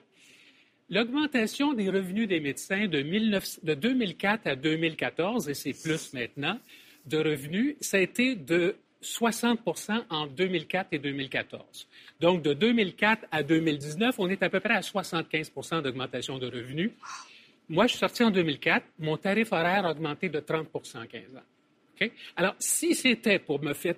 L'augmentation 0.89 1.73
des 1.73 1.89
revenus 1.89 2.27
des 2.27 2.39
médecins 2.39 2.87
de, 2.87 3.01
19 3.01 3.63
de 3.63 3.73
2004 3.73 4.47
à 4.47 4.55
2014, 4.55 5.49
et 5.49 5.53
c'est 5.55 5.73
plus 5.73 6.13
maintenant, 6.13 6.59
de 7.07 7.17
revenus, 7.17 7.75
ça 7.81 7.97
a 7.97 8.01
été 8.01 8.35
de 8.35 8.75
60% 9.01 10.03
en 10.09 10.27
2004 10.27 10.87
et 10.91 10.99
2014. 10.99 11.87
Donc, 12.19 12.43
de 12.43 12.53
2004 12.53 13.25
à 13.31 13.43
2019, 13.43 14.15
on 14.19 14.29
est 14.29 14.41
à 14.43 14.49
peu 14.49 14.59
près 14.59 14.75
à 14.75 14.81
75% 14.81 15.81
d'augmentation 15.81 16.37
de 16.37 16.47
revenus. 16.47 16.91
Moi, 17.67 17.87
je 17.87 17.91
suis 17.91 17.99
sorti 17.99 18.23
en 18.23 18.31
2004. 18.31 18.85
Mon 18.99 19.17
tarif 19.17 19.51
horaire 19.51 19.85
a 19.85 19.91
augmenté 19.91 20.29
de 20.29 20.39
30% 20.39 21.03
en 21.03 21.05
15 21.07 21.21
ans. 21.35 22.07
Alors, 22.35 22.55
si 22.59 22.93
c'était 22.93 23.39
pour 23.39 23.61
me 23.61 23.73
faire 23.73 23.95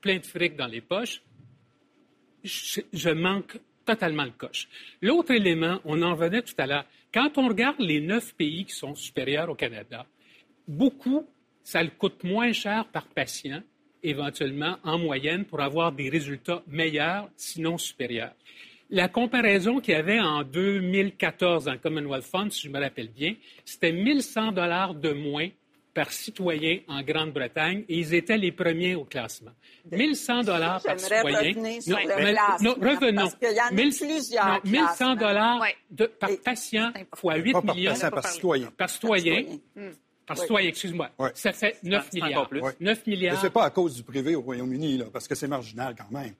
plein 0.00 0.18
de 0.18 0.26
fric 0.26 0.56
dans 0.56 0.66
les 0.66 0.80
poches, 0.80 1.22
je 2.42 3.10
manque 3.10 3.58
totalement 3.84 4.24
le 4.24 4.30
coche. 4.30 4.68
L'autre 5.02 5.32
élément, 5.32 5.80
on 5.84 6.02
en 6.02 6.14
venait 6.14 6.42
tout 6.42 6.54
à 6.58 6.66
l'heure. 6.66 6.84
Quand 7.12 7.38
on 7.38 7.48
regarde 7.48 7.80
les 7.80 8.00
neuf 8.00 8.34
pays 8.34 8.64
qui 8.64 8.74
sont 8.74 8.94
supérieurs 8.94 9.48
au 9.48 9.54
Canada, 9.54 10.06
beaucoup, 10.66 11.26
ça 11.62 11.82
le 11.82 11.90
coûte 11.90 12.24
moins 12.24 12.52
cher 12.52 12.86
par 12.86 13.06
patient, 13.06 13.62
éventuellement, 14.02 14.78
en 14.84 14.98
moyenne, 14.98 15.44
pour 15.44 15.60
avoir 15.60 15.92
des 15.92 16.08
résultats 16.08 16.62
meilleurs, 16.66 17.28
sinon 17.36 17.78
supérieurs. 17.78 18.34
La 18.90 19.08
comparaison 19.08 19.80
qu'il 19.80 19.94
y 19.94 19.96
avait 19.96 20.20
en 20.20 20.42
2014 20.42 21.64
dans 21.64 21.72
le 21.72 21.78
Commonwealth 21.78 22.24
Fund, 22.24 22.52
si 22.52 22.66
je 22.66 22.68
me 22.68 22.78
rappelle 22.78 23.08
bien, 23.08 23.34
c'était 23.64 23.92
1100 23.92 24.52
dollars 24.52 24.94
de 24.94 25.12
moins 25.12 25.48
par 25.94 26.12
citoyen 26.12 26.80
en 26.88 27.02
Grande-Bretagne 27.02 27.84
et 27.88 27.98
ils 27.98 28.14
étaient 28.14 28.36
les 28.36 28.50
premiers 28.52 28.96
au 28.96 29.04
classement. 29.04 29.52
1100 29.92 30.42
dollars 30.42 30.82
par 30.82 30.98
citoyen. 30.98 31.38
revenir 31.38 31.82
sur 31.82 31.96
le 31.98 32.06
mais- 32.24 32.32
classement, 32.32 32.74
non, 32.80 32.90
revenons. 32.90 33.22
parce 33.22 33.34
qu'il 33.36 33.56
y 33.56 33.60
en 33.60 33.66
a 33.66 33.70
1000 33.70 33.94
plusieurs 33.96 34.46
non, 34.46 34.60
1100 34.64 34.86
classements. 34.86 35.14
dollars 35.14 35.60
Ouais. 35.60 36.08
par 36.18 36.30
Et- 36.30 36.36
patient 36.38 36.92
fois 37.14 37.36
8 37.36 37.52
Pas 37.52 37.62
par 37.62 37.74
millions 37.76 37.90
patient, 37.92 38.10
par 38.10 38.26
citoyen. 38.26 38.70
par 38.76 38.90
citoyen. 38.90 39.36
citoyen. 39.36 39.92
Par 40.26 40.36
Oui. 40.38 40.42
citoyen, 40.42 40.68
excuse-moi. 40.70 41.10
Ça 41.34 41.52
fait 41.52 41.76
9 41.82 42.08
c'est 42.10 42.18
encore 42.18 42.28
milliards. 42.28 42.48
plus. 42.48 42.60
Ouais. 42.60 42.72
9 42.80 43.02
Mais 43.06 43.12
milliards. 43.12 43.40
c'est 43.40 43.50
pas 43.50 43.64
à 43.64 43.70
cause 43.70 43.94
du 43.94 44.02
privé 44.02 44.34
au 44.34 44.40
Royaume-Uni, 44.40 45.02
parce 45.12 45.28
que 45.28 45.34
c'est 45.34 45.46
marginal 45.48 45.94
quand 45.96 46.10
même. 46.10 46.32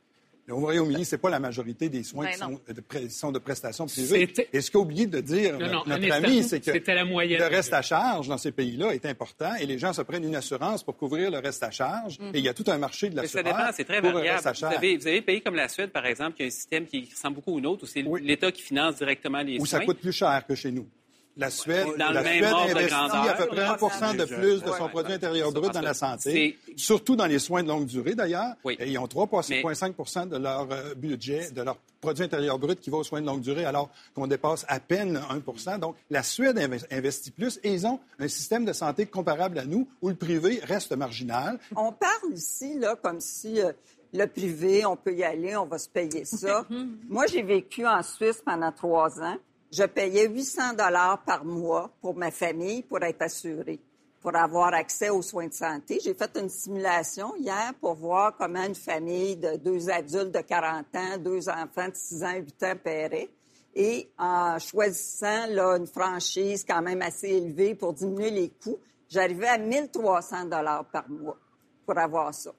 Au 0.51 0.57
Royaume-Uni, 0.57 1.07
c'est 1.07 1.17
pas 1.19 1.31
la 1.31 1.41
majorité 1.41 1.89
des 1.89 2.03
soins 2.03 2.27
Ben 2.27 2.33
qui 2.33 2.41
non. 2.41 2.47
sont 2.67 2.73
de, 2.75 2.81
pré- 2.83 3.09
sont 3.09 3.33
de 3.33 3.39
prestations 3.39 3.87
privées. 3.87 4.31
Et 4.53 4.61
ce 4.61 4.71
qu'a 4.71 4.79
oublié 4.79 5.07
de 5.07 5.21
dire 5.21 5.59
Non, 5.59 5.67
non, 5.69 5.83
notre, 5.87 6.13
ami, 6.13 6.43
c'est 6.43 6.61
que 6.61 6.71
C'était 6.71 6.95
la 6.95 7.07
moyenne. 7.07 7.39
le 7.41 7.47
reste 7.47 7.73
à 7.73 7.81
charge 7.81 8.29
dans 8.29 8.37
ces 8.37 8.53
pays-là 8.53 8.93
est 8.95 9.07
important 9.07 9.55
et 9.59 9.65
les 9.65 9.79
gens 9.79 9.95
se 9.95 10.03
prennent 10.03 10.25
une 10.25 10.37
assurance 10.37 10.83
pour 10.85 10.97
couvrir 10.99 11.31
le 11.31 11.39
reste 11.39 11.63
à 11.63 11.71
charge. 11.71 12.19
Et 12.35 12.39
il 12.41 12.45
y 12.45 12.49
a 12.49 12.55
tout 12.55 12.65
un 12.67 12.77
marché 12.77 13.09
de 13.09 13.19
Mais 13.19 13.27
ça 13.27 13.41
l'assurance 13.43 13.59
dépend, 13.63 13.73
c'est 13.75 13.85
très 13.85 14.01
pour 14.01 14.11
le 14.11 14.17
variable. 14.17 14.41
reste 14.45 14.63
à 14.65 14.69
Vous 14.69 14.75
avez, 14.77 14.97
vous 14.99 15.07
avez 15.07 15.17
des 15.21 15.23
pays 15.25 15.41
comme 15.41 15.55
la 15.55 15.69
Suède, 15.69 15.91
par 15.91 16.05
exemple, 16.05 16.37
qui 16.37 16.43
a 16.43 16.47
un 16.47 16.51
système 16.51 16.85
qui 16.87 17.09
ressemble 17.11 17.37
beaucoup 17.37 17.57
au 17.57 17.61
nôtre, 17.61 17.85
où 17.85 17.87
c'est 17.87 18.03
Oui. 18.05 18.21
l'État 18.23 18.53
qui 18.53 18.61
finance 18.61 18.97
directement 18.97 19.41
les 19.41 19.59
Où 19.59 19.65
ça 19.67 19.79
soins. 19.79 19.87
coûte 19.87 19.99
plus 20.01 20.13
cher 20.13 20.45
que 20.47 20.55
chez 20.55 20.71
nous. 20.73 20.87
La 21.37 21.51
Suède, 21.51 21.87
Dans 21.99 22.11
la 22.11 22.23
Suède 22.23 22.45
investit 22.45 22.95
à 22.95 23.35
peu 23.35 23.47
près 23.47 23.65
1% 23.65 24.17
de 24.17 24.25
plus 24.25 24.63
de 24.63 24.71
son 24.71 24.89
produit 24.89 25.15
intérieur 25.15 25.51
brut 25.53 25.73
dans 25.73 25.81
la 25.81 25.93
santé, 25.95 26.57
surtout 26.77 27.17
dans 27.17 27.27
les 27.27 27.41
soins 27.41 27.63
de 27.65 27.69
longue 27.69 27.87
durée 27.87 28.15
d'ailleurs. 28.15 28.55
Oui. 28.65 28.77
Et 28.79 28.91
ils 28.93 28.99
ont 28.99 29.07
3,5% 29.07 30.29
de 30.29 30.37
leur 30.37 30.69
euh, 30.71 30.95
budget, 30.95 31.51
de 31.51 31.63
leur 31.63 31.77
produit 32.01 32.25
intérieur 32.25 32.59
brut 32.59 32.79
qui 32.81 32.91
va 32.91 32.99
aux 32.99 33.03
soins 33.05 33.21
de 33.21 33.27
longue 33.27 33.41
durée, 33.41 33.65
alors 33.65 33.91
qu'on 34.15 34.27
dépasse 34.29 34.65
à 34.69 34.79
peine 34.79 35.19
1% 35.31 35.79
Donc, 35.81 35.97
la 36.11 36.23
Suède 36.23 36.57
inve- 36.59 36.87
investit 36.91 37.31
plus 37.33 37.59
et 37.65 37.73
ils 37.73 37.87
ont 37.87 37.99
un 38.21 38.29
système 38.29 38.65
de 38.65 38.73
santé 38.73 39.07
comparable 39.07 39.59
à 39.59 39.65
nous 39.65 39.89
où 40.03 40.11
le 40.11 40.15
privé 40.15 40.61
reste 40.63 40.93
marginal. 40.93 41.59
On 41.75 41.91
parle 41.93 42.33
ici, 42.35 42.79
là, 42.79 42.95
comme 43.03 43.21
si 43.21 43.61
euh, 43.61 43.73
le 44.13 44.27
privé, 44.27 44.85
on 44.87 44.95
peut 44.97 45.15
y 45.15 45.25
aller, 45.25 45.57
on 45.57 45.67
va 45.67 45.79
se 45.79 45.89
payer 45.89 46.25
ça. 46.25 46.65
Moi, 47.09 47.25
j'ai 47.27 47.43
vécu 47.43 47.85
en 47.87 48.03
Suisse 48.05 48.41
pendant 48.45 48.71
trois 48.71 49.21
ans. 49.21 49.37
Je 49.75 49.83
payais 49.83 50.29
800 50.29 50.75
dollars 50.75 51.25
par 51.25 51.45
mois 51.45 51.91
pour 52.01 52.15
ma 52.15 52.31
famille 52.31 52.83
pour 52.83 53.03
être 53.03 53.23
assurée, 53.23 53.81
pour 54.21 54.37
avoir 54.37 54.73
accès 54.73 55.11
aux 55.11 55.21
soins 55.21 55.49
de 55.49 55.53
santé. 55.53 55.99
J'ai 56.01 56.15
fait 56.15 56.31
une 56.39 56.49
simulation 56.49 57.35
hier 57.35 57.73
pour 57.81 57.95
voir 57.95 58.37
comment 58.37 58.63
une 58.63 58.77
famille 58.77 59.35
de 59.35 59.57
deux 59.57 59.91
adultes 59.91 60.31
de 60.31 60.41
40 60.43 60.87
ans, 60.95 61.19
deux 61.19 61.49
enfants 61.49 61.89
de 61.89 61.95
6 61.95 62.23
ans, 62.23 62.35
8 62.37 62.63
ans 62.63 62.75
paierait. 62.85 63.29
Et 63.75 64.09
en 64.17 64.61
choisissant 64.61 65.47
là, 65.49 65.77
une 65.77 65.89
franchise 65.89 66.65
quand 66.65 66.81
même 66.81 67.03
assez 67.03 67.31
élevée 67.31 67.75
pour 67.75 67.95
diminuer 67.95 68.31
les 68.31 68.51
coûts, 68.51 68.79
j'arrivais 69.09 69.49
à 69.49 69.59
1300 69.59 70.45
dollars 70.45 70.85
par 70.85 71.11
mois 71.11 71.37
pour 71.85 71.99
avoir 71.99 72.33
ça. 72.33 72.53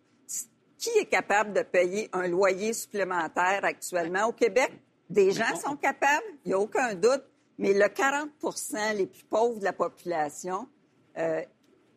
Qui 0.77 0.89
est 0.99 1.05
capable 1.05 1.53
de 1.53 1.61
payer 1.61 2.09
un 2.11 2.27
loyer 2.27 2.73
supplémentaire 2.73 3.61
actuellement 3.63 4.25
au 4.27 4.33
Québec? 4.33 4.73
Des 5.09 5.31
gens 5.31 5.55
sont 5.55 5.75
capables, 5.75 6.25
il 6.45 6.49
n'y 6.49 6.53
a 6.53 6.59
aucun 6.59 6.95
doute, 6.95 7.23
mais 7.57 7.73
le 7.73 7.85
40% 7.85 8.95
les 8.95 9.05
plus 9.05 9.23
pauvres 9.23 9.59
de 9.59 9.63
la 9.63 9.73
population, 9.73 10.67
euh, 11.17 11.41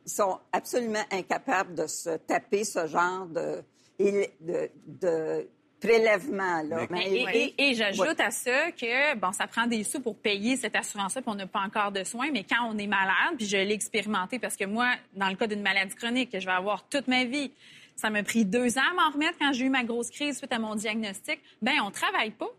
ils 0.07 0.11
sont 0.11 0.39
absolument 0.53 1.05
incapables 1.11 1.75
de 1.75 1.87
se 1.87 2.17
taper 2.17 2.65
ce 2.65 2.87
genre 2.87 3.27
de, 3.27 3.63
de, 3.99 4.71
de 4.87 5.49
prélèvement-là. 5.81 6.87
Et, 6.97 7.55
et, 7.59 7.75
j'ajoute 7.75 8.21
à 8.21 8.31
ça 8.31 8.73
que, 8.73 9.17
bon, 9.17 9.33
ça 9.33 9.47
prend 9.47 9.67
des 9.67 9.85
sous 9.85 10.01
pour 10.01 10.17
payer 10.17 10.57
cette 10.57 10.77
assurance-là, 10.77 11.23
puis 11.23 11.31
on 11.31 11.37
n'a 11.37 11.47
pas 11.47 11.61
encore 11.61 11.93
de 11.93 12.05
soins, 12.05 12.31
mais 12.33 12.45
quand 12.45 12.69
on 12.69 12.79
est 12.79 12.87
malade, 12.87 13.37
puis 13.37 13.47
je 13.47 13.57
l'ai 13.57 13.75
expérimenté 13.75 14.39
parce 14.39 14.57
que 14.57 14.65
moi, 14.65 14.93
dans 15.15 15.29
le 15.29 15.37
cas 15.37 15.47
d'une 15.47 15.63
maladie 15.63 15.95
chronique 15.95 16.31
que 16.31 16.41
je 16.41 16.47
vais 16.47 16.53
avoir 16.53 16.89
toute 16.89 17.09
ma 17.09 17.25
vie, 17.25 17.53
ça 17.97 18.11
m'a 18.11 18.23
pris 18.23 18.45
deux 18.45 18.79
ans 18.79 18.83
à 18.93 18.95
m'en 18.95 19.11
remettre 19.11 19.39
quand 19.39 19.53
j'ai 19.53 19.67
eu 19.67 19.71
ma 19.71 19.85
grosse 19.85 20.11
crise 20.11 20.39
suite 20.39 20.53
à 20.53 20.59
mon 20.59 20.75
diagnostic. 20.75 21.41
Ben, 21.61 21.75
on 21.83 21.91
travaille 21.91 22.31
pas. 22.31 22.51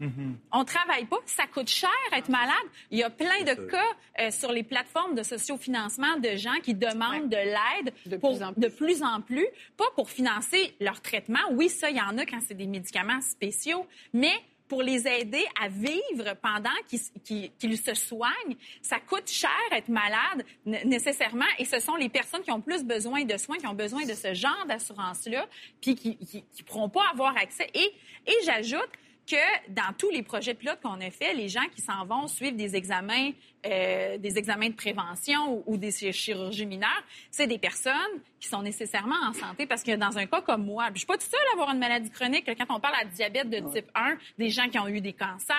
Mm-hmm. 0.00 0.34
On 0.52 0.64
travaille 0.64 1.04
pas, 1.04 1.18
ça 1.26 1.46
coûte 1.46 1.68
cher 1.68 1.90
être 2.12 2.28
malade. 2.28 2.54
Il 2.90 2.98
y 2.98 3.02
a 3.02 3.10
plein 3.10 3.42
de 3.42 3.54
cas 3.68 3.78
euh, 4.20 4.30
sur 4.30 4.52
les 4.52 4.62
plateformes 4.62 5.14
de 5.14 5.22
sociofinancement 5.22 6.16
de 6.16 6.36
gens 6.36 6.58
qui 6.62 6.74
demandent 6.74 7.28
de 7.28 7.36
l'aide 7.36 7.92
de, 8.06 8.16
de 8.60 8.68
plus 8.68 9.02
en 9.02 9.20
plus, 9.20 9.46
pas 9.76 9.90
pour 9.94 10.10
financer 10.10 10.74
leur 10.80 11.00
traitement. 11.00 11.40
Oui, 11.52 11.68
ça, 11.68 11.90
il 11.90 11.96
y 11.96 12.00
en 12.00 12.16
a 12.18 12.24
quand 12.24 12.40
c'est 12.46 12.54
des 12.54 12.66
médicaments 12.66 13.20
spéciaux, 13.20 13.86
mais 14.12 14.32
pour 14.70 14.82
les 14.84 15.08
aider 15.08 15.44
à 15.60 15.68
vivre 15.68 16.36
pendant 16.40 16.70
qu'ils 16.86 17.76
se 17.76 17.94
soignent. 17.94 18.56
Ça 18.80 19.00
coûte 19.00 19.28
cher 19.28 19.50
être 19.72 19.88
malade 19.88 20.44
nécessairement 20.64 21.44
et 21.58 21.64
ce 21.64 21.80
sont 21.80 21.96
les 21.96 22.08
personnes 22.08 22.42
qui 22.42 22.52
ont 22.52 22.60
plus 22.60 22.84
besoin 22.84 23.24
de 23.24 23.36
soins, 23.36 23.56
qui 23.56 23.66
ont 23.66 23.74
besoin 23.74 24.06
de 24.06 24.14
ce 24.14 24.32
genre 24.32 24.64
d'assurance-là, 24.68 25.48
puis 25.82 25.96
qui 25.96 26.16
ne 26.32 26.64
pourront 26.64 26.88
pas 26.88 27.02
avoir 27.12 27.36
accès. 27.36 27.66
Et, 27.74 27.92
et 28.28 28.36
j'ajoute, 28.44 28.90
que 29.30 29.70
dans 29.72 29.92
tous 29.96 30.10
les 30.10 30.22
projets 30.22 30.54
pilotes 30.54 30.80
qu'on 30.82 31.00
a 31.00 31.10
fait, 31.10 31.34
les 31.34 31.48
gens 31.48 31.66
qui 31.72 31.80
s'en 31.80 32.04
vont 32.04 32.26
suivre 32.26 32.56
des 32.56 32.74
examens, 32.74 33.30
euh, 33.64 34.18
des 34.18 34.38
examens 34.38 34.70
de 34.70 34.74
prévention 34.74 35.62
ou, 35.66 35.76
des 35.76 35.92
chirurgies 36.12 36.66
mineures, 36.66 37.04
c'est 37.30 37.46
des 37.46 37.58
personnes 37.58 37.94
qui 38.40 38.48
sont 38.48 38.62
nécessairement 38.62 39.16
en 39.28 39.32
santé 39.32 39.66
parce 39.66 39.84
que 39.84 39.94
dans 39.94 40.18
un 40.18 40.26
cas 40.26 40.40
comme 40.40 40.64
moi, 40.64 40.88
je 40.92 40.98
suis 40.98 41.06
pas 41.06 41.16
toute 41.16 41.30
seule 41.30 41.40
à 41.50 41.52
avoir 41.52 41.70
une 41.70 41.78
maladie 41.78 42.10
chronique. 42.10 42.50
Quand 42.58 42.74
on 42.74 42.80
parle 42.80 43.08
de 43.08 43.14
diabète 43.14 43.48
de 43.48 43.60
type 43.72 43.88
1, 43.94 44.16
des 44.38 44.50
gens 44.50 44.68
qui 44.68 44.78
ont 44.78 44.88
eu 44.88 45.00
des 45.00 45.12
cancers, 45.12 45.56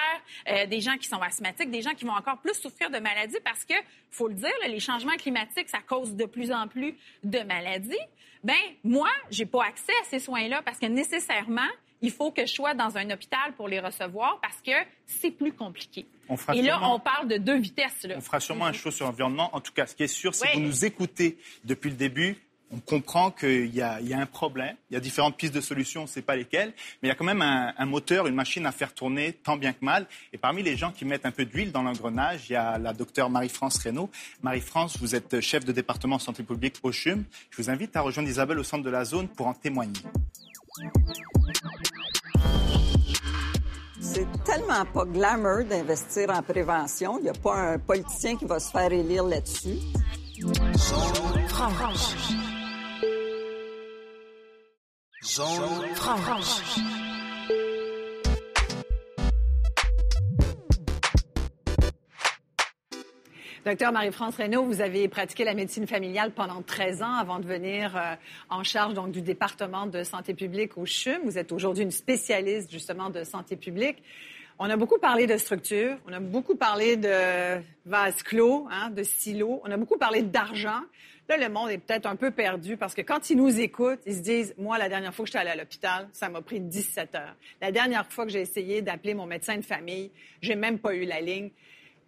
euh, 0.49 0.65
des 0.65 0.81
gens 0.81 0.97
qui 0.97 1.07
sont 1.07 1.21
asthmatiques, 1.21 1.71
des 1.71 1.81
gens 1.81 1.93
qui 1.93 2.03
vont 2.03 2.13
encore 2.13 2.39
plus 2.39 2.55
souffrir 2.55 2.89
de 2.89 2.99
maladies 2.99 3.39
parce 3.45 3.63
que, 3.63 3.75
faut 4.09 4.27
le 4.27 4.33
dire, 4.35 4.51
les 4.67 4.79
changements 4.81 5.15
climatiques, 5.15 5.69
ça 5.69 5.79
cause 5.79 6.15
de 6.15 6.25
plus 6.25 6.51
en 6.51 6.67
plus 6.67 6.95
de 7.23 7.39
maladies. 7.39 7.95
Ben 8.43 8.55
moi, 8.83 9.09
j'ai 9.29 9.45
pas 9.45 9.63
accès 9.63 9.93
à 10.01 10.05
ces 10.09 10.19
soins-là 10.19 10.61
parce 10.63 10.79
que 10.79 10.87
nécessairement, 10.87 11.69
il 12.01 12.11
faut 12.11 12.31
que 12.31 12.45
je 12.45 12.53
sois 12.53 12.73
dans 12.73 12.97
un 12.97 13.09
hôpital 13.11 13.53
pour 13.55 13.67
les 13.67 13.79
recevoir 13.79 14.39
parce 14.41 14.61
que 14.61 14.71
c'est 15.05 15.31
plus 15.31 15.53
compliqué. 15.53 16.05
Et 16.53 16.61
là, 16.61 16.79
on 16.83 16.99
parle 16.99 17.27
de 17.27 17.37
deux 17.37 17.57
vitesses. 17.57 18.07
On 18.15 18.21
fera 18.21 18.39
sûrement 18.39 18.65
un 18.65 18.73
show 18.73 18.91
sur 18.91 19.05
l'environnement. 19.05 19.49
En 19.53 19.61
tout 19.61 19.73
cas, 19.73 19.85
ce 19.85 19.95
qui 19.95 20.03
est 20.03 20.07
sûr, 20.07 20.33
c'est 20.33 20.47
que 20.47 20.53
vous 20.55 20.61
nous 20.61 20.85
écoutez 20.85 21.37
depuis 21.63 21.89
le 21.89 21.95
début. 21.95 22.37
On 22.73 22.79
comprend 22.79 23.31
qu'il 23.31 23.75
y, 23.75 23.81
a 23.81 23.99
un 23.99 24.25
problème. 24.25 24.77
Il 24.89 24.93
y 24.93 24.97
a 24.97 25.01
différentes 25.01 25.35
pistes 25.35 25.53
de 25.53 25.59
solutions, 25.59 26.01
on 26.01 26.03
ne 26.05 26.09
sait 26.09 26.21
pas 26.21 26.37
lesquelles. 26.37 26.71
Mais 27.01 27.07
il 27.07 27.09
y 27.09 27.11
a 27.11 27.15
quand 27.15 27.25
même 27.25 27.41
un, 27.41 27.85
moteur, 27.85 28.27
une 28.27 28.35
machine 28.35 28.65
à 28.65 28.71
faire 28.71 28.93
tourner, 28.93 29.33
tant 29.33 29.57
bien 29.57 29.73
que 29.73 29.83
mal. 29.83 30.07
Et 30.31 30.37
parmi 30.37 30.63
les 30.63 30.77
gens 30.77 30.93
qui 30.93 31.03
mettent 31.03 31.25
un 31.25 31.31
peu 31.31 31.43
d'huile 31.43 31.73
dans 31.73 31.83
l'engrenage, 31.83 32.49
il 32.49 32.53
y 32.53 32.55
a 32.55 32.77
la 32.77 32.93
docteure 32.93 33.29
Marie-France 33.29 33.77
Reynaud. 33.79 34.09
Marie-France, 34.41 34.97
vous 35.01 35.15
êtes 35.15 35.41
chef 35.41 35.65
de 35.65 35.73
département 35.73 36.17
santé 36.17 36.43
publique 36.43 36.75
au 36.83 36.93
CHUM. 36.93 37.25
Je 37.49 37.61
vous 37.61 37.69
invite 37.69 37.93
à 37.97 38.01
rejoindre 38.01 38.29
Isabelle 38.29 38.59
au 38.59 38.63
centre 38.63 38.83
de 38.85 38.89
la 38.89 39.03
zone 39.03 39.27
pour 39.27 39.47
en 39.47 39.53
témoigner. 39.53 39.99
C'est 43.99 44.43
tellement 44.43 44.85
pas 44.85 45.05
glamour 45.05 45.63
d'investir 45.69 46.29
en 46.29 46.41
prévention. 46.41 47.17
Il 47.19 47.23
n'y 47.23 47.29
a 47.29 47.33
pas 47.33 47.73
un 47.73 47.79
politicien 47.79 48.37
qui 48.37 48.45
va 48.45 48.59
se 48.59 48.71
faire 48.71 48.91
élire 48.91 49.23
là-dessus. 49.25 49.79
Docteur 63.63 63.91
Marie-France 63.91 64.37
Reynaud, 64.37 64.63
vous 64.63 64.81
avez 64.81 65.07
pratiqué 65.07 65.43
la 65.43 65.53
médecine 65.53 65.85
familiale 65.85 66.31
pendant 66.31 66.63
13 66.63 67.03
ans 67.03 67.13
avant 67.13 67.37
de 67.37 67.45
venir 67.45 67.95
euh, 67.95 68.15
en 68.49 68.63
charge 68.63 68.95
donc, 68.95 69.11
du 69.11 69.21
département 69.21 69.85
de 69.85 70.03
santé 70.03 70.33
publique 70.33 70.79
au 70.79 70.87
CHUM. 70.87 71.19
Vous 71.25 71.37
êtes 71.37 71.51
aujourd'hui 71.51 71.83
une 71.83 71.91
spécialiste 71.91 72.71
justement 72.71 73.11
de 73.11 73.23
santé 73.23 73.55
publique. 73.55 74.01
On 74.57 74.67
a 74.67 74.77
beaucoup 74.77 74.97
parlé 74.97 75.27
de 75.27 75.37
structure, 75.37 75.95
on 76.07 76.13
a 76.13 76.19
beaucoup 76.19 76.55
parlé 76.55 76.97
de 76.97 77.61
vase 77.85 78.23
clos, 78.23 78.67
hein, 78.71 78.89
de 78.89 79.03
silos, 79.03 79.61
on 79.63 79.69
a 79.69 79.77
beaucoup 79.77 79.99
parlé 79.99 80.23
d'argent. 80.23 80.81
Là, 81.29 81.37
le 81.37 81.47
monde 81.47 81.69
est 81.69 81.77
peut-être 81.77 82.07
un 82.07 82.15
peu 82.15 82.31
perdu 82.31 82.77
parce 82.77 82.95
que 82.95 83.01
quand 83.01 83.29
ils 83.29 83.37
nous 83.37 83.59
écoutent, 83.59 84.01
ils 84.07 84.15
se 84.15 84.21
disent, 84.21 84.55
moi, 84.57 84.79
la 84.79 84.89
dernière 84.89 85.13
fois 85.13 85.23
que 85.23 85.27
j'étais 85.29 85.39
allée 85.39 85.51
à 85.51 85.55
l'hôpital, 85.55 86.09
ça 86.13 86.29
m'a 86.29 86.41
pris 86.41 86.59
17 86.59 87.13
heures. 87.13 87.35
La 87.61 87.71
dernière 87.71 88.07
fois 88.07 88.25
que 88.25 88.31
j'ai 88.31 88.41
essayé 88.41 88.81
d'appeler 88.81 89.13
mon 89.13 89.27
médecin 89.27 89.55
de 89.55 89.61
famille, 89.61 90.09
j'ai 90.41 90.55
même 90.55 90.79
pas 90.79 90.95
eu 90.95 91.05
la 91.05 91.21
ligne. 91.21 91.51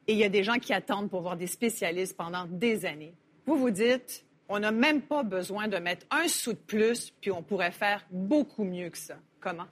Et 0.08 0.14
il 0.14 0.20
y 0.20 0.24
a 0.24 0.30
des 0.30 0.44
gens 0.44 0.60
qui 0.60 0.74
attendent 0.74 1.10
pour 1.10 1.22
voir 1.22 1.38
des 1.38 1.48
spécialistes 1.48 2.18
pendant 2.18 2.46
des 2.46 2.86
années. 2.86 3.14
Vous 3.46 3.58
vous 3.58 3.72
dites, 3.72 4.26
on 4.50 4.60
n'a 4.60 4.72
même 4.72 5.02
pas 5.02 5.24
besoin 5.24 5.68
de 5.68 5.78
mettre 5.78 6.06
un 6.12 6.28
sou 6.28 6.54
de 6.54 6.58
plus, 6.58 7.12
puis 7.22 7.32
on 7.32 7.42
pourrait 7.42 7.72
faire 7.72 8.06
beaucoup 8.12 8.64
mieux 8.64 8.90
que 8.90 8.98
ça. 8.98 9.16
Comment? 9.40 9.66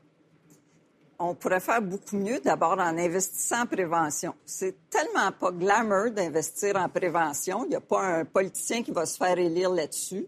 On 1.19 1.35
pourrait 1.35 1.59
faire 1.59 1.81
beaucoup 1.81 2.17
mieux 2.17 2.39
d'abord 2.39 2.79
en 2.79 2.97
investissant 2.97 3.63
en 3.63 3.65
prévention. 3.67 4.33
C'est 4.43 4.89
tellement 4.89 5.31
pas 5.31 5.51
glamour 5.51 6.11
d'investir 6.11 6.75
en 6.77 6.89
prévention. 6.89 7.65
Il 7.65 7.69
n'y 7.69 7.75
a 7.75 7.81
pas 7.81 8.01
un 8.01 8.25
politicien 8.25 8.81
qui 8.81 8.91
va 8.91 9.05
se 9.05 9.17
faire 9.17 9.37
élire 9.37 9.69
là-dessus. 9.69 10.25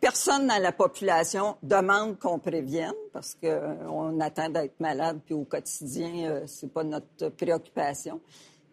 Personne 0.00 0.48
dans 0.48 0.60
la 0.60 0.72
population 0.72 1.56
demande 1.62 2.18
qu'on 2.18 2.38
prévienne 2.38 2.92
parce 3.12 3.36
qu'on 3.36 4.20
attend 4.20 4.48
d'être 4.50 4.78
malade, 4.80 5.20
puis 5.24 5.34
au 5.34 5.44
quotidien, 5.44 6.30
euh, 6.30 6.46
c'est 6.46 6.72
pas 6.72 6.84
notre 6.84 7.28
préoccupation. 7.28 8.20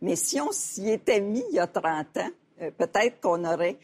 Mais 0.01 0.15
si 0.15 0.39
on 0.41 0.51
s'y 0.51 0.89
était 0.89 1.21
mis 1.21 1.43
il 1.49 1.55
y 1.55 1.59
a 1.59 1.67
30 1.67 2.17
ans, 2.17 2.29
euh, 2.61 2.71
peut-être 2.77 3.21
qu'on 3.21 3.43
aurait 3.45 3.77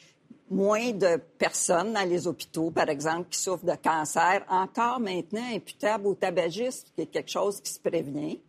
moins 0.49 0.91
de 0.91 1.17
personnes 1.37 1.93
dans 1.93 2.07
les 2.07 2.27
hôpitaux, 2.27 2.71
par 2.71 2.89
exemple, 2.89 3.27
qui 3.29 3.39
souffrent 3.39 3.65
de 3.65 3.75
cancer, 3.75 4.45
encore 4.49 4.99
maintenant 4.99 5.43
imputables 5.53 6.07
au 6.07 6.15
tabagisme, 6.15 6.87
qui 6.95 7.01
est 7.01 7.07
quelque 7.07 7.29
chose 7.29 7.59
qui 7.59 7.71
se 7.71 7.79
prévient. 7.79 8.39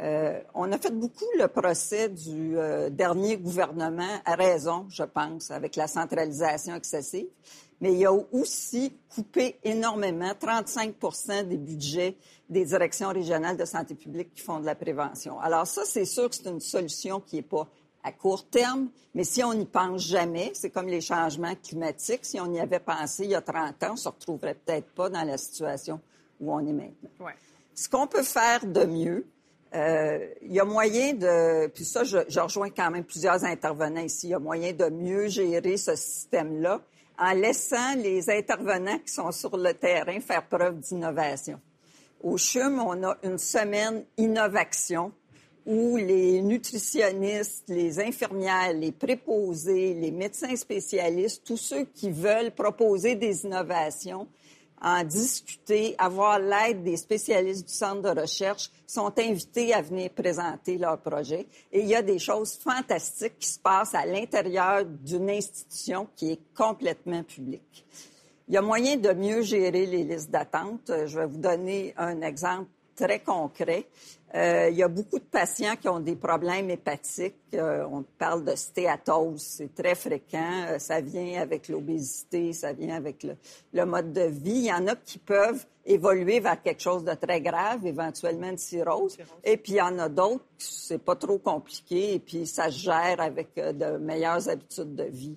Euh, 0.00 0.40
on 0.54 0.70
a 0.72 0.78
fait 0.78 0.92
beaucoup 0.92 1.26
le 1.38 1.48
procès 1.48 2.08
du 2.08 2.56
euh, 2.56 2.90
dernier 2.90 3.36
gouvernement, 3.36 4.20
à 4.24 4.34
raison, 4.34 4.86
je 4.88 5.02
pense, 5.02 5.50
avec 5.50 5.76
la 5.76 5.86
centralisation 5.86 6.74
excessive. 6.74 7.26
Mais 7.82 7.94
il 7.94 8.06
a 8.06 8.12
aussi 8.12 8.96
coupé 9.12 9.58
énormément, 9.64 10.30
35% 10.30 11.48
des 11.48 11.58
budgets 11.58 12.16
des 12.48 12.64
directions 12.64 13.08
régionales 13.08 13.56
de 13.56 13.64
santé 13.64 13.96
publique 13.96 14.32
qui 14.34 14.40
font 14.40 14.60
de 14.60 14.66
la 14.66 14.76
prévention. 14.76 15.40
Alors 15.40 15.66
ça, 15.66 15.82
c'est 15.84 16.04
sûr 16.04 16.30
que 16.30 16.36
c'est 16.36 16.48
une 16.48 16.60
solution 16.60 17.20
qui 17.20 17.36
n'est 17.36 17.42
pas 17.42 17.66
à 18.04 18.12
court 18.12 18.48
terme, 18.48 18.88
mais 19.14 19.24
si 19.24 19.42
on 19.42 19.52
n'y 19.52 19.66
pense 19.66 20.02
jamais, 20.02 20.52
c'est 20.54 20.70
comme 20.70 20.86
les 20.86 21.00
changements 21.00 21.54
climatiques. 21.56 22.24
Si 22.24 22.38
on 22.40 22.52
y 22.52 22.60
avait 22.60 22.78
pensé 22.78 23.24
il 23.24 23.30
y 23.30 23.34
a 23.34 23.40
30 23.40 23.82
ans, 23.82 23.88
on 23.90 23.92
ne 23.92 23.96
se 23.96 24.08
retrouverait 24.08 24.54
peut-être 24.54 24.88
pas 24.94 25.10
dans 25.10 25.24
la 25.24 25.36
situation 25.36 26.00
où 26.40 26.54
on 26.54 26.60
est 26.60 26.72
maintenant. 26.72 27.10
Ouais. 27.18 27.34
Ce 27.74 27.88
qu'on 27.88 28.06
peut 28.06 28.22
faire 28.22 28.64
de 28.64 28.84
mieux, 28.84 29.26
euh, 29.74 30.28
il 30.42 30.52
y 30.52 30.60
a 30.60 30.64
moyen 30.64 31.14
de, 31.14 31.66
puis 31.68 31.84
ça, 31.84 32.04
je, 32.04 32.18
je, 32.28 32.38
rejoins 32.38 32.70
quand 32.70 32.90
même 32.92 33.04
plusieurs 33.04 33.42
intervenants 33.44 34.02
ici, 34.02 34.28
il 34.28 34.30
y 34.30 34.34
a 34.34 34.38
moyen 34.38 34.72
de 34.72 34.88
mieux 34.88 35.26
gérer 35.26 35.76
ce 35.76 35.96
système-là 35.96 36.80
en 37.18 37.32
laissant 37.32 37.94
les 37.96 38.28
intervenants 38.30 38.98
qui 38.98 39.12
sont 39.12 39.32
sur 39.32 39.56
le 39.56 39.74
terrain 39.74 40.20
faire 40.20 40.46
preuve 40.46 40.80
d'innovation. 40.80 41.60
Au 42.22 42.36
CHUM, 42.36 42.80
on 42.80 43.02
a 43.02 43.16
une 43.22 43.38
semaine 43.38 44.04
innovation 44.16 45.12
où 45.66 45.96
les 45.96 46.42
nutritionnistes, 46.42 47.64
les 47.68 48.00
infirmières, 48.00 48.72
les 48.72 48.92
préposés, 48.92 49.94
les 49.94 50.10
médecins 50.10 50.56
spécialistes, 50.56 51.44
tous 51.44 51.56
ceux 51.56 51.84
qui 51.84 52.10
veulent 52.10 52.52
proposer 52.52 53.14
des 53.14 53.44
innovations 53.44 54.26
en 54.82 55.04
discuter, 55.04 55.94
avoir 55.96 56.38
l'aide 56.38 56.82
des 56.82 56.96
spécialistes 56.96 57.68
du 57.68 57.72
centre 57.72 58.02
de 58.02 58.20
recherche, 58.20 58.70
sont 58.86 59.12
invités 59.18 59.72
à 59.72 59.80
venir 59.80 60.10
présenter 60.10 60.76
leur 60.76 60.98
projet. 60.98 61.46
Et 61.70 61.80
il 61.80 61.86
y 61.86 61.94
a 61.94 62.02
des 62.02 62.18
choses 62.18 62.56
fantastiques 62.56 63.38
qui 63.38 63.48
se 63.48 63.60
passent 63.60 63.94
à 63.94 64.04
l'intérieur 64.04 64.84
d'une 64.84 65.30
institution 65.30 66.08
qui 66.16 66.32
est 66.32 66.40
complètement 66.54 67.22
publique. 67.22 67.86
Il 68.48 68.54
y 68.54 68.56
a 68.56 68.62
moyen 68.62 68.96
de 68.96 69.12
mieux 69.12 69.42
gérer 69.42 69.86
les 69.86 70.04
listes 70.04 70.30
d'attente. 70.30 70.90
Je 71.06 71.18
vais 71.18 71.26
vous 71.26 71.38
donner 71.38 71.94
un 71.96 72.20
exemple 72.20 72.68
très 72.94 73.20
concret. 73.20 73.86
Euh, 74.34 74.70
il 74.70 74.78
y 74.78 74.82
a 74.82 74.88
beaucoup 74.88 75.18
de 75.18 75.24
patients 75.24 75.76
qui 75.78 75.88
ont 75.88 76.00
des 76.00 76.16
problèmes 76.16 76.70
hépatiques. 76.70 77.34
Euh, 77.52 77.84
on 77.90 78.02
parle 78.18 78.44
de 78.44 78.54
stéatose, 78.54 79.42
c'est 79.42 79.74
très 79.74 79.94
fréquent. 79.94 80.64
Euh, 80.70 80.78
ça 80.78 81.02
vient 81.02 81.42
avec 81.42 81.68
l'obésité, 81.68 82.54
ça 82.54 82.72
vient 82.72 82.96
avec 82.96 83.26
le, 83.74 83.84
mode 83.84 84.12
de 84.12 84.22
vie. 84.22 84.52
Il 84.52 84.66
y 84.66 84.72
en 84.72 84.86
a 84.86 84.96
qui 84.96 85.18
peuvent 85.18 85.66
évoluer 85.84 86.40
vers 86.40 86.62
quelque 86.62 86.80
chose 86.80 87.04
de 87.04 87.12
très 87.12 87.42
grave, 87.42 87.86
éventuellement 87.86 88.48
une 88.48 88.56
cirrhose. 88.56 89.18
Et 89.44 89.58
puis 89.58 89.72
il 89.72 89.76
y 89.76 89.82
en 89.82 89.98
a 89.98 90.08
d'autres, 90.08 90.44
c'est 90.56 91.02
pas 91.02 91.16
trop 91.16 91.38
compliqué, 91.38 92.14
et 92.14 92.18
puis 92.18 92.46
ça 92.46 92.70
se 92.70 92.78
gère 92.78 93.20
avec 93.20 93.54
de 93.56 93.98
meilleures 93.98 94.48
habitudes 94.48 94.94
de 94.94 95.04
vie. 95.04 95.36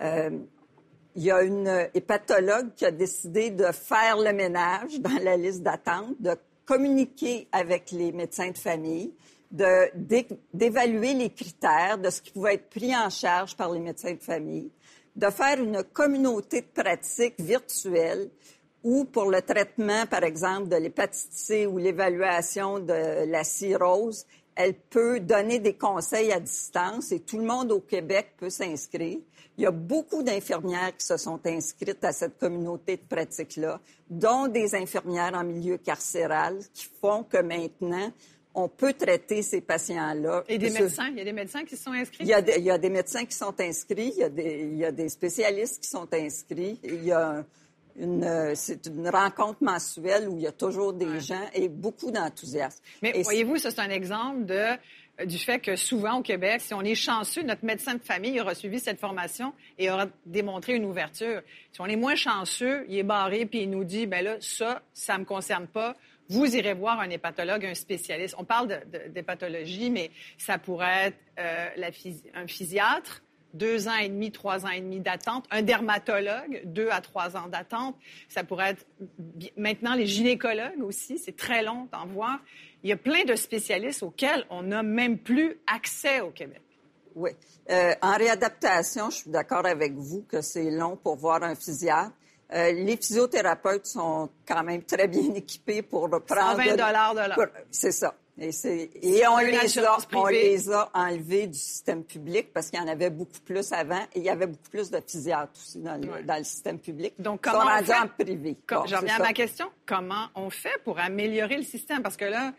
il 0.00 1.22
y 1.22 1.30
a 1.30 1.42
une 1.42 1.88
hépatologue 1.94 2.74
qui 2.74 2.84
a 2.84 2.90
décidé 2.90 3.50
de 3.50 3.66
faire 3.66 4.18
le 4.18 4.32
ménage 4.32 5.00
dans 5.00 5.22
la 5.22 5.36
liste 5.36 5.62
d'attente, 5.62 6.16
de 6.20 6.36
communiquer 6.68 7.48
avec 7.50 7.92
les 7.92 8.12
médecins 8.12 8.50
de 8.50 8.58
famille, 8.58 9.10
d'évaluer 9.50 11.14
les 11.14 11.30
critères 11.30 11.96
de 11.96 12.10
ce 12.10 12.20
qui 12.20 12.30
pouvait 12.30 12.56
être 12.56 12.68
pris 12.68 12.94
en 12.94 13.08
charge 13.08 13.56
par 13.56 13.72
les 13.72 13.80
médecins 13.80 14.12
de 14.12 14.22
famille, 14.22 14.70
de 15.16 15.30
faire 15.30 15.58
une 15.62 15.82
communauté 15.82 16.60
de 16.60 16.66
pratiques 16.66 17.40
virtuelle 17.40 18.28
où, 18.84 19.06
pour 19.06 19.30
le 19.30 19.40
traitement, 19.40 20.04
par 20.04 20.24
exemple, 20.24 20.68
de 20.68 20.76
l'hépatite 20.76 21.32
C 21.32 21.64
ou 21.64 21.78
l'évaluation 21.78 22.80
de 22.80 23.24
la 23.24 23.44
cirrhose, 23.44 24.26
elle 24.54 24.74
peut 24.74 25.20
donner 25.20 25.60
des 25.60 25.74
conseils 25.74 26.32
à 26.32 26.38
distance 26.38 27.12
et 27.12 27.20
tout 27.20 27.38
le 27.38 27.44
monde 27.44 27.72
au 27.72 27.80
Québec 27.80 28.34
peut 28.36 28.50
s'inscrire. 28.50 29.20
Il 29.58 29.64
y 29.64 29.66
a 29.66 29.72
beaucoup 29.72 30.22
d'infirmières 30.22 30.96
qui 30.96 31.04
se 31.04 31.16
sont 31.16 31.40
inscrites 31.44 32.04
à 32.04 32.12
cette 32.12 32.38
communauté 32.38 32.96
de 32.96 33.02
pratique-là, 33.02 33.80
dont 34.08 34.46
des 34.46 34.76
infirmières 34.76 35.34
en 35.34 35.42
milieu 35.42 35.78
carcéral 35.78 36.58
qui 36.72 36.86
font 37.00 37.24
que 37.24 37.38
maintenant, 37.38 38.12
on 38.54 38.68
peut 38.68 38.92
traiter 38.92 39.42
ces 39.42 39.60
patients-là. 39.60 40.44
Et 40.48 40.58
des 40.58 40.70
médecins? 40.70 41.08
Il 41.08 41.18
y 41.18 41.20
a 41.20 41.24
des 41.24 41.32
médecins 41.32 41.64
qui 41.64 41.76
sont 41.76 41.90
inscrits? 41.90 42.18
Il 42.20 42.28
y 42.28 42.34
a 42.34 42.40
des, 42.40 42.54
il 42.58 42.64
y 42.64 42.70
a 42.70 42.78
des 42.78 42.88
médecins 42.88 43.24
qui 43.24 43.34
sont 43.34 43.54
inscrits, 43.60 44.12
il 44.16 44.20
y, 44.20 44.22
a 44.22 44.28
des, 44.28 44.60
il 44.62 44.78
y 44.78 44.84
a 44.84 44.92
des 44.92 45.08
spécialistes 45.08 45.82
qui 45.82 45.88
sont 45.88 46.08
inscrits. 46.12 46.78
Il 46.84 47.04
y 47.04 47.10
a 47.10 47.44
une, 47.98 48.54
c'est 48.54 48.86
une 48.86 49.08
rencontre 49.08 49.60
mensuelle 49.60 50.28
où 50.28 50.36
il 50.36 50.42
y 50.42 50.46
a 50.46 50.52
toujours 50.52 50.92
des 50.92 51.18
gens 51.18 51.46
et 51.52 51.68
beaucoup 51.68 52.12
d'enthousiasme. 52.12 52.80
Mais 53.02 53.22
voyez-vous, 53.22 53.58
ça, 53.58 53.72
c'est 53.72 53.80
un 53.80 53.90
exemple 53.90 54.44
de 54.44 54.78
du 55.24 55.38
fait 55.38 55.58
que 55.58 55.76
souvent 55.76 56.18
au 56.18 56.22
Québec, 56.22 56.60
si 56.60 56.74
on 56.74 56.82
est 56.82 56.94
chanceux, 56.94 57.42
notre 57.42 57.64
médecin 57.64 57.94
de 57.94 58.02
famille 58.02 58.40
aura 58.40 58.54
suivi 58.54 58.78
cette 58.78 59.00
formation 59.00 59.52
et 59.78 59.90
aura 59.90 60.06
démontré 60.26 60.74
une 60.74 60.84
ouverture. 60.84 61.42
Si 61.72 61.80
on 61.80 61.86
est 61.86 61.96
moins 61.96 62.14
chanceux, 62.14 62.84
il 62.88 62.98
est 62.98 63.02
barré 63.02 63.44
puis 63.46 63.62
il 63.62 63.70
nous 63.70 63.84
dit, 63.84 64.06
ben 64.06 64.24
là, 64.24 64.36
ça, 64.40 64.82
ça 64.92 65.18
me 65.18 65.24
concerne 65.24 65.66
pas. 65.66 65.96
Vous 66.28 66.56
irez 66.56 66.74
voir 66.74 67.00
un 67.00 67.08
hépatologue, 67.08 67.64
un 67.64 67.74
spécialiste. 67.74 68.34
On 68.38 68.44
parle 68.44 68.80
d'hépatologie, 69.08 69.90
mais 69.90 70.10
ça 70.36 70.58
pourrait 70.58 71.06
être 71.06 71.18
euh, 71.38 71.90
un 72.34 72.46
physiatre, 72.46 73.22
deux 73.54 73.88
ans 73.88 73.96
et 73.96 74.10
demi, 74.10 74.30
trois 74.30 74.66
ans 74.66 74.70
et 74.70 74.80
demi 74.80 75.00
d'attente. 75.00 75.46
Un 75.50 75.62
dermatologue, 75.62 76.62
deux 76.64 76.90
à 76.90 77.00
trois 77.00 77.36
ans 77.36 77.48
d'attente. 77.48 77.96
Ça 78.28 78.44
pourrait 78.44 78.70
être 78.70 78.86
maintenant 79.56 79.94
les 79.94 80.06
gynécologues 80.06 80.82
aussi. 80.82 81.18
C'est 81.18 81.36
très 81.36 81.62
long 81.62 81.88
d'en 81.92 82.06
voir 82.06 82.40
il 82.82 82.90
y 82.90 82.92
a 82.92 82.96
plein 82.96 83.24
de 83.24 83.34
spécialistes 83.34 84.02
auxquels 84.02 84.44
on 84.50 84.62
n'a 84.62 84.82
même 84.82 85.18
plus 85.18 85.58
accès 85.66 86.20
au 86.20 86.30
Québec. 86.30 86.62
Oui. 87.14 87.30
Euh, 87.70 87.94
en 88.00 88.16
réadaptation, 88.16 89.10
je 89.10 89.16
suis 89.16 89.30
d'accord 89.30 89.66
avec 89.66 89.94
vous 89.94 90.24
que 90.28 90.40
c'est 90.40 90.70
long 90.70 90.96
pour 90.96 91.16
voir 91.16 91.42
un 91.42 91.54
physiatre. 91.54 92.12
Euh, 92.54 92.72
les 92.72 92.96
physiothérapeutes 92.96 93.86
sont 93.86 94.30
quand 94.46 94.62
même 94.62 94.82
très 94.84 95.08
bien 95.08 95.34
équipés 95.34 95.82
pour 95.82 96.08
prendre... 96.08 96.56
120 96.56 96.76
dollars 96.76 97.14
de 97.14 97.20
l'heure. 97.20 97.50
C'est 97.70 97.92
ça. 97.92 98.14
Et, 98.40 99.26
on, 99.26 99.38
les 99.38 99.78
a, 99.80 99.98
on 100.14 100.26
les 100.26 100.70
a 100.70 100.88
enlevés 100.94 101.48
du 101.48 101.58
système 101.58 102.04
public 102.04 102.52
parce 102.52 102.70
qu'il 102.70 102.78
y 102.78 102.82
en 102.82 102.86
avait 102.86 103.10
beaucoup 103.10 103.40
plus 103.44 103.72
avant 103.72 104.02
et 104.14 104.18
il 104.18 104.22
y 104.22 104.30
avait 104.30 104.46
beaucoup 104.46 104.70
plus 104.70 104.90
de 104.90 105.00
physiatres 105.04 105.52
aussi 105.56 105.80
dans 105.80 106.00
le, 106.00 106.44
système 106.44 106.78
public. 106.78 107.14
Donc, 107.18 107.40
comment 107.40 107.64
on 107.66 107.82
fait? 107.82 107.94
en 107.94 108.06
privé. 108.06 108.56
je 108.70 108.94
reviens 108.94 109.16
à 109.16 109.18
ma 109.18 109.32
question. 109.32 109.66
Comment 109.86 110.28
on 110.36 110.50
fait 110.50 110.80
pour 110.84 111.00
améliorer 111.00 111.56
le 111.56 111.64
système? 111.64 112.00
Parce 112.00 112.16
que 112.16 112.26
là, 112.26 112.52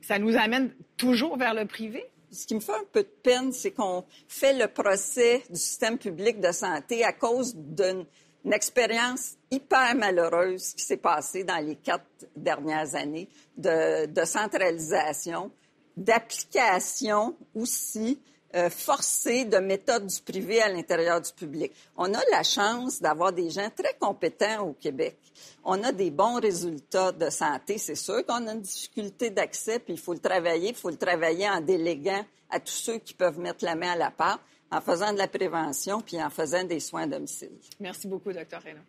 ça 0.00 0.20
nous 0.20 0.36
amène 0.36 0.72
toujours 0.96 1.36
vers 1.36 1.54
le 1.54 1.66
privé? 1.66 2.04
Ce 2.30 2.46
qui 2.46 2.54
me 2.54 2.60
fait 2.60 2.72
un 2.74 2.84
peu 2.92 3.02
de 3.02 3.08
peine, 3.22 3.52
c'est 3.52 3.72
qu'on 3.72 4.04
fait 4.28 4.52
le 4.52 4.68
procès 4.68 5.42
du 5.50 5.58
système 5.58 5.98
public 5.98 6.38
de 6.38 6.52
santé 6.52 7.04
à 7.04 7.12
cause 7.12 7.56
d'une 7.56 8.06
une 8.44 8.52
expérience 8.52 9.36
hyper 9.50 9.94
malheureuse 9.96 10.74
qui 10.74 10.84
s'est 10.84 10.96
passée 10.96 11.44
dans 11.44 11.64
les 11.64 11.76
quatre 11.76 12.04
dernières 12.36 12.94
années 12.94 13.28
de, 13.56 14.24
centralisation, 14.24 15.50
d'application 15.96 17.36
aussi 17.54 18.20
euh, 18.54 18.70
forcée 18.70 19.44
de 19.44 19.58
méthodes 19.58 20.06
du 20.06 20.20
privé 20.22 20.60
à 20.60 20.68
l'intérieur 20.68 21.20
du 21.20 21.32
public. 21.32 21.72
On 21.96 22.12
a 22.14 22.20
la 22.32 22.42
chance 22.42 23.00
d'avoir 23.00 23.32
des 23.32 23.50
gens 23.50 23.70
très 23.70 23.94
compétents 23.98 24.68
au 24.68 24.72
Québec. 24.72 25.18
On 25.64 25.82
a 25.84 25.92
des 25.92 26.10
bons 26.10 26.40
résultats 26.40 27.12
de 27.12 27.30
santé. 27.30 27.78
C'est 27.78 27.94
sûr 27.94 28.24
qu'on 28.26 28.46
a 28.48 28.52
une 28.52 28.60
difficulté 28.60 29.30
d'accès, 29.30 29.78
puis 29.78 29.94
il 29.94 30.00
faut 30.00 30.14
le 30.14 30.18
travailler. 30.18 30.70
Il 30.70 30.74
faut 30.74 30.90
le 30.90 30.96
travailler 30.96 31.48
en 31.48 31.60
déléguant 31.60 32.24
à 32.50 32.58
tous 32.58 32.72
ceux 32.72 32.98
qui 32.98 33.14
peuvent 33.14 33.38
mettre 33.38 33.64
la 33.64 33.76
main 33.76 33.92
à 33.92 33.96
la 33.96 34.10
pâte 34.10 34.40
en 34.72 34.80
faisant 34.80 35.12
de 35.12 35.18
la 35.18 35.28
prévention 35.28 36.00
puis 36.00 36.22
en 36.22 36.30
faisant 36.30 36.64
des 36.64 36.80
soins 36.80 37.02
à 37.02 37.06
domicile. 37.06 37.52
Merci 37.78 38.08
beaucoup, 38.08 38.32
Dr. 38.32 38.60
Reynaud. 38.64 38.80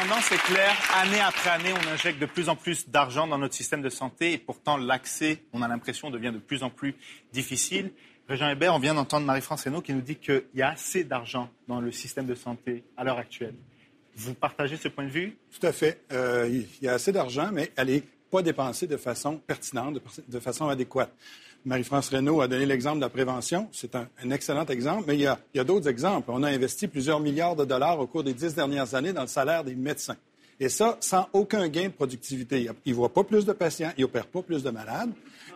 Tendance 0.00 0.30
est 0.30 0.42
claire. 0.42 0.76
Année 0.94 1.20
après 1.20 1.48
année, 1.48 1.72
on 1.72 1.90
injecte 1.90 2.18
de 2.20 2.26
plus 2.26 2.50
en 2.50 2.56
plus 2.56 2.86
d'argent 2.86 3.26
dans 3.26 3.38
notre 3.38 3.54
système 3.54 3.80
de 3.80 3.88
santé 3.88 4.34
et 4.34 4.38
pourtant 4.38 4.76
l'accès, 4.76 5.38
on 5.54 5.62
a 5.62 5.68
l'impression, 5.68 6.10
devient 6.10 6.32
de 6.34 6.38
plus 6.38 6.62
en 6.62 6.68
plus 6.68 6.94
difficile. 7.32 7.90
Régent 8.28 8.50
Hébert, 8.50 8.74
on 8.74 8.78
vient 8.78 8.92
d'entendre 8.92 9.24
Marie-France 9.24 9.66
Hainaut 9.66 9.80
qui 9.80 9.94
nous 9.94 10.02
dit 10.02 10.16
qu'il 10.16 10.42
y 10.54 10.60
a 10.60 10.68
assez 10.68 11.04
d'argent 11.04 11.48
dans 11.66 11.80
le 11.80 11.90
système 11.92 12.26
de 12.26 12.34
santé 12.34 12.84
à 12.94 13.04
l'heure 13.04 13.16
actuelle. 13.16 13.54
Vous 14.16 14.34
partagez 14.34 14.76
ce 14.76 14.88
point 14.88 15.04
de 15.04 15.10
vue? 15.10 15.34
Tout 15.58 15.66
à 15.66 15.72
fait. 15.72 16.02
Euh, 16.12 16.46
il 16.46 16.84
y 16.84 16.88
a 16.88 16.92
assez 16.92 17.12
d'argent, 17.12 17.48
mais 17.50 17.72
elle 17.74 17.88
est 17.88 18.04
pas 18.30 18.42
dépensé 18.42 18.86
de 18.86 18.98
façon 18.98 19.38
pertinente, 19.38 19.98
de, 20.28 20.40
façon 20.40 20.68
adéquate. 20.68 21.14
Marie-France 21.66 22.10
Reynaud 22.10 22.40
a 22.40 22.46
donné 22.46 22.64
l'exemple 22.64 22.98
de 22.98 23.02
la 23.02 23.08
prévention. 23.08 23.68
C'est 23.72 23.96
un, 23.96 24.08
excellent 24.30 24.64
exemple, 24.66 25.04
mais 25.08 25.16
il 25.16 25.22
y 25.22 25.58
a, 25.58 25.64
d'autres 25.64 25.88
exemples. 25.88 26.30
On 26.32 26.44
a 26.44 26.48
investi 26.48 26.86
plusieurs 26.86 27.18
milliards 27.18 27.56
de 27.56 27.64
dollars 27.64 27.98
au 27.98 28.06
cours 28.06 28.22
des 28.22 28.34
dix 28.34 28.54
dernières 28.54 28.94
années 28.94 29.12
dans 29.12 29.22
le 29.22 29.26
salaire 29.26 29.64
des 29.64 29.74
médecins. 29.74 30.16
Et 30.60 30.68
ça, 30.68 30.96
sans 31.00 31.28
aucun 31.32 31.66
gain 31.68 31.88
de 31.88 31.92
productivité. 31.92 32.70
Ils 32.84 32.92
ne 32.92 32.96
voient 32.96 33.12
pas 33.12 33.24
plus 33.24 33.44
de 33.44 33.52
patients, 33.52 33.90
ils 33.98 34.02
n'opèrent 34.02 34.28
pas 34.28 34.42
plus 34.42 34.62
de 34.62 34.70
malades. 34.70 35.10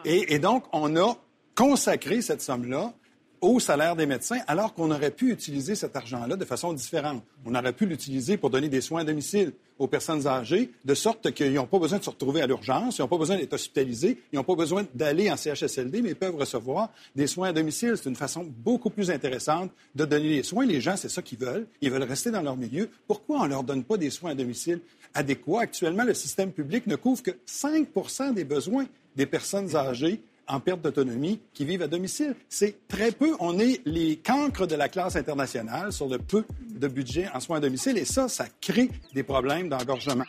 et 0.05 0.39
donc, 0.41 0.65
on 0.73 0.97
a 0.97 1.17
consacré 1.55 2.23
cette 2.23 2.43
somme-là 2.43 2.93
au 3.41 3.59
salaire 3.61 3.97
des 3.97 4.07
médecins, 4.07 4.41
alors 4.47 4.75
qu'on 4.75 4.91
aurait 4.91 5.11
pu 5.11 5.33
utiliser 5.33 5.75
cet 5.75 5.97
argent-là 5.97 6.37
de 6.37 6.45
façon 6.45 6.73
différente. 6.73 7.23
On 7.47 7.55
aurait 7.55 7.73
pu 7.73 7.87
l'utiliser 7.87 8.37
pour 8.37 8.51
donner 8.51 8.69
des 8.69 8.81
soins 8.81 9.01
à 9.01 9.05
domicile 9.05 9.53
aux 9.79 9.87
personnes 9.87 10.27
âgées, 10.27 10.71
de 10.85 10.95
sorte 10.95 11.31
qu'ils 11.33 11.55
n'ont 11.55 11.67
pas 11.67 11.79
besoin 11.79 11.99
de 11.99 12.05
se 12.05 12.11
retrouver 12.11 12.43
à 12.43 12.47
l'urgence, 12.47 12.99
ils 12.99 13.01
n'ont 13.01 13.09
pas 13.09 13.17
besoin 13.17 13.37
d'être 13.37 13.55
hospitalisés, 13.55 14.19
ils 14.31 14.37
n'ont 14.37 14.45
pas 14.45 14.55
besoin 14.55 14.85
d'aller 14.95 15.31
en 15.31 15.37
CHSLD, 15.37 16.03
mais 16.03 16.11
ils 16.11 16.17
peuvent 16.17 16.37
recevoir 16.37 16.91
des 17.17 17.27
soins 17.27 17.49
à 17.49 17.53
domicile. 17.55 17.95
C'est 17.97 18.11
une 18.11 18.17
façon 18.17 18.47
beaucoup 18.47 18.91
plus 18.91 19.11
intéressante 19.11 19.71
de 19.95 20.05
donner 20.05 20.29
les 20.29 20.43
soins. 20.43 20.67
Les 20.67 20.83
gens, 20.83 20.97
c'est 20.97 21.09
ça 21.09 21.23
qu'ils 21.23 21.39
veulent. 21.39 21.67
Ils 21.81 21.91
veulent 21.91 22.03
rester 22.03 22.31
dans 22.31 22.43
leur 22.43 22.59
milieu. 22.59 22.91
Pourquoi 23.07 23.41
on 23.41 23.45
ne 23.45 23.49
leur 23.49 23.65
donne 23.65 23.85
pas 23.85 23.97
des 23.97 24.11
soins 24.11 24.33
à 24.33 24.35
domicile 24.35 24.81
adéquats? 25.15 25.63
Actuellement, 25.63 26.05
le 26.05 26.13
système 26.13 26.53
public 26.53 26.87
ne 26.87 26.97
couvre 26.97 27.23
que 27.23 27.31
5 27.47 27.89
des 28.35 28.45
besoins 28.45 28.85
des 29.17 29.27
personnes 29.27 29.75
âgées 29.75 30.21
en 30.51 30.61
perte 30.61 30.83
d'autonomie 30.83 31.41
qui 31.55 31.65
vivent 31.65 31.83
à 31.83 31.87
domicile. 31.87 32.35
C'est 32.49 32.89
très 32.89 33.13
peu. 33.13 33.37
On 33.41 33.59
est 33.59 33.81
les 33.87 34.17
cancres 34.17 34.67
de 34.67 34.75
la 34.75 34.89
classe 34.89 35.17
internationale 35.17 35.93
sur 35.93 36.09
le 36.09 36.19
peu 36.19 36.45
de 36.69 36.89
budget 36.89 37.29
en 37.33 37.41
soins 37.41 37.59
à 37.59 37.61
domicile 37.61 37.97
et 37.99 38.05
ça, 38.05 38.29
ça 38.29 38.47
crée 38.61 38.91
des 39.15 39.23
problèmes 39.23 39.69
d'engorgement. 39.69 40.25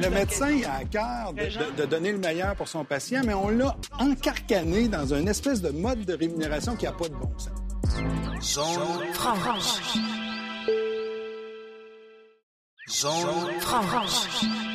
Le 0.00 0.10
médecin 0.10 0.60
a 0.66 0.78
à 0.78 0.84
cœur 0.84 1.32
de, 1.32 1.84
donner 1.84 2.12
le 2.12 2.18
meilleur 2.18 2.56
pour 2.56 2.68
son 2.68 2.84
patient, 2.84 3.22
mais 3.24 3.34
on 3.34 3.48
l'a 3.48 3.76
encarcané 3.98 4.88
dans 4.88 5.14
une 5.14 5.28
espèce 5.28 5.62
de 5.62 5.70
mode 5.70 6.04
de 6.04 6.14
rémunération 6.14 6.74
qui 6.74 6.84
n'a 6.84 6.92
pas 6.92 7.08
de 7.08 7.14
bon 7.14 7.32
sens. 7.38 7.52
Zone 8.40 9.12
franche. 9.12 9.80
Zone 12.88 13.60
franche 13.60 14.73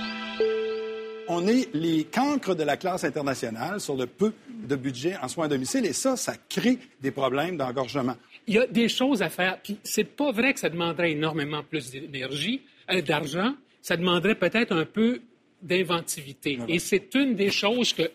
on 1.29 1.47
est 1.47 1.73
les 1.73 2.03
cancres 2.03 2.55
de 2.55 2.63
la 2.63 2.75
classe 2.75 3.03
internationale 3.03 3.79
sur 3.79 3.95
le 3.95 4.07
peu 4.07 4.33
de 4.49 4.75
budget 4.75 5.15
en 5.21 5.27
soins 5.27 5.45
à 5.45 5.47
domicile 5.47 5.85
et 5.85 5.93
ça, 5.93 6.17
ça 6.17 6.33
crée 6.49 6.79
des 7.01 7.11
problèmes 7.11 7.55
d'engorgement. 7.55 8.15
Il 8.47 8.55
y 8.55 8.57
a 8.57 8.65
des 8.65 8.89
choses 8.89 9.21
à 9.21 9.29
faire. 9.29 9.59
Puis 9.61 9.77
c'est 9.83 10.03
pas 10.03 10.31
vrai 10.31 10.53
que 10.53 10.59
ça 10.59 10.69
demanderait 10.69 11.11
énormément 11.11 11.63
plus 11.63 11.91
d'énergie, 11.91 12.61
euh, 12.91 13.01
d'argent. 13.01 13.53
Ça 13.81 13.95
demanderait 13.95 14.35
peut-être 14.35 14.75
un 14.75 14.85
peu 14.85 15.21
d'inventivité. 15.61 16.57
Et 16.67 16.79
c'est 16.79 17.13
une 17.15 17.35
des 17.35 17.51
choses 17.51 17.93
que, 17.93 18.09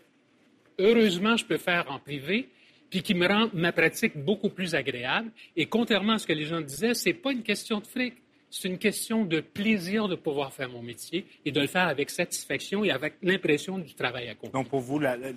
heureusement, 0.78 1.36
je 1.36 1.44
peux 1.44 1.58
faire 1.58 1.86
en 1.90 1.98
privé, 1.98 2.48
puis 2.90 3.02
qui 3.02 3.14
me 3.14 3.28
rend 3.28 3.48
ma 3.52 3.70
pratique 3.72 4.16
beaucoup 4.16 4.48
plus 4.48 4.74
agréable. 4.74 5.30
Et 5.56 5.66
contrairement 5.66 6.14
à 6.14 6.18
ce 6.18 6.26
que 6.26 6.32
les 6.32 6.46
gens 6.46 6.60
disaient, 6.60 6.94
c'est 6.94 7.12
pas 7.12 7.32
une 7.32 7.42
question 7.42 7.78
de 7.78 7.86
fric. 7.86 8.14
C'est 8.54 8.68
une 8.68 8.78
question 8.78 9.24
de 9.24 9.40
plaisir 9.40 10.06
de 10.06 10.14
pouvoir 10.14 10.52
faire 10.52 10.68
mon 10.68 10.80
métier 10.80 11.26
et 11.44 11.50
de 11.50 11.60
le 11.60 11.66
faire 11.66 11.88
avec 11.88 12.08
satisfaction 12.08 12.84
et 12.84 12.92
avec 12.92 13.14
l'impression 13.20 13.78
du 13.78 13.94
travail 13.94 14.28
accompli. 14.28 14.52
Donc 14.52 14.68
pour 14.68 14.80
vous, 14.80 15.00
la, 15.00 15.16
la, 15.16 15.30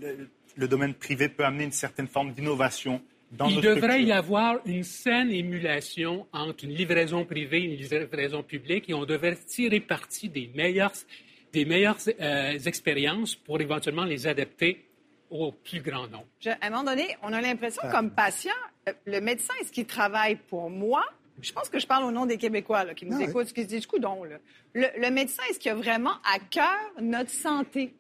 le 0.56 0.68
domaine 0.68 0.94
privé 0.94 1.28
peut 1.28 1.44
amener 1.44 1.64
une 1.64 1.72
certaine 1.72 2.08
forme 2.08 2.32
d'innovation 2.32 3.02
dans 3.32 3.48
Il 3.48 3.60
devrait 3.62 4.04
y 4.04 4.12
avoir 4.12 4.60
une 4.66 4.84
saine 4.84 5.32
émulation 5.32 6.28
entre 6.32 6.64
une 6.64 6.76
livraison 6.76 7.26
privée 7.26 7.58
et 7.58 7.66
une 7.66 7.76
livraison 7.76 8.44
publique 8.44 8.88
et 8.88 8.94
on 8.94 9.06
devrait 9.06 9.36
tirer 9.36 9.80
parti 9.80 10.30
des 10.30 10.52
meilleures, 10.54 10.94
des 11.54 11.66
meilleures 11.66 11.98
euh, 12.22 12.60
expériences 12.66 13.36
pour 13.36 13.60
éventuellement 13.60 14.06
les 14.06 14.28
adapter 14.28 14.86
au 15.32 15.52
plus 15.52 15.82
grand 15.82 16.08
nombre. 16.08 16.28
Je, 16.40 16.50
à 16.50 16.58
un 16.62 16.70
moment 16.70 16.84
donné, 16.84 17.18
on 17.24 17.34
a 17.34 17.42
l'impression, 17.42 17.82
comme 17.92 18.12
patient, 18.12 18.54
euh, 18.88 18.94
le 19.06 19.20
médecin, 19.22 19.54
est-ce 19.60 19.72
qu'il 19.72 19.88
travaille 19.88 20.36
pour 20.36 20.70
moi? 20.70 21.04
Je 21.42 21.52
pense 21.52 21.70
que 21.70 21.80
je 21.80 21.86
parle 21.88 22.04
au 22.06 22.12
nom 22.12 22.26
des 22.26 22.38
Québécois 22.38 22.84
là, 22.84 22.94
qui 22.94 23.06
nous 23.06 23.18
Ah 23.20 23.24
écoutent, 23.24 23.54
qui 23.54 23.62
se 23.64 23.68
disent, 23.68 23.86
coudon, 23.86 24.24
là. 24.24 24.38
Le, 24.74 24.88
le 25.00 25.10
médecin, 25.12 25.44
est-ce 25.50 25.60
qu'il 25.60 25.72
a 25.72 25.76
vraiment 25.76 26.14
à 26.24 26.40
cœur 26.40 26.66
notre 27.02 27.30
santé? 27.32 27.94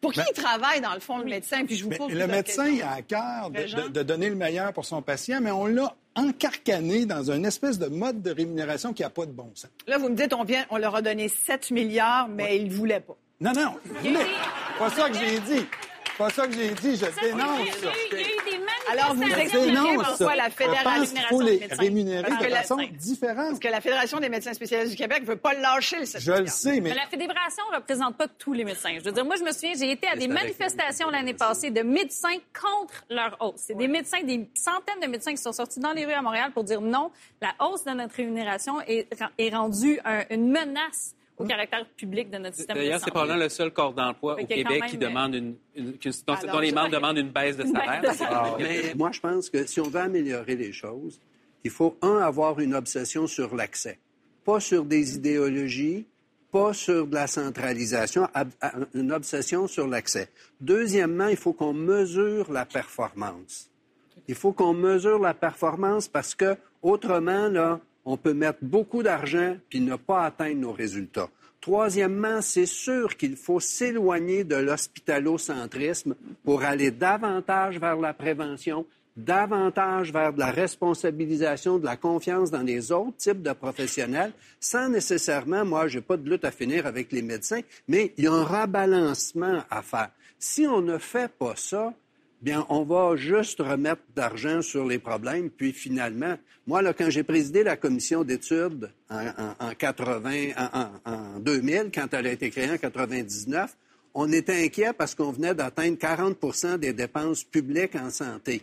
Pour 0.00 0.12
qui 0.12 0.20
il 0.28 0.32
travaille, 0.34 0.80
dans 0.80 0.94
le 0.94 1.00
fond, 1.00 1.18
le 1.18 1.26
médecin? 1.26 1.64
Puis 1.66 1.76
je 1.76 1.84
vous 1.84 1.90
Mais 1.90 1.98
pose 1.98 2.12
le 2.12 2.26
médecin 2.26 2.66
il 2.66 2.80
a 2.82 2.92
à 2.92 3.02
cœur 3.02 3.50
de, 3.50 3.58
Régent? 3.58 3.76
de- 3.84 3.88
de 3.88 4.02
donner 4.02 4.30
le 4.30 4.34
meilleur 4.34 4.72
pour 4.72 4.86
son 4.86 5.02
patient, 5.02 5.40
mais 5.42 5.50
on 5.50 5.66
l'a 5.66 5.94
encarcané 6.16 7.04
dans 7.06 7.30
une 7.30 7.44
espèce 7.44 7.78
de 7.78 7.86
mode 7.86 8.22
de 8.22 8.30
rémunération 8.30 8.92
qui 8.94 9.02
n'a 9.02 9.10
pas 9.10 9.26
de 9.26 9.32
bon 9.32 9.50
sens. 9.54 9.70
Là, 9.86 9.98
vous 9.98 10.08
me 10.08 10.14
dites, 10.16 10.32
on, 10.32 10.42
vient, 10.44 10.64
on 10.70 10.78
leur 10.78 10.94
a 10.96 11.02
donné 11.02 11.28
7 11.28 11.70
milliards, 11.70 12.28
mais 12.28 12.56
ils 12.56 12.68
ne 12.68 12.72
voulaient 12.72 13.00
pas. 13.00 13.16
Non, 13.40 13.52
non, 13.52 13.74
il 14.02 14.10
voulait. 14.12 14.26
pas 14.78 14.90
ça 14.90 15.08
que 15.10 15.16
j'ai 15.18 15.38
dit. 15.40 15.66
Pas 16.18 16.30
ça 16.30 16.46
que 16.46 16.52
j'ai 16.54 16.70
dit. 16.74 16.96
Je 16.96 17.20
dénonce 17.20 17.68
ça. 17.76 17.88
Des. 18.92 18.98
Alors, 18.98 19.14
vous 19.14 19.22
expliquez 19.22 19.94
pourquoi 19.96 20.36
la 20.36 20.50
Fédération 20.50 20.90
pense 21.00 21.10
qu'il 21.12 21.22
faut 21.22 21.40
les 21.42 21.58
médecins. 21.60 21.76
rémunérer 21.82 22.22
Parce 22.28 22.38
de 22.40 22.44
que 22.46 22.50
la- 22.50 22.56
façon 22.62 22.76
différente. 22.92 23.46
Parce 23.48 23.58
que 23.58 23.68
la 23.68 23.80
Fédération 23.80 24.18
des 24.20 24.28
médecins 24.28 24.52
spécialistes 24.54 24.90
du 24.92 24.96
Québec 24.96 25.22
ne 25.22 25.26
veut 25.26 25.36
pas 25.36 25.54
lâcher 25.54 25.98
le 26.00 26.04
7 26.06 26.20
Je 26.20 26.32
le 26.32 26.46
sais, 26.46 26.80
mais 26.80 26.90
Mais 26.90 26.94
la 26.94 27.06
fédération 27.06 27.62
ne 27.70 27.76
représente 27.76 28.16
pas 28.16 28.26
tous 28.28 28.52
les 28.52 28.64
médecins. 28.64 28.90
Je 28.98 29.04
veux 29.04 29.12
dire, 29.12 29.24
moi, 29.24 29.36
je 29.36 29.42
me 29.44 29.52
souviens, 29.52 29.72
j'ai 29.78 29.90
été 29.92 30.06
à 30.06 30.16
des 30.16 30.28
manifestations 30.28 31.10
l'année 31.10 31.34
passée 31.34 31.70
de 31.70 31.82
médecins 31.82 32.36
contre 32.54 33.04
leur 33.08 33.36
hausse. 33.40 33.54
C'est 33.66 33.74
des 33.76 33.88
médecins, 33.88 34.22
des 34.22 34.48
centaines 34.54 35.00
de 35.02 35.06
médecins 35.06 35.30
qui 35.32 35.38
sont 35.42 35.52
sortis 35.52 35.80
dans 35.80 35.92
les 35.92 36.04
rues 36.04 36.12
à 36.12 36.22
Montréal 36.22 36.50
pour 36.52 36.64
dire 36.64 36.80
non, 36.80 37.10
la 37.40 37.52
hausse 37.60 37.84
de 37.84 37.90
notre 37.92 38.14
rémunération 38.14 38.80
est, 38.86 39.08
est 39.38 39.50
rendue 39.54 40.00
un- 40.04 40.24
une 40.30 40.50
menace 40.50 41.14
au 41.40 41.44
caractère 41.46 41.86
public 41.96 42.30
de 42.30 42.38
notre 42.38 42.56
système 42.56 42.76
de 42.76 42.82
D'ailleurs, 42.82 43.00
c'est 43.00 43.10
probablement 43.10 43.38
le 43.38 43.48
seul 43.48 43.72
corps 43.72 43.92
d'emploi 43.94 44.34
au 44.34 44.46
Québec 44.46 44.80
même, 44.80 44.90
qui 44.90 44.98
demande 44.98 45.34
une, 45.34 45.54
une- 45.74 45.92
dont, 46.26 46.34
Alors, 46.34 46.54
dont 46.54 46.60
les 46.60 46.72
membres 46.72 46.90
demandent 46.90 47.18
une 47.18 47.30
baisse 47.30 47.56
de 47.56 47.64
baisse 47.64 47.72
salaire. 47.72 48.02
de 48.10 48.16
salaire. 48.16 48.56
Mais 48.58 48.94
moi, 48.94 49.10
je 49.12 49.20
pense 49.20 49.50
que 49.50 49.66
si 49.66 49.80
on 49.80 49.88
veut 49.88 50.00
améliorer 50.00 50.56
les 50.56 50.72
choses, 50.72 51.18
il 51.64 51.70
faut, 51.70 51.96
un, 52.02 52.18
avoir 52.18 52.60
une 52.60 52.74
obsession 52.74 53.26
sur 53.26 53.54
l'accès. 53.54 53.98
Pas 54.44 54.60
sur 54.60 54.84
des 54.84 55.16
idéologies, 55.16 56.06
pas 56.50 56.72
sur 56.72 57.06
de 57.06 57.14
la 57.14 57.26
centralisation, 57.26 58.28
une 58.94 59.12
obsession 59.12 59.66
sur 59.66 59.86
l'accès. 59.86 60.28
Deuxièmement, 60.60 61.28
il 61.28 61.36
faut 61.36 61.52
qu'on 61.52 61.72
mesure 61.72 62.50
la 62.50 62.64
performance. 62.64 63.70
Il 64.28 64.34
faut 64.34 64.52
qu'on 64.52 64.74
mesure 64.74 65.18
la 65.18 65.34
performance 65.34 66.08
parce 66.08 66.34
que, 66.34 66.56
autrement, 66.82 67.48
là, 67.48 67.80
on 68.04 68.16
peut 68.16 68.34
mettre 68.34 68.58
beaucoup 68.62 69.02
d'argent 69.02 69.56
puis 69.68 69.80
ne 69.80 69.96
pas 69.96 70.24
atteindre 70.24 70.60
nos 70.60 70.72
résultats. 70.72 71.28
Troisièmement, 71.60 72.40
c'est 72.40 72.66
sûr 72.66 73.16
qu'il 73.16 73.36
faut 73.36 73.60
s'éloigner 73.60 74.44
de 74.44 74.56
l'hospitalocentrisme 74.56 76.14
pour 76.42 76.62
aller 76.62 76.90
davantage 76.90 77.78
vers 77.78 77.96
la 77.96 78.14
prévention, 78.14 78.86
davantage 79.14 80.10
vers 80.10 80.32
de 80.32 80.38
la 80.38 80.50
responsabilisation, 80.50 81.78
de 81.78 81.84
la 81.84 81.96
confiance 81.96 82.50
dans 82.50 82.62
les 82.62 82.92
autres 82.92 83.16
types 83.18 83.42
de 83.42 83.52
professionnels, 83.52 84.32
sans 84.58 84.88
nécessairement, 84.88 85.66
moi, 85.66 85.86
j'ai 85.86 86.00
pas 86.00 86.16
de 86.16 86.28
lutte 86.28 86.46
à 86.46 86.50
finir 86.50 86.86
avec 86.86 87.12
les 87.12 87.22
médecins, 87.22 87.60
mais 87.88 88.14
il 88.16 88.24
y 88.24 88.26
a 88.26 88.32
un 88.32 88.44
rebalancement 88.44 89.62
à 89.68 89.82
faire. 89.82 90.10
Si 90.38 90.66
on 90.66 90.80
ne 90.80 90.96
fait 90.96 91.30
pas 91.30 91.56
ça, 91.56 91.92
bien, 92.40 92.66
on 92.68 92.82
va 92.84 93.16
juste 93.16 93.60
remettre 93.60 94.02
d'argent 94.14 94.62
sur 94.62 94.86
les 94.86 94.98
problèmes, 94.98 95.50
puis 95.50 95.72
finalement, 95.72 96.36
moi, 96.66 96.82
là, 96.82 96.92
quand 96.92 97.10
j'ai 97.10 97.22
présidé 97.22 97.62
la 97.64 97.76
commission 97.76 98.22
d'études 98.24 98.90
en, 99.10 99.26
en- 99.26 99.54
en 99.68 99.74
80, 99.74 100.50
en, 100.56 100.80
en- 100.80 101.12
en 101.12 101.38
2000, 101.40 101.90
quand 101.94 102.12
elle 102.12 102.26
a 102.26 102.32
été 102.32 102.50
créée 102.50 102.70
en 102.70 102.78
99, 102.78 103.76
on 104.14 104.30
était 104.32 104.64
inquiet 104.64 104.92
parce 104.92 105.14
qu'on 105.14 105.30
venait 105.32 105.54
d'atteindre 105.54 105.96
40% 105.96 106.78
des 106.78 106.92
dépenses 106.92 107.44
publiques 107.44 107.94
en 107.96 108.10
santé. 108.10 108.62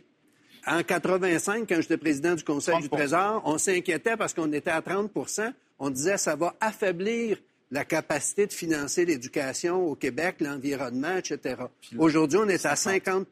En 0.65 0.83
85, 0.83 1.65
quand 1.69 1.79
j'étais 1.81 1.97
président 1.97 2.35
du 2.35 2.43
Conseil 2.43 2.77
du 2.81 2.87
30%. 2.87 2.89
Trésor, 2.89 3.41
on 3.45 3.57
s'inquiétait 3.57 4.17
parce 4.17 4.33
qu'on 4.33 4.51
était 4.51 4.71
à 4.71 4.81
30% 4.81 5.53
On 5.79 5.89
disait 5.89 6.17
ça 6.17 6.35
va 6.35 6.55
affaiblir 6.59 7.37
la 7.71 7.83
capacité 7.85 8.47
de 8.47 8.53
financer 8.53 9.05
l'éducation 9.05 9.85
au 9.85 9.95
Québec, 9.95 10.37
l'environnement, 10.39 11.17
etc. 11.17 11.55
Aujourd'hui, 11.97 12.39
on 12.41 12.47
est 12.47 12.65
à 12.65 12.75
50 12.75 13.27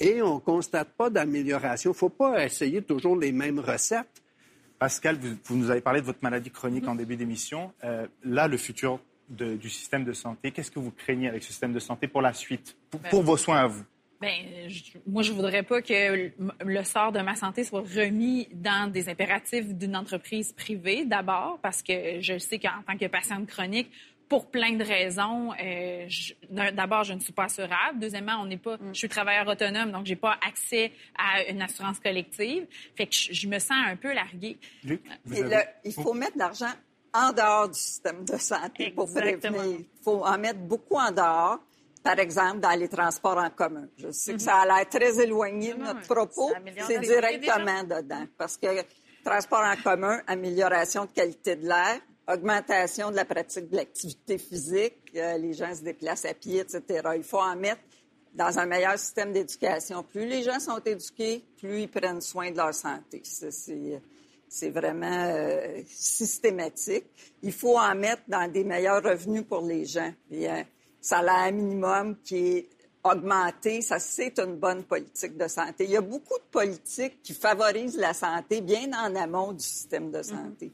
et 0.00 0.22
on 0.22 0.36
ne 0.36 0.40
constate 0.40 0.88
pas 0.96 1.10
d'amélioration. 1.10 1.90
Il 1.90 1.94
ne 1.94 1.98
faut 1.98 2.08
pas 2.08 2.44
essayer 2.44 2.82
toujours 2.82 3.16
les 3.16 3.32
mêmes 3.32 3.58
recettes. 3.60 4.22
Pascal, 4.78 5.16
vous, 5.20 5.36
vous 5.44 5.56
nous 5.56 5.70
avez 5.70 5.80
parlé 5.80 6.00
de 6.00 6.06
votre 6.06 6.20
maladie 6.22 6.50
chronique 6.50 6.86
en 6.86 6.94
début 6.94 7.16
d'émission. 7.16 7.72
Euh, 7.84 8.06
là, 8.24 8.46
le 8.46 8.56
futur 8.56 9.00
de- 9.28 9.56
du 9.56 9.68
système 9.68 10.04
de 10.04 10.12
santé, 10.12 10.52
qu'est-ce 10.52 10.70
que 10.70 10.78
vous 10.78 10.92
craignez 10.92 11.28
avec 11.28 11.42
ce 11.42 11.48
système 11.48 11.72
de 11.72 11.80
santé 11.80 12.06
pour 12.06 12.22
la 12.22 12.32
suite, 12.32 12.76
pour, 12.90 13.00
pour 13.02 13.22
vos 13.22 13.36
soins 13.36 13.58
à 13.58 13.66
vous? 13.66 13.82
Ben, 14.20 14.68
je- 14.68 14.98
moi, 15.06 15.22
je 15.22 15.32
voudrais 15.32 15.62
pas 15.62 15.80
que 15.80 16.30
le, 16.64 16.84
sort 16.84 17.12
de 17.12 17.20
ma 17.20 17.36
santé 17.36 17.62
soit 17.62 17.82
remis 17.82 18.48
dans 18.52 18.90
des 18.90 19.08
impératifs 19.08 19.66
d'une 19.74 19.94
entreprise 19.96 20.52
privée, 20.52 21.04
d'abord, 21.04 21.58
parce 21.62 21.82
que 21.82 22.20
je 22.20 22.36
sais 22.38 22.58
qu'en 22.58 22.82
tant 22.86 22.96
que 22.98 23.06
patiente 23.06 23.46
chronique, 23.46 23.90
pour 24.28 24.50
plein 24.50 24.72
de 24.72 24.84
raisons, 24.84 25.52
euh, 25.62 26.06
d'abord, 26.72 27.04
je 27.04 27.14
ne 27.14 27.20
suis 27.20 27.32
pas 27.32 27.44
assurable. 27.44 27.98
Deuxièmement, 28.00 28.34
on 28.40 28.44
n'est 28.46 28.58
pas, 28.58 28.76
je 28.92 28.98
suis 28.98 29.08
travailleur 29.08 29.46
autonome, 29.46 29.90
donc 29.92 30.04
j'ai 30.04 30.16
pas 30.16 30.36
accès 30.46 30.92
à 31.16 31.44
une 31.50 31.62
assurance 31.62 31.98
collective. 32.00 32.66
Fait 32.96 33.06
que 33.06 33.14
je, 33.14 33.32
je 33.32 33.46
me 33.48 33.58
sens 33.58 33.78
un 33.86 33.96
peu 33.96 34.12
larguée. 34.12 34.58
Luc, 34.84 35.00
vous 35.24 35.34
Et 35.36 35.42
avez- 35.44 35.54
le- 35.54 35.62
il 35.84 35.92
faut 35.94 36.12
mettre 36.12 36.34
de 36.34 36.40
l'argent 36.40 36.72
en 37.14 37.32
dehors 37.32 37.68
du 37.70 37.78
système 37.78 38.24
de 38.26 38.36
santé 38.36 38.90
pour 38.90 39.04
Exactement. 39.04 39.56
prévenir. 39.58 39.78
Il 39.80 40.02
faut 40.04 40.22
en 40.26 40.36
mettre 40.38 40.58
beaucoup 40.58 40.96
en 40.96 41.10
dehors. 41.10 41.60
Par 42.02 42.18
exemple, 42.18 42.60
dans 42.60 42.78
les 42.78 42.88
transports 42.88 43.38
en 43.38 43.50
commun. 43.50 43.88
Je 43.96 44.10
sais 44.10 44.34
que 44.34 44.40
ça 44.40 44.56
a 44.56 44.66
l'air 44.66 44.88
très 44.88 45.20
éloigné 45.20 45.74
de 45.74 45.78
Non, 45.78 45.94
notre 45.94 46.06
propos. 46.06 46.52
C'est 46.86 47.00
directement 47.00 47.82
dedans. 47.84 48.26
Parce 48.36 48.56
que 48.56 48.68
transport 49.24 49.64
en 49.64 49.76
commun, 49.82 50.20
amélioration 50.26 51.04
de 51.04 51.10
qualité 51.10 51.56
de 51.56 51.66
l'air, 51.66 52.00
augmentation 52.26 53.10
de 53.10 53.16
la 53.16 53.24
pratique 53.24 53.68
de 53.68 53.76
l'activité 53.76 54.38
physique, 54.38 54.96
euh, 55.16 55.38
les 55.38 55.54
gens 55.54 55.74
se 55.74 55.82
déplacent 55.82 56.26
à 56.26 56.34
pied, 56.34 56.60
etc. 56.60 57.08
Il 57.16 57.24
faut 57.24 57.40
en 57.40 57.56
mettre 57.56 57.80
dans 58.34 58.58
un 58.58 58.66
meilleur 58.66 58.98
système 58.98 59.32
d'éducation. 59.32 60.02
Plus 60.02 60.26
les 60.26 60.42
gens 60.42 60.60
sont 60.60 60.78
éduqués, 60.84 61.44
plus 61.58 61.82
ils 61.82 61.88
prennent 61.88 62.20
soin 62.20 62.50
de 62.50 62.56
leur 62.56 62.74
santé. 62.74 63.22
Ça, 63.24 63.48
C'est 63.50 64.70
vraiment 64.70 65.24
euh, 65.26 65.82
systématique. 65.86 67.06
Il 67.42 67.52
faut 67.52 67.78
en 67.78 67.94
mettre 67.94 68.22
dans 68.28 68.50
des 68.50 68.64
meilleurs 68.64 69.02
revenus 69.02 69.44
pour 69.46 69.62
les 69.62 69.84
gens. 69.84 70.12
Un 70.32 70.64
salaire 71.00 71.52
minimum 71.52 72.16
qui 72.22 72.36
est 72.36 72.68
augmenté, 73.04 73.80
ça 73.80 73.98
c'est 73.98 74.38
une 74.38 74.56
bonne 74.56 74.84
politique 74.84 75.36
de 75.36 75.48
santé. 75.48 75.84
Il 75.84 75.90
y 75.90 75.96
a 75.96 76.00
beaucoup 76.00 76.38
de 76.38 76.50
politiques 76.50 77.22
qui 77.22 77.32
favorisent 77.34 77.96
la 77.96 78.12
santé 78.12 78.60
bien 78.60 78.90
en 78.92 79.14
amont 79.14 79.52
du 79.52 79.64
système 79.64 80.10
de 80.10 80.22
santé. 80.22 80.72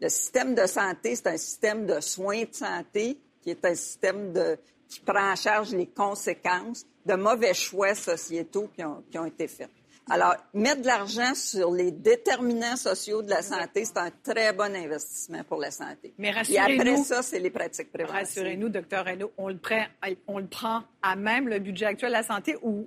Le 0.00 0.08
système 0.08 0.54
de 0.54 0.66
santé, 0.66 1.14
c'est 1.14 1.28
un 1.28 1.36
système 1.36 1.86
de 1.86 2.00
soins 2.00 2.44
de 2.44 2.54
santé 2.54 3.18
qui 3.42 3.50
est 3.50 3.64
un 3.64 3.74
système 3.74 4.32
de, 4.32 4.58
qui 4.88 5.00
prend 5.00 5.32
en 5.32 5.36
charge 5.36 5.72
les 5.72 5.86
conséquences 5.86 6.84
de 7.06 7.14
mauvais 7.14 7.54
choix 7.54 7.94
sociétaux 7.94 8.68
qui 8.74 8.84
ont, 8.84 9.02
qui 9.10 9.18
ont 9.18 9.26
été 9.26 9.46
faits. 9.46 9.70
Alors, 10.12 10.34
mettre 10.54 10.82
de 10.82 10.86
l'argent 10.86 11.34
sur 11.34 11.70
les 11.72 11.92
déterminants 11.92 12.76
sociaux 12.76 13.22
de 13.22 13.30
la 13.30 13.42
santé, 13.42 13.84
c'est 13.84 13.96
un 13.98 14.10
très 14.24 14.52
bon 14.52 14.74
investissement 14.74 15.44
pour 15.44 15.58
la 15.58 15.70
santé. 15.70 16.12
Mais 16.18 16.28
Et 16.28 16.32
rassurez-nous- 16.32 16.80
après 16.80 16.96
ça, 17.04 17.22
c'est 17.22 17.38
les 17.38 17.50
pratiques 17.50 17.92
préventives. 17.92 18.16
Rassurez-nous, 18.18 18.68
docteur 18.70 19.04
Reynaud, 19.04 19.30
on 19.38 19.48
le, 19.48 19.56
prend, 19.58 19.84
on 20.26 20.38
le 20.40 20.46
prend 20.48 20.82
à 21.00 21.14
même 21.14 21.48
le 21.48 21.60
budget 21.60 21.86
actuel 21.86 22.10
de 22.10 22.16
la 22.16 22.22
santé 22.24 22.56
ou 22.62 22.86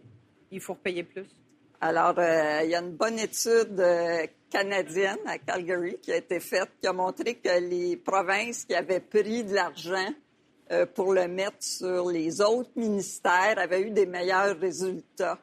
il 0.52 0.60
faut 0.60 0.74
repayer 0.74 1.04
plus? 1.04 1.26
Alors, 1.80 2.14
euh, 2.18 2.62
il 2.64 2.70
y 2.72 2.76
a 2.76 2.80
une 2.80 2.92
bonne 2.92 3.20
étude 3.20 3.80
euh, 3.80 4.26
canadienne 4.50 5.18
à 5.26 5.38
Calgary 5.38 5.98
qui 6.02 6.12
a 6.12 6.18
été 6.18 6.40
faite 6.40 6.70
qui 6.82 6.88
a 6.88 6.94
montré 6.94 7.36
que 7.36 7.60
les 7.70 7.96
provinces 7.98 8.66
qui 8.66 8.76
avaient 8.76 9.00
pris 9.00 9.44
de 9.44 9.54
l'argent 9.54 10.10
euh, 10.72 10.86
pour 10.86 11.14
le 11.14 11.28
mettre 11.28 11.58
sur 11.62 12.10
les 12.10 12.40
autres 12.42 12.70
ministères 12.76 13.56
avait 13.58 13.82
eu 13.82 13.92
des 13.92 14.06
meilleurs 14.06 14.58
résultats 14.60 15.40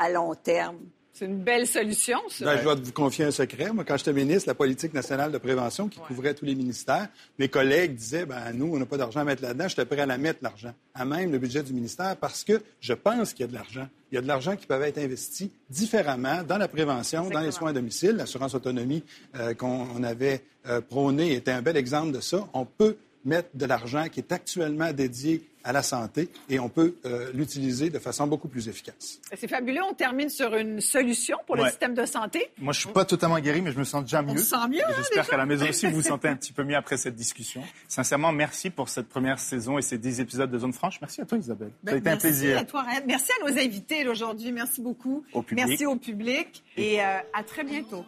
à 0.00 0.10
long 0.10 0.34
terme. 0.34 0.78
C'est 1.12 1.26
une 1.26 1.42
belle 1.42 1.66
solution, 1.66 2.18
ça. 2.30 2.46
Ben, 2.46 2.56
je 2.56 2.62
dois 2.62 2.76
vous 2.76 2.92
confier 2.92 3.26
un 3.26 3.30
secret. 3.30 3.72
Moi, 3.72 3.84
quand 3.84 3.98
j'étais 3.98 4.14
ministre, 4.14 4.48
la 4.48 4.54
politique 4.54 4.94
nationale 4.94 5.30
de 5.30 5.36
prévention, 5.36 5.86
qui 5.88 5.98
couvrait 5.98 6.32
tous 6.32 6.46
les 6.46 6.54
ministères, 6.54 7.08
mes 7.38 7.48
collègues 7.48 7.94
disaient, 7.94 8.24
ben, 8.24 8.52
nous, 8.54 8.72
on 8.72 8.78
n'a 8.78 8.86
pas 8.86 8.96
d'argent 8.96 9.20
à 9.20 9.24
mettre 9.24 9.42
là-dedans. 9.42 9.68
J'étais 9.68 9.84
prêt 9.84 10.00
à 10.00 10.06
la 10.06 10.16
mettre, 10.16 10.38
l'argent, 10.40 10.72
à 10.94 11.04
même 11.04 11.30
le 11.30 11.38
budget 11.38 11.62
du 11.62 11.74
ministère, 11.74 12.16
parce 12.16 12.42
que 12.42 12.62
je 12.80 12.94
pense 12.94 13.34
qu'il 13.34 13.44
y 13.44 13.48
a 13.48 13.48
de 13.48 13.54
l'argent. 13.54 13.86
Il 14.10 14.14
y 14.14 14.18
a 14.18 14.22
de 14.22 14.26
l'argent 14.26 14.56
qui 14.56 14.66
peut 14.66 14.80
être 14.80 14.96
investi 14.96 15.52
différemment 15.68 16.42
dans 16.42 16.56
la 16.56 16.68
prévention, 16.68 17.28
dans 17.28 17.40
les 17.40 17.52
soins 17.52 17.70
à 17.70 17.72
domicile. 17.74 18.12
L'assurance 18.12 18.54
autonomie 18.54 19.04
euh, 19.36 19.52
qu'on 19.52 20.02
avait 20.02 20.40
euh, 20.66 20.80
prônée 20.80 21.34
était 21.34 21.52
un 21.52 21.60
bel 21.60 21.76
exemple 21.76 22.12
de 22.12 22.20
ça. 22.20 22.48
On 22.54 22.64
peut 22.64 22.96
mettre 23.24 23.48
de 23.54 23.66
l'argent 23.66 24.06
qui 24.08 24.20
est 24.20 24.32
actuellement 24.32 24.92
dédié 24.92 25.46
à 25.62 25.72
la 25.72 25.82
santé 25.82 26.30
et 26.48 26.58
on 26.58 26.70
peut 26.70 26.94
euh, 27.04 27.30
l'utiliser 27.34 27.90
de 27.90 27.98
façon 27.98 28.26
beaucoup 28.26 28.48
plus 28.48 28.66
efficace. 28.68 29.18
C'est 29.36 29.46
fabuleux. 29.46 29.82
On 29.90 29.92
termine 29.92 30.30
sur 30.30 30.56
une 30.56 30.80
solution 30.80 31.36
pour 31.46 31.54
le 31.56 31.64
Ouais. 31.64 31.68
système 31.68 31.92
de 31.92 32.06
santé. 32.06 32.48
Moi, 32.56 32.72
je 32.72 32.80
suis 32.80 32.88
pas 32.88 33.04
totalement 33.04 33.38
guéri, 33.40 33.60
mais 33.60 33.70
je 33.70 33.78
me 33.78 33.84
sens 33.84 34.02
déjà 34.04 34.22
mieux. 34.22 34.38
se 34.38 34.44
sent 34.46 34.56
mieux, 34.70 34.80
hein, 34.82 34.92
J'espère 34.96 35.28
qu'à 35.28 35.36
la 35.36 35.44
maison 35.44 35.68
aussi, 35.68 35.86
vous 35.86 35.96
vous 35.96 36.02
sentez 36.02 36.28
un 36.28 36.36
petit 36.36 36.54
peu 36.54 36.64
mieux 36.64 36.76
après 36.76 36.96
cette 36.96 37.14
discussion. 37.14 37.62
Sincèrement, 37.88 38.32
merci 38.32 38.70
pour 38.70 38.88
cette 38.88 39.10
première 39.10 39.38
saison 39.38 39.76
et 39.76 39.82
ces 39.82 39.98
dix 39.98 40.18
épisodes 40.20 40.50
de 40.50 40.58
Zone 40.58 40.72
Franche. 40.72 40.98
Merci 41.02 41.20
à 41.20 41.26
toi, 41.26 41.36
Isabelle. 41.36 41.72
Ça 41.84 41.90
a 41.90 41.92
Ben, 41.92 41.98
été 41.98 42.08
un 42.08 42.12
merci 42.12 42.26
plaisir. 42.26 42.58
à 42.58 42.64
toi. 42.64 42.86
Merci 43.06 43.30
à 43.38 43.50
nos 43.50 43.58
invités 43.58 44.08
aujourd'hui. 44.08 44.52
Merci 44.52 44.80
beaucoup. 44.80 45.24
Au 45.34 45.42
public. 45.42 45.66
Merci 45.68 45.84
au 45.84 45.96
public. 45.96 46.64
Et 46.78 47.02
euh, 47.02 47.18
à 47.34 47.42
très 47.42 47.64
bientôt. 47.64 48.06